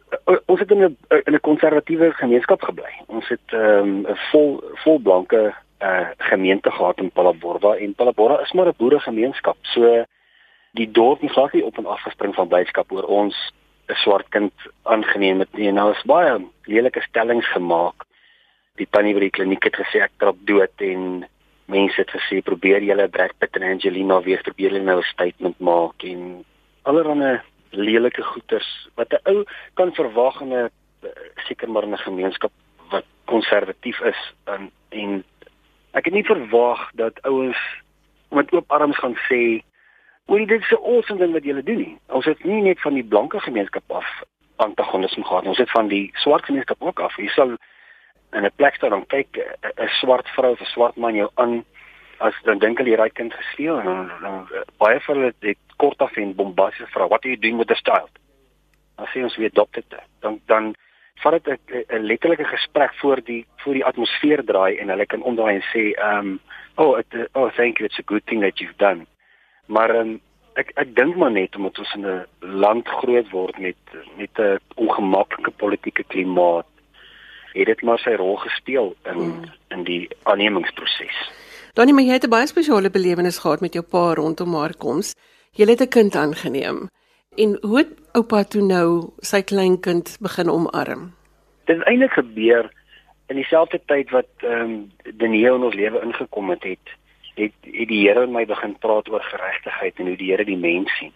ons 0.47 0.61
het 0.61 0.71
in 0.71 0.85
'n 0.85 0.97
in 1.25 1.35
'n 1.35 1.41
konservatiewe 1.41 2.13
gemeenskap 2.13 2.63
gebly. 2.63 2.93
Ons 3.07 3.29
het 3.29 3.49
ehm, 3.53 4.05
'n 4.05 4.07
um, 4.09 4.17
vol 4.31 4.63
vol 4.85 4.99
blanke 4.99 5.55
uh 5.81 6.09
gemeente 6.19 6.71
gehad 6.71 6.99
in 6.99 7.11
Palaborwa 7.11 7.77
en 7.77 7.95
Palaborwa 7.95 8.41
is 8.41 8.53
maar 8.53 8.67
'n 8.67 8.77
boeregemeenskap. 8.77 9.57
So 9.63 10.05
die 10.73 10.91
dorp 10.91 11.21
het 11.21 11.31
glad 11.31 11.53
nie 11.53 11.65
op 11.65 11.79
en 11.79 11.87
af 11.87 12.03
gespring 12.03 12.35
van 12.35 12.49
blydskap 12.49 12.93
oor 12.93 13.05
ons 13.05 13.53
'n 13.89 13.95
swart 13.95 14.29
kind 14.29 14.53
aangeneem 14.83 15.39
het 15.39 15.53
nie. 15.53 15.73
Nou 15.73 15.91
is 15.93 16.03
baie 16.03 16.41
lelike 16.65 17.01
stellings 17.01 17.47
gemaak. 17.53 18.05
Die 18.77 18.89
tannie 18.91 19.15
by 19.15 19.21
die 19.21 19.31
kliniek 19.31 19.65
het 19.65 19.77
gesê 19.77 20.03
ek 20.03 20.17
trap 20.19 20.37
dood 20.45 20.73
en 20.77 21.27
mense 21.67 22.01
het 22.01 22.11
gesê 22.11 22.41
probeer 22.43 22.83
julle 22.83 23.09
Brad 23.09 23.33
Pitt 23.39 23.57
en 23.57 23.63
Angelina 23.63 24.21
weer 24.23 24.43
probeer 24.43 24.71
hulle 24.71 24.85
nou 24.85 24.99
'n 24.99 25.13
statement 25.13 25.59
maak 25.59 26.03
en 26.03 26.45
allerlei 26.83 27.41
lelike 27.71 28.23
goeters 28.23 28.89
wat 28.95 29.13
'n 29.13 29.29
ou 29.31 29.45
kan 29.75 29.95
verwag 29.95 30.41
in 30.41 30.53
'n 30.53 30.71
seker 31.47 31.71
maar 31.71 31.87
'n 31.87 31.97
gemeenskap 31.97 32.53
wat 32.91 33.05
konservatief 33.25 34.01
is 34.01 34.35
en 34.45 34.71
en 34.89 35.25
ek 35.93 36.05
het 36.05 36.15
nie 36.15 36.25
verwag 36.25 36.91
dat 36.95 37.23
ouens 37.23 37.59
met 38.31 38.53
oop 38.53 38.71
arms 38.71 38.99
gaan 38.99 39.17
sê 39.31 39.63
Oor 40.27 40.47
dit 40.47 40.61
is 40.61 40.71
'n 40.71 40.85
awesome 40.85 41.19
ding 41.19 41.33
wat 41.33 41.45
julle 41.45 41.63
doen 41.63 41.77
nie. 41.77 41.99
Ons 42.09 42.25
het 42.25 42.45
nie 42.45 42.63
net 42.63 42.81
van 42.81 42.95
die 42.95 43.05
blanke 43.05 43.41
gemeenskap 43.41 43.83
af 43.91 44.23
antagonisme 44.57 45.25
gehad 45.25 45.43
nie. 45.43 45.49
Ons 45.49 45.59
het 45.59 45.71
van 45.71 45.89
die 45.89 46.11
swart 46.15 46.45
gemeenskap 46.45 46.83
ook 46.83 47.01
af. 47.01 47.17
Jy 47.17 47.29
sal 47.29 47.57
in 48.35 48.45
'n 48.45 48.57
plek 48.57 48.75
staan 48.75 48.93
en 48.93 49.07
kyk 49.07 49.37
'n 49.37 49.89
swart 50.01 50.29
vrou 50.29 50.53
of 50.53 50.61
'n 50.61 50.75
swart 50.75 50.97
man 50.97 51.15
jou 51.15 51.31
aan 51.35 51.65
as 52.19 52.35
dan 52.45 52.59
dink 52.59 52.79
hulle 52.79 52.91
jy 52.91 52.97
raai 52.97 53.11
kind 53.11 53.35
gesteel 53.35 53.79
en 53.79 53.85
dan, 53.85 54.11
dan 54.21 54.49
baie 54.79 55.01
van 55.01 55.17
hulle 55.17 55.35
het 55.41 55.59
kort 55.77 55.99
af 55.99 56.17
en 56.17 56.35
bombasties 56.35 56.91
vra 56.91 57.09
what 57.09 57.25
are 57.25 57.31
you 57.31 57.41
doing 57.41 57.59
with 57.59 57.69
the 57.69 57.79
child? 57.83 58.11
As 58.97 59.13
jy 59.13 59.23
ons 59.23 59.37
weer 59.37 59.51
adopte 59.51 59.83
dan 60.21 60.41
dan 60.47 60.75
vat 61.23 61.45
dit 61.45 61.61
'n 61.89 62.07
letterlike 62.07 62.45
gesprek 62.45 62.95
voor 62.95 63.21
die 63.25 63.47
voor 63.57 63.73
die 63.73 63.85
atmosfeer 63.85 64.45
draai 64.45 64.77
en 64.77 64.89
hulle 64.89 65.07
kan 65.07 65.23
omdraai 65.23 65.55
en 65.55 65.67
sê 65.73 65.95
um 66.11 66.41
oh 66.75 66.99
it, 66.99 67.29
oh 67.35 67.51
thank 67.51 67.79
you 67.79 67.87
it's 67.87 67.99
a 67.99 68.07
good 68.07 68.27
thing 68.27 68.41
that 68.41 68.59
you've 68.59 68.77
done 68.79 69.07
Maar 69.67 69.95
um, 69.97 70.21
ek 70.61 70.71
ek 70.81 70.93
dink 70.97 71.17
maar 71.17 71.33
net 71.33 71.57
omdat 71.57 71.79
ons 71.79 71.95
in 71.95 72.07
'n 72.07 72.27
land 72.39 72.89
groot 72.89 73.31
word 73.31 73.59
met 73.59 73.77
met 74.17 74.39
'n 74.39 74.59
ongemaklike 74.75 75.51
politieke 75.51 76.05
klimaat, 76.05 76.67
het 77.55 77.67
dit 77.71 77.83
maar 77.83 77.99
sy 78.03 78.15
rol 78.19 78.37
gespeel 78.43 78.95
in 79.11 79.19
mm. 79.19 79.45
in 79.75 79.85
die 79.85 80.09
aannemingsproses. 80.23 81.19
Danie, 81.75 81.95
maar 81.95 82.07
jy 82.07 82.19
het 82.19 82.27
'n 82.27 82.31
baie 82.31 82.47
spesiale 82.47 82.91
belewenis 82.91 83.39
gehad 83.39 83.61
met 83.61 83.73
jou 83.75 83.85
pa 83.85 84.15
rondom 84.15 84.55
haar 84.55 84.77
koms. 84.77 85.15
Jy 85.53 85.67
het 85.67 85.83
'n 85.83 85.89
kind 85.89 86.17
aangeneem. 86.17 86.89
En 87.37 87.59
hoe 87.61 87.79
het 87.79 87.91
oupa 88.13 88.45
toe 88.45 88.63
nou 88.63 89.11
sy 89.19 89.43
kleinkind 89.43 90.17
begin 90.21 90.51
omarm? 90.51 91.15
Dit 91.65 91.77
het 91.77 91.87
eintlik 91.87 92.13
gebeur 92.13 92.71
in 93.27 93.37
dieselfde 93.37 93.81
tyd 93.87 94.11
wat 94.11 94.31
ehm 94.37 94.61
um, 94.61 94.93
Daniel 95.15 95.55
in 95.55 95.63
ons 95.63 95.75
lewe 95.75 96.01
ingekom 96.01 96.51
het. 96.51 96.63
het 96.63 97.03
het, 97.35 97.53
het 97.63 97.89
die 97.89 98.07
Here 98.07 98.25
in 98.27 98.33
my 98.33 98.45
begin 98.47 98.77
praat 98.79 99.11
oor 99.11 99.23
geregtigheid 99.23 99.99
en 99.99 100.07
hoe 100.07 100.17
die 100.17 100.31
Here 100.31 100.45
die 100.47 100.59
mens 100.59 100.97
sien. 100.99 101.13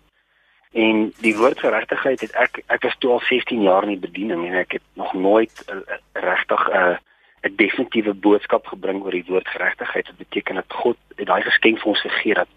En 0.72 1.12
die 1.20 1.36
woord 1.36 1.58
geregtigheid 1.58 2.20
het 2.20 2.32
ek 2.32 2.62
ek 2.66 2.94
toe 2.98 3.12
al 3.12 3.20
16 3.20 3.62
jaar 3.62 3.82
in 3.82 3.96
die 3.96 4.08
bediening 4.08 4.46
en 4.46 4.54
ek 4.54 4.72
het 4.72 4.86
nog 4.92 5.12
nooit 5.12 5.64
uh, 5.68 5.80
regtig 6.12 6.68
'n 6.68 6.76
uh, 6.76 6.96
'n 7.42 7.56
definitiewe 7.56 8.14
boodskap 8.14 8.66
gebring 8.66 9.02
oor 9.02 9.14
die 9.14 9.24
woord 9.26 9.48
geregtigheid. 9.48 10.06
Dit 10.06 10.16
beteken 10.16 10.54
dat 10.54 10.72
God 10.72 10.96
daai 11.16 11.42
geskenk 11.42 11.78
vir 11.78 11.88
ons 11.88 12.00
gegee 12.00 12.34
dat 12.34 12.48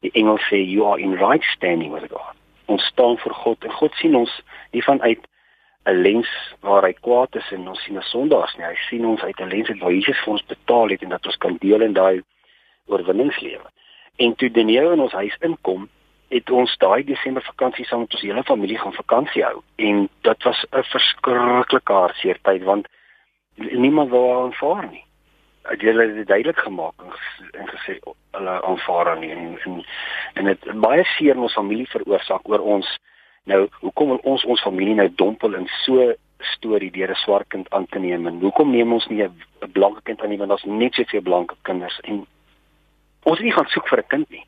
die 0.00 0.12
engel 0.12 0.38
sê 0.38 0.60
you 0.60 0.86
are 0.86 1.00
in 1.00 1.16
right 1.16 1.42
standing 1.42 1.92
with 1.92 2.10
God. 2.10 2.36
Ons 2.66 2.84
staan 2.84 3.18
voor 3.18 3.34
God 3.34 3.64
en 3.64 3.72
God 3.72 3.94
sien 3.94 4.14
ons 4.14 4.42
nie 4.70 4.82
vanuit 4.82 5.20
'n 5.88 6.02
lens 6.02 6.30
waar 6.60 6.82
hy 6.82 6.92
kwaad 6.92 7.36
is 7.36 7.50
en 7.52 7.68
ons 7.68 7.82
sien 7.82 7.96
'n 7.96 8.02
sondaars 8.02 8.56
nie. 8.56 8.66
Hy 8.66 8.76
sien 8.88 9.06
ons 9.06 9.22
uit 9.22 9.40
'n 9.40 9.48
lens 9.48 9.68
waar 9.80 9.92
Jesus 9.92 10.18
vir 10.24 10.32
ons 10.32 10.46
betaal 10.46 10.88
het 10.88 11.02
en 11.02 11.08
dat 11.08 11.26
ons 11.26 11.36
kan 11.36 11.56
deel 11.60 11.82
in 11.82 11.92
daai 11.92 12.22
oorwinningslewe. 12.86 13.68
En 14.16 14.34
toe 14.34 14.50
Daniel 14.50 14.92
in 14.92 15.00
ons 15.00 15.12
huis 15.12 15.36
inkom, 15.40 15.88
het 16.28 16.50
ons 16.50 16.76
daai 16.76 17.04
Desember 17.04 17.42
vakansie 17.42 17.84
saam 17.84 18.04
met 18.04 18.14
ons 18.14 18.22
hele 18.22 18.44
familie 18.44 18.78
gaan 18.78 18.92
vakansie 18.92 19.44
hou 19.44 19.62
en 19.76 20.08
dit 20.28 20.42
was 20.42 20.64
'n 20.70 20.82
verskriklike 20.92 21.92
hartseer 21.92 22.38
tyd 22.42 22.62
want 22.62 22.88
niemand 23.56 24.10
wou 24.10 24.44
aanvaar 24.44 24.88
nie. 24.90 25.04
Hulle 25.62 26.06
het 26.06 26.14
dit 26.14 26.26
duidelik 26.26 26.58
gemaak 26.58 26.94
en 27.52 27.68
gesê 27.68 27.98
hulle 28.30 28.62
aanvaar 28.62 29.18
nie 29.18 29.30
en 29.30 29.58
en, 29.64 29.84
en 30.34 30.44
dit 30.44 30.80
baie 30.80 31.04
seer 31.04 31.34
in 31.34 31.42
ons 31.42 31.60
familie 31.60 31.88
veroorsaak 31.88 32.48
oor 32.48 32.60
ons 32.60 32.98
nou 33.44 33.68
hoekom 33.80 34.18
ons 34.22 34.44
ons 34.44 34.62
familie 34.62 34.94
nou 34.94 35.08
dompel 35.14 35.54
in 35.54 35.68
so 35.84 36.14
storie 36.38 36.90
deur 36.90 37.10
'n 37.10 37.14
swart 37.24 37.48
kind 37.48 37.70
aan 37.70 37.86
te 37.86 37.98
neem 37.98 38.26
en 38.26 38.40
hoekom 38.40 38.70
neem 38.70 38.92
ons 38.92 39.06
nie 39.08 39.22
'n 39.22 39.72
blanke 39.72 40.00
kind 40.02 40.22
aan 40.22 40.28
nie 40.28 40.38
want 40.38 40.50
daar's 40.50 40.64
net 40.64 40.94
soveel 40.94 41.22
blanke 41.22 41.54
kinders 41.62 42.00
en 42.00 42.26
Ons 43.28 43.40
het 43.40 43.44
nie 43.44 43.52
gaan 43.52 43.68
soek 43.72 43.88
vir 43.88 43.98
'n 43.98 44.06
kind 44.08 44.30
nie. 44.30 44.44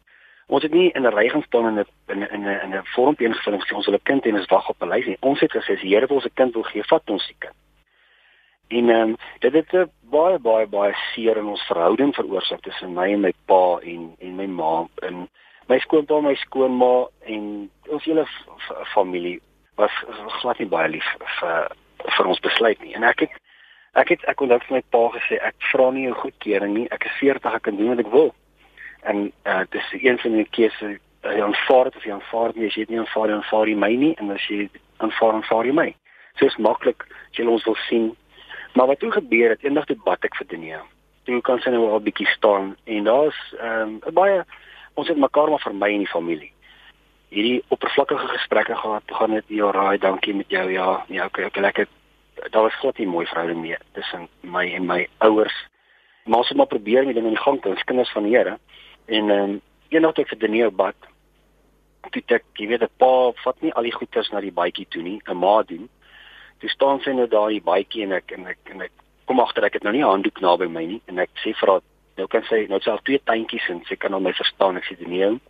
Ons 0.51 0.65
het 0.67 0.73
nie 0.75 0.91
in 0.99 1.07
'n 1.07 1.31
gaan 1.31 1.43
staan 1.43 1.67
in 1.67 1.87
in 2.07 2.43
'n 2.43 2.61
in 2.65 2.75
'n 2.75 2.85
vormpie 2.95 3.27
ingevul 3.27 3.53
en 3.53 3.61
gesê 3.61 3.75
ons 3.75 3.87
wil 3.87 3.95
'n 3.95 4.03
kind 4.03 4.27
en 4.27 4.35
ons 4.35 4.47
wag 4.47 4.69
op 4.69 4.83
'n 4.83 4.89
lys 4.89 5.07
nie. 5.07 5.17
Ons 5.21 5.41
het 5.41 5.53
gesê 5.53 5.73
as 5.75 5.81
die 5.81 5.95
Here 5.95 6.07
vir 6.07 6.17
ons 6.17 6.25
'n 6.25 6.35
kind 6.35 6.55
wil 6.55 6.63
gee, 6.63 6.83
vat 6.83 7.11
ons 7.11 7.27
die 7.27 7.37
kind. 7.39 7.55
En 8.69 8.89
ehm 8.91 9.09
um, 9.09 9.17
dit 9.39 9.53
het 9.53 9.73
'n 9.73 9.91
baie 10.11 10.39
baie 10.39 10.67
baie 10.67 10.95
seer 11.13 11.37
in 11.37 11.47
ons 11.47 11.63
verhouding 11.63 12.15
veroorsaak 12.15 12.61
tussen 12.61 12.95
my 12.95 13.13
en 13.13 13.21
my 13.21 13.33
pa 13.47 13.79
en 13.83 14.15
en 14.19 14.37
my 14.37 14.47
ma 14.47 14.87
en 15.03 15.29
my 15.69 15.79
skoonpa 15.79 16.17
en 16.17 16.25
my 16.25 16.35
skoonma 16.35 17.07
en 17.21 17.71
ons 17.89 18.05
hele 18.05 18.27
familie 18.95 19.41
was 19.77 19.93
glad 20.41 20.59
nie 20.59 20.69
baie 20.69 20.89
lief 20.89 21.15
vir 21.41 21.71
vir 22.17 22.27
ons 22.27 22.41
besluit 22.41 22.83
nie. 22.83 22.95
En 22.95 23.03
ek 23.03 23.21
het 23.21 23.31
ek 23.93 24.09
het 24.09 24.25
ek 24.25 24.41
onthou 24.41 24.59
vir 24.59 24.77
my 24.77 24.83
pa 24.91 25.09
gesê 25.19 25.39
ek 25.43 25.55
vra 25.73 25.91
nie 25.91 26.05
jou 26.05 26.15
goedkeuring 26.15 26.75
nie. 26.75 26.89
Ek 26.91 27.05
is 27.05 27.19
40, 27.19 27.55
ek 27.55 27.63
kan 27.63 27.77
doen 27.77 27.89
wat 27.89 27.99
ek 28.07 28.13
wil 28.13 28.35
en 29.03 29.33
uh 29.45 29.63
dis 29.71 29.93
een 29.93 30.19
van 30.19 30.37
die 30.37 30.49
keuse 30.51 30.99
jy 31.23 31.43
aanvaar 31.45 31.91
dit 31.91 31.97
of 31.97 32.05
jy 32.05 32.13
aanvaar 32.13 32.55
nie 32.55 32.67
as 32.67 32.77
jy 32.77 32.85
dit 32.87 32.95
nie 32.95 33.03
aanvaar 33.03 33.29
dan 33.29 33.43
aanvaar 33.43 33.69
jy 33.69 33.77
my 33.77 33.91
nie 34.03 34.15
en 34.21 34.31
as 34.35 34.47
jy 34.49 34.69
aanvaar 35.05 35.37
aanvaar 35.39 35.69
jy 35.69 35.75
my. 35.77 35.89
So 36.39 36.47
is 36.47 36.57
maklik 36.57 37.05
as 37.09 37.37
jy 37.39 37.47
ons 37.47 37.67
wil 37.69 37.77
sien. 37.89 38.09
Maar 38.75 38.93
wat 38.93 39.01
toe 39.03 39.11
gebeur 39.13 39.53
het 39.55 39.65
eendag 39.65 39.89
dit 39.91 40.01
bad 40.05 40.25
ek 40.25 40.39
vir 40.39 40.49
Denia. 40.53 40.81
Toe 41.29 41.41
kan 41.45 41.61
sy 41.61 41.73
nou 41.75 41.89
al 41.91 42.03
bietjie 42.05 42.29
staan 42.33 42.75
en 42.87 43.05
daar's 43.09 43.41
ehm 43.59 43.99
um, 44.01 44.17
baie 44.17 44.43
ons 44.95 45.09
het 45.09 45.21
mekaar 45.21 45.51
maar 45.51 45.63
vermy 45.65 45.93
in 45.95 46.05
die 46.05 46.13
familie. 46.13 46.53
Hierdie 47.31 47.63
oppervlakkige 47.69 48.29
gesprekke 48.35 48.77
gehad 48.77 49.17
gaan 49.19 49.37
dit 49.37 49.57
ja 49.61 49.71
raai 49.71 49.99
dankie 49.99 50.35
met 50.35 50.49
jou 50.49 50.67
ja 50.73 51.05
ja 51.09 51.27
okay 51.27 51.45
okay 51.45 51.63
lekker. 51.63 51.89
Daar 52.51 52.63
was 52.63 52.81
glad 52.81 52.99
nie 52.99 53.07
mooi 53.07 53.27
verhouding 53.27 53.61
meer 53.61 53.81
tussen 53.93 54.29
my 54.41 54.65
en 54.75 54.87
my 54.87 55.07
ouers. 55.19 55.57
Maar 56.25 56.39
ons 56.39 56.49
het 56.49 56.57
maar 56.57 56.67
probeer 56.67 57.07
met 57.07 57.15
dinge 57.15 57.29
in 57.29 57.37
gang 57.37 57.61
te 57.61 57.69
ons 57.69 57.85
kinders 57.85 58.13
van 58.13 58.23
die 58.23 58.37
Here 58.37 58.59
En 59.11 59.31
ehm 59.31 59.51
um, 59.51 59.61
eendag 59.91 60.15
toe 60.15 60.25
ek 60.25 60.33
vir 60.35 60.43
Daniel 60.45 60.71
bad, 60.71 61.09
toe 62.15 62.23
ek, 62.37 62.45
jy 62.59 62.67
weet, 62.71 62.83
'n 62.87 62.99
pa 63.03 63.33
vat 63.45 63.63
nie 63.63 63.73
al 63.75 63.89
die 63.89 63.97
goeders 63.97 64.31
na 64.31 64.41
die 64.41 64.55
baadjie 64.55 64.87
toe 64.89 65.03
nie, 65.03 65.19
'n 65.27 65.37
ma 65.37 65.63
doen. 65.63 65.89
Toe 66.61 66.71
staan 66.71 67.01
sy 67.01 67.11
nou 67.11 67.27
daar 67.27 67.51
in 67.51 67.59
die 67.59 67.69
baadjie 67.71 68.05
en 68.05 68.13
ek 68.13 68.33
en 68.33 68.47
ek 68.47 68.59
en 68.71 68.83
ek 68.87 68.93
kom 69.27 69.41
agter 69.41 69.65
ek 69.65 69.75
het 69.75 69.83
nou 69.83 69.93
nie 69.93 70.03
'n 70.03 70.13
handdoek 70.15 70.41
naby 70.41 70.67
my 70.67 70.85
nie 70.85 71.03
en 71.07 71.19
ek 71.19 71.31
sê 71.43 71.55
vir 71.55 71.69
haar 71.69 71.83
nou 72.17 72.27
kan 72.27 72.43
sy 72.45 72.67
nou 72.69 72.81
self 72.81 73.01
twee 73.03 73.19
tuintjies 73.19 73.69
en 73.69 73.83
sy 73.89 73.97
kan 73.97 74.13
hom 74.13 74.23
my 74.23 74.33
verstaan 74.33 74.77
ek 74.77 74.85
sê 74.85 74.97
Daniel 74.99 75.41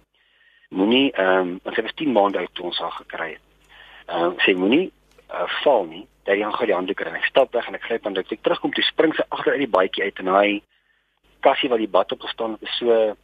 moenie 0.70 1.12
ehm 1.12 1.38
um, 1.38 1.60
ons 1.64 1.76
het 1.76 1.96
10 1.96 2.12
maande 2.12 2.38
oud 2.38 2.54
toe 2.54 2.64
ons 2.64 2.78
haar 2.78 2.96
gekry 3.02 3.30
het. 3.30 3.44
Ehm 4.08 4.24
um, 4.24 4.34
sê 4.38 4.56
moenie 4.56 4.92
uh, 5.32 5.48
val 5.62 5.84
nie. 5.84 6.06
Dat 6.24 6.36
jy 6.36 6.50
gaan 6.52 6.66
die 6.66 6.74
handdoek 6.74 7.00
en 7.00 7.14
ek 7.14 7.24
stap 7.24 7.52
weg 7.52 7.68
en 7.68 7.74
ek 7.74 7.82
gryp 7.82 8.06
aan 8.06 8.14
dit. 8.14 8.32
Ek 8.32 8.42
terugkom 8.42 8.72
toe 8.72 8.84
spring 8.84 9.14
sy 9.14 9.24
agter 9.28 9.52
uit 9.52 9.64
die 9.64 9.74
baadjie 9.76 10.04
uit 10.04 10.18
en 10.18 10.26
hy 10.34 10.62
kassie 11.40 11.70
wat 11.72 11.78
die 11.78 11.88
bad 11.88 12.12
op 12.12 12.20
gestaan 12.20 12.52
het 12.52 12.62
is 12.62 12.78
so 12.78 13.16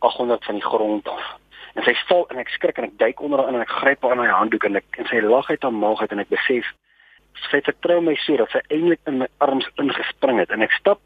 800 0.00 0.44
van 0.44 0.58
die 0.58 0.64
grond 0.64 1.08
af. 1.08 1.26
En 1.74 1.86
sy 1.86 1.94
val 2.08 2.26
en 2.30 2.40
ek 2.42 2.50
skrik 2.56 2.78
en 2.78 2.88
ek 2.88 2.98
duik 2.98 3.20
onder 3.20 3.42
haar 3.42 3.52
in 3.52 3.60
en 3.60 3.66
ek 3.66 3.76
gryp 3.80 4.02
haar 4.02 4.16
aan 4.16 4.24
haar 4.24 4.40
handdoek 4.42 4.64
en 4.68 4.80
ek 4.80 4.98
en 4.98 5.10
sy 5.10 5.20
lag 5.24 5.50
uit 5.50 5.62
haar 5.62 5.76
maag 5.76 6.00
uit 6.00 6.16
en 6.16 6.24
ek 6.24 6.32
besef 6.32 6.72
sy 7.50 7.60
vertrou 7.64 8.00
my 8.04 8.16
so 8.20 8.36
dat 8.36 8.50
sy 8.52 8.60
eintlik 8.68 9.00
in 9.08 9.20
my 9.22 9.28
arms 9.44 9.68
ingespring 9.80 10.40
het 10.42 10.50
en 10.50 10.66
ek 10.66 10.74
stap 10.76 11.00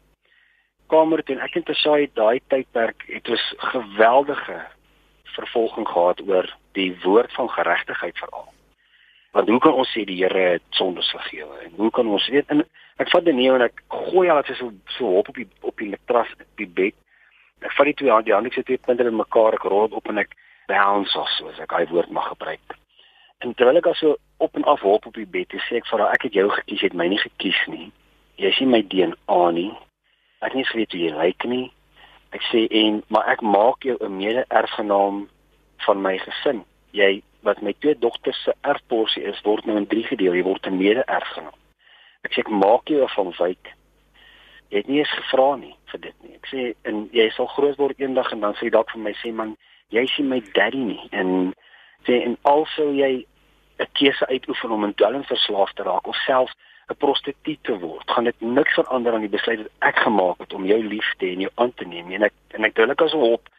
kamer 0.91 1.23
toe 1.23 1.35
en 1.35 1.43
ek 1.45 1.57
en 1.59 1.65
Tsai 1.69 2.07
daai 2.17 2.41
tydperk 2.51 3.05
het 3.09 3.29
ons 3.29 3.45
geweldige 3.71 4.57
vervolging 5.35 5.87
gehad 5.89 6.21
oor 6.27 6.49
die 6.77 6.91
woord 7.03 7.33
van 7.35 7.49
geregtigheid 7.49 8.17
veral. 8.19 8.47
Want 9.35 9.49
hoe 9.51 9.59
kan 9.59 9.79
ons 9.81 9.91
sê 9.91 10.05
die 10.07 10.17
Here 10.21 10.43
het 10.55 10.63
sondes 10.77 11.09
vergewe 11.11 11.57
en 11.65 11.73
hoe 11.79 11.89
kan 11.91 12.07
ons 12.07 12.27
weet 12.31 12.51
en 12.53 12.63
ek 13.01 13.09
vat 13.11 13.25
die 13.25 13.35
neeu 13.35 13.55
en 13.57 13.65
ek 13.65 13.81
gooi 14.11 14.29
al 14.29 14.43
dit 14.43 14.55
so 14.59 14.71
so 14.97 15.17
op 15.19 15.31
op 15.33 15.41
die 15.41 15.47
op 15.61 15.81
die 15.81 15.91
matras 15.91 16.31
op 16.37 16.61
die 16.61 16.69
bed. 16.69 16.95
Ek 17.61 17.71
vat 17.77 17.85
die 17.85 17.93
twee 17.93 18.11
hande, 18.11 18.25
die 18.25 18.33
hande 18.33 18.51
sit 18.51 18.65
twee 18.65 18.77
punte 18.77 19.03
in 19.03 19.15
mekaar, 19.15 19.53
ek 19.53 19.63
rol 19.63 19.87
op 19.91 20.09
en 20.11 20.17
ek 20.17 20.35
bounce 20.67 21.15
of 21.19 21.29
so 21.37 21.47
as 21.51 21.59
ek 21.59 21.69
daai 21.69 21.87
woord 21.91 22.11
mag 22.11 22.27
gebruik. 22.33 22.75
En 23.43 23.53
terwyl 23.53 23.77
ek 23.77 23.91
also 23.91 24.15
op 24.43 24.55
en 24.55 24.63
af 24.63 24.81
hop 24.81 25.05
op 25.05 25.13
die 25.13 25.27
bed, 25.29 25.53
sê 25.67 25.79
ek 25.79 25.87
vir 25.89 26.03
haar 26.03 26.15
ek 26.15 26.27
het 26.27 26.37
jou 26.39 26.47
gekies, 26.49 26.81
jy 26.81 26.89
het 26.89 26.97
my 26.97 27.07
nie 27.11 27.21
gekies 27.21 27.61
nie. 27.71 27.91
Jy 28.41 28.51
sien 28.57 28.71
my 28.71 28.81
DNA 28.91 29.41
nie. 29.55 29.71
Ek 30.43 30.55
nie 30.57 30.65
weet 30.73 30.95
hoe 30.95 31.01
jy 31.01 31.11
lyk 31.15 31.45
nie. 31.47 31.67
Ek 32.35 32.43
sê 32.49 32.65
en 32.81 33.03
maar 33.13 33.29
ek 33.31 33.41
maak 33.41 33.85
jou 33.87 33.95
'n 34.01 34.17
mede-erfgenaam 34.17 35.27
van 35.85 36.01
my 36.01 36.17
gesin. 36.17 36.65
Jy 36.91 37.21
wat 37.43 37.61
my 37.61 37.73
twee 37.79 37.95
dogters 37.95 38.43
se 38.43 38.53
erfporsie 38.63 39.23
is, 39.23 39.41
word 39.43 39.65
nou 39.65 39.77
in 39.77 39.87
drie 39.87 40.03
gedeel. 40.03 40.33
Jy 40.33 40.43
word 40.43 40.67
'n 40.67 40.77
mede-erfgenaam. 40.77 41.55
Ek 42.23 42.33
sê 42.33 42.39
ek 42.39 42.49
maak 42.49 42.89
jou 42.89 43.07
van 43.07 43.31
wyk. 43.39 43.74
Jy 44.69 44.81
het 44.81 44.87
nie 44.87 44.99
eens 44.99 45.13
gevra 45.13 45.55
nie 45.55 45.75
vir 45.91 46.01
dit 46.07 46.15
nie. 46.23 46.35
Ek 46.35 46.49
sê 46.51 46.73
en 46.89 47.05
jy 47.15 47.29
sal 47.35 47.47
groot 47.53 47.77
word 47.77 47.99
eendag 47.99 48.31
en 48.33 48.43
dan 48.43 48.57
sê 48.57 48.67
jy 48.67 48.75
dalk 48.75 48.91
vir 48.91 49.03
my 49.05 49.13
sê 49.21 49.31
man, 49.33 49.55
jy 49.93 50.05
sien 50.15 50.29
my 50.29 50.41
daddy 50.57 50.83
nie 50.83 51.09
en 51.11 51.53
sê 52.07 52.21
en 52.25 52.37
alsou 52.43 52.91
jy 52.93 53.25
'n 53.79 53.87
keuse 53.93 54.27
uitoefen 54.27 54.71
om 54.71 54.83
in 54.83 54.93
dwelm 54.93 55.23
verslaaf 55.23 55.73
te 55.73 55.83
raak 55.83 56.07
of 56.07 56.15
selfs 56.25 56.55
'n 56.89 56.97
prostituut 56.97 57.63
te 57.63 57.79
word, 57.79 58.11
gaan 58.11 58.23
dit 58.23 58.41
niks 58.41 58.73
verander 58.73 59.13
aan 59.13 59.25
die 59.25 59.35
besluit 59.37 59.57
wat 59.57 59.71
ek 59.89 59.97
gemaak 60.05 60.37
het 60.37 60.53
om 60.53 60.65
jou 60.65 60.83
lief 60.83 61.13
te 61.17 61.25
hê 61.25 61.33
en 61.33 61.45
jou 61.45 61.51
aan 61.55 61.73
te 61.73 61.85
neem. 61.85 62.11
En 62.11 62.23
ek 62.23 62.33
en 62.57 62.63
ek 62.63 62.75
dink 62.75 63.01
as 63.01 63.13
op 63.13 63.49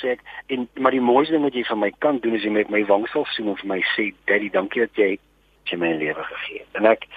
sê 0.00 0.12
ek 0.16 0.20
en 0.52 0.68
maar 0.74 0.92
die 0.92 1.00
mooiste 1.00 1.32
ding 1.32 1.44
wat 1.44 1.54
jy 1.54 1.64
vir 1.64 1.76
my 1.76 1.90
kan 1.98 2.18
doen 2.18 2.34
is 2.34 2.44
jy 2.44 2.50
met 2.50 2.70
my 2.70 2.84
wangsel 2.84 3.24
soen 3.24 3.48
en 3.48 3.56
vir 3.56 3.68
my 3.68 3.80
sê 3.96 4.12
daddy, 4.26 4.50
dankie 4.50 4.84
dat 4.84 4.94
jy 4.94 5.18
jy 5.66 5.76
my 5.76 5.92
lewe 5.96 6.22
gegee 6.22 6.58
het. 6.58 6.72
En 6.74 6.86
ek 6.86 7.08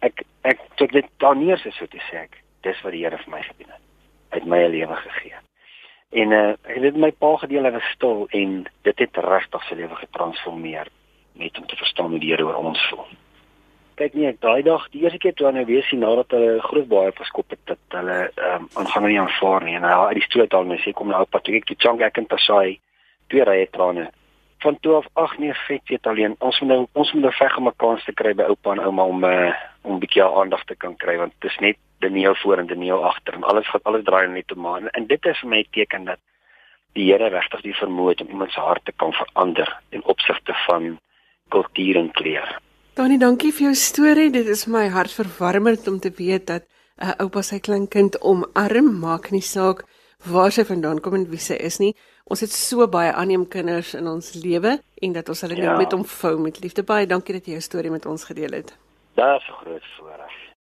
ek 0.00 0.22
ek 0.42 0.60
tot 0.76 0.92
dit 0.92 1.06
dan 1.18 1.38
nie 1.38 1.52
is 1.52 1.62
so 1.62 1.86
te 1.86 2.02
sê 2.10 2.22
ek 2.22 2.42
dis 2.66 2.82
wat 2.84 2.94
die 2.94 3.02
Here 3.04 3.18
vir 3.22 3.32
my 3.32 3.42
gedoen 3.46 3.74
het. 3.74 3.84
Hy 4.30 4.40
het 4.40 4.48
my 4.52 4.62
'n 4.64 4.72
lewe 4.74 4.96
gegee. 5.02 5.38
En 6.22 6.32
uh, 6.32 6.54
ek 6.62 6.82
het 6.82 6.96
my 6.96 7.10
pa 7.10 7.36
gedeel 7.42 7.64
hy 7.66 7.72
was 7.74 7.92
stil 7.94 8.26
en 8.30 8.66
dit 8.86 8.98
het 8.98 9.16
regtig 9.16 9.62
sy 9.68 9.74
lewe 9.74 9.96
getransformeer 10.02 10.90
net 11.36 11.58
om 11.58 11.66
te 11.66 11.76
verstaan 11.76 12.10
hoe 12.10 12.20
die 12.20 12.30
Here 12.32 12.44
oor 12.46 12.60
ons 12.70 12.82
voel. 12.90 13.06
Kyk 13.96 14.14
nie 14.14 14.26
ek 14.28 14.40
daai 14.44 14.62
dag 14.62 14.84
die 14.92 15.02
eerste 15.02 15.18
keer 15.18 15.34
toe 15.34 15.50
nou 15.52 15.64
weer 15.64 15.84
sien 15.88 16.02
nadat 16.04 16.30
hulle 16.36 16.60
groot 16.60 16.88
baie 16.88 17.12
verskop 17.16 17.50
het 17.50 17.62
dat 17.64 17.98
hulle 17.98 18.18
ehm 18.28 18.66
um, 18.66 18.68
aangaan 18.82 19.08
nie 19.08 19.20
aanvaar 19.20 19.64
nie 19.64 19.76
en 19.76 19.88
hy 19.88 19.94
uit 20.10 20.20
die 20.20 20.28
stoet 20.28 20.54
al 20.54 20.68
my 20.68 20.76
sê 20.84 20.92
kom 20.92 21.08
nou 21.08 21.22
oupa 21.24 21.40
toe 21.40 21.56
ek 21.56 21.66
toe 21.70 21.76
chang 21.78 22.02
ek 22.04 22.18
en 22.20 22.28
Tasai 22.28 22.78
twee 23.32 23.44
rye 23.44 23.66
trane 23.72 24.10
van 24.64 24.78
12 24.80 25.08
ag 25.24 25.38
nee 25.38 25.54
vet 25.66 25.88
weet 25.88 26.06
alleen 26.06 26.36
ons 26.38 26.60
moet 26.60 26.70
nou 26.70 26.80
ons 26.92 27.12
moet 27.12 27.22
nou 27.22 27.32
veg 27.38 27.56
om 27.56 27.68
'n 27.68 27.76
kans 27.76 28.04
te 28.04 28.12
kry 28.12 28.34
by 28.34 28.44
oupa 28.52 28.72
en 28.72 28.84
ouma 28.84 29.04
om 29.04 29.24
uh, 29.24 29.52
om 29.82 29.94
'n 29.94 30.04
bietjie 30.04 30.22
aandag 30.24 30.64
te 30.64 30.76
kan 30.76 30.96
kry 30.96 31.16
want 31.16 31.32
dit 31.40 31.50
is 31.50 31.58
net 31.58 31.76
Daniel 31.98 32.34
voor 32.34 32.58
en 32.58 32.66
Daniel 32.66 33.04
agter 33.04 33.34
en 33.34 33.42
alles 33.42 33.68
gaan 33.68 33.80
alles 33.82 34.04
draai 34.04 34.28
net 34.28 34.52
om 34.52 34.66
aan 34.66 34.88
en 34.88 35.06
dit 35.06 35.26
is 35.26 35.38
vir 35.40 35.48
my 35.48 35.58
'n 35.58 35.70
teken 35.70 36.04
dat 36.04 36.18
die 36.92 37.12
Here 37.12 37.28
regtig 37.28 37.60
die 37.60 37.76
vermoë 37.76 38.08
het 38.08 38.20
om 38.20 38.28
iemand 38.28 38.52
se 38.52 38.60
hart 38.60 38.84
te 38.84 38.92
kan 38.92 39.12
verander 39.12 39.80
in 39.90 40.04
opsigte 40.04 40.54
van 40.66 40.98
kultuur 41.48 41.96
en 41.96 42.10
kleur. 42.10 42.58
Danie, 42.96 43.18
dankie 43.18 43.52
vir 43.52 43.66
jou 43.68 43.74
storie. 43.74 44.30
Dit 44.32 44.46
is 44.46 44.66
my 44.66 44.86
hartverwarmend 44.88 45.88
om 45.88 45.98
te 46.00 46.12
weet 46.16 46.46
dat 46.46 46.62
'n 46.96 47.04
uh, 47.04 47.12
oupa 47.20 47.42
sy 47.42 47.58
kleinkind 47.60 48.20
omarm, 48.20 48.98
maak 49.00 49.30
nie 49.30 49.44
saak 49.44 49.84
waar 50.24 50.52
sy 50.52 50.64
vandaan 50.64 51.00
kom 51.00 51.14
en 51.14 51.28
wie 51.28 51.38
sy 51.38 51.54
is 51.54 51.78
nie. 51.78 51.94
Ons 52.24 52.40
het 52.40 52.50
so 52.50 52.88
baie 52.88 53.12
aanneemkinders 53.12 53.94
in 53.94 54.08
ons 54.08 54.32
lewe 54.34 54.78
en 55.02 55.12
dat 55.12 55.28
ons 55.28 55.40
hulle 55.40 55.56
ja. 55.56 55.70
net 55.70 55.78
met 55.78 55.92
omvou 55.92 56.38
met 56.40 56.60
liefde. 56.62 56.82
Baie 56.82 57.06
dankie 57.06 57.34
dat 57.34 57.46
jy 57.46 57.52
jou 57.52 57.60
storie 57.62 57.90
met 57.90 58.06
ons 58.06 58.24
gedeel 58.24 58.50
het. 58.50 58.72
Dit 59.14 59.24
is 59.24 59.48
'n 59.48 59.52
groot 59.60 59.86
voorreg. 59.98 60.25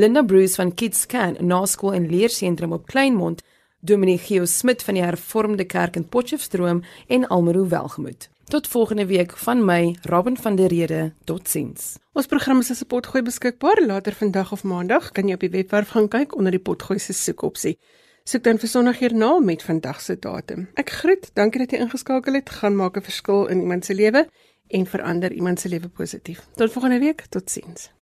Linda 0.00 0.22
Bruce 0.22 0.54
van 0.54 0.74
Kids 0.74 1.06
Can, 1.06 1.36
naskool 1.40 1.92
en 1.92 2.06
leersentrum 2.08 2.72
op 2.72 2.86
Kleinmond, 2.86 3.42
Dominee 3.80 4.18
Geo 4.18 4.44
Smit 4.44 4.82
van 4.82 4.96
die 4.96 5.02
Hervormde 5.02 5.64
Kerk 5.64 5.96
in 5.96 6.06
Potchefstroom 6.08 6.80
en 7.06 7.26
Almero 7.28 7.66
Welgemoot. 7.68 8.28
Tot 8.48 8.68
volgende 8.68 9.06
week 9.06 9.36
van 9.36 9.64
my, 9.64 9.96
Robin 10.08 10.36
van 10.36 10.56
der 10.56 10.72
Rede. 10.72 11.12
Totsiens. 11.24 11.98
Ons 12.12 12.30
program 12.32 12.64
is 12.64 12.70
as 12.70 12.80
'n 12.80 12.86
potgooi 12.86 13.22
beskikbaar 13.22 13.82
later 13.86 14.12
vandag 14.12 14.52
of 14.52 14.64
maandag. 14.64 15.12
Kan 15.12 15.28
jy 15.28 15.34
op 15.34 15.40
die 15.40 15.50
webwerf 15.50 15.88
gaan 15.88 16.08
kyk 16.08 16.36
onder 16.36 16.50
die 16.50 16.64
potgooi 16.64 16.98
se 16.98 17.12
soekopsie. 17.12 17.78
Soek 18.24 18.42
dan 18.42 18.58
vir 18.58 18.68
Sondag 18.68 18.98
hierna 18.98 19.38
met 19.38 19.62
vandag 19.62 20.00
se 20.00 20.18
datum. 20.18 20.68
Ek 20.74 20.90
groet, 20.90 21.30
dankie 21.34 21.60
dat 21.60 21.70
jy 21.70 21.78
ingeskakel 21.78 22.34
het. 22.34 22.50
Gaan 22.50 22.76
maak 22.76 22.96
'n 22.96 23.02
verskil 23.02 23.46
in 23.46 23.60
iemand 23.60 23.84
se 23.84 23.94
lewe 23.94 24.28
en 24.68 24.86
verander 24.86 25.32
iemand 25.32 25.60
se 25.60 25.68
lewe 25.68 25.88
positief. 25.88 26.46
Tot 26.56 26.72
volgende 26.72 26.98
week. 26.98 27.26
Totsiens. 27.28 27.99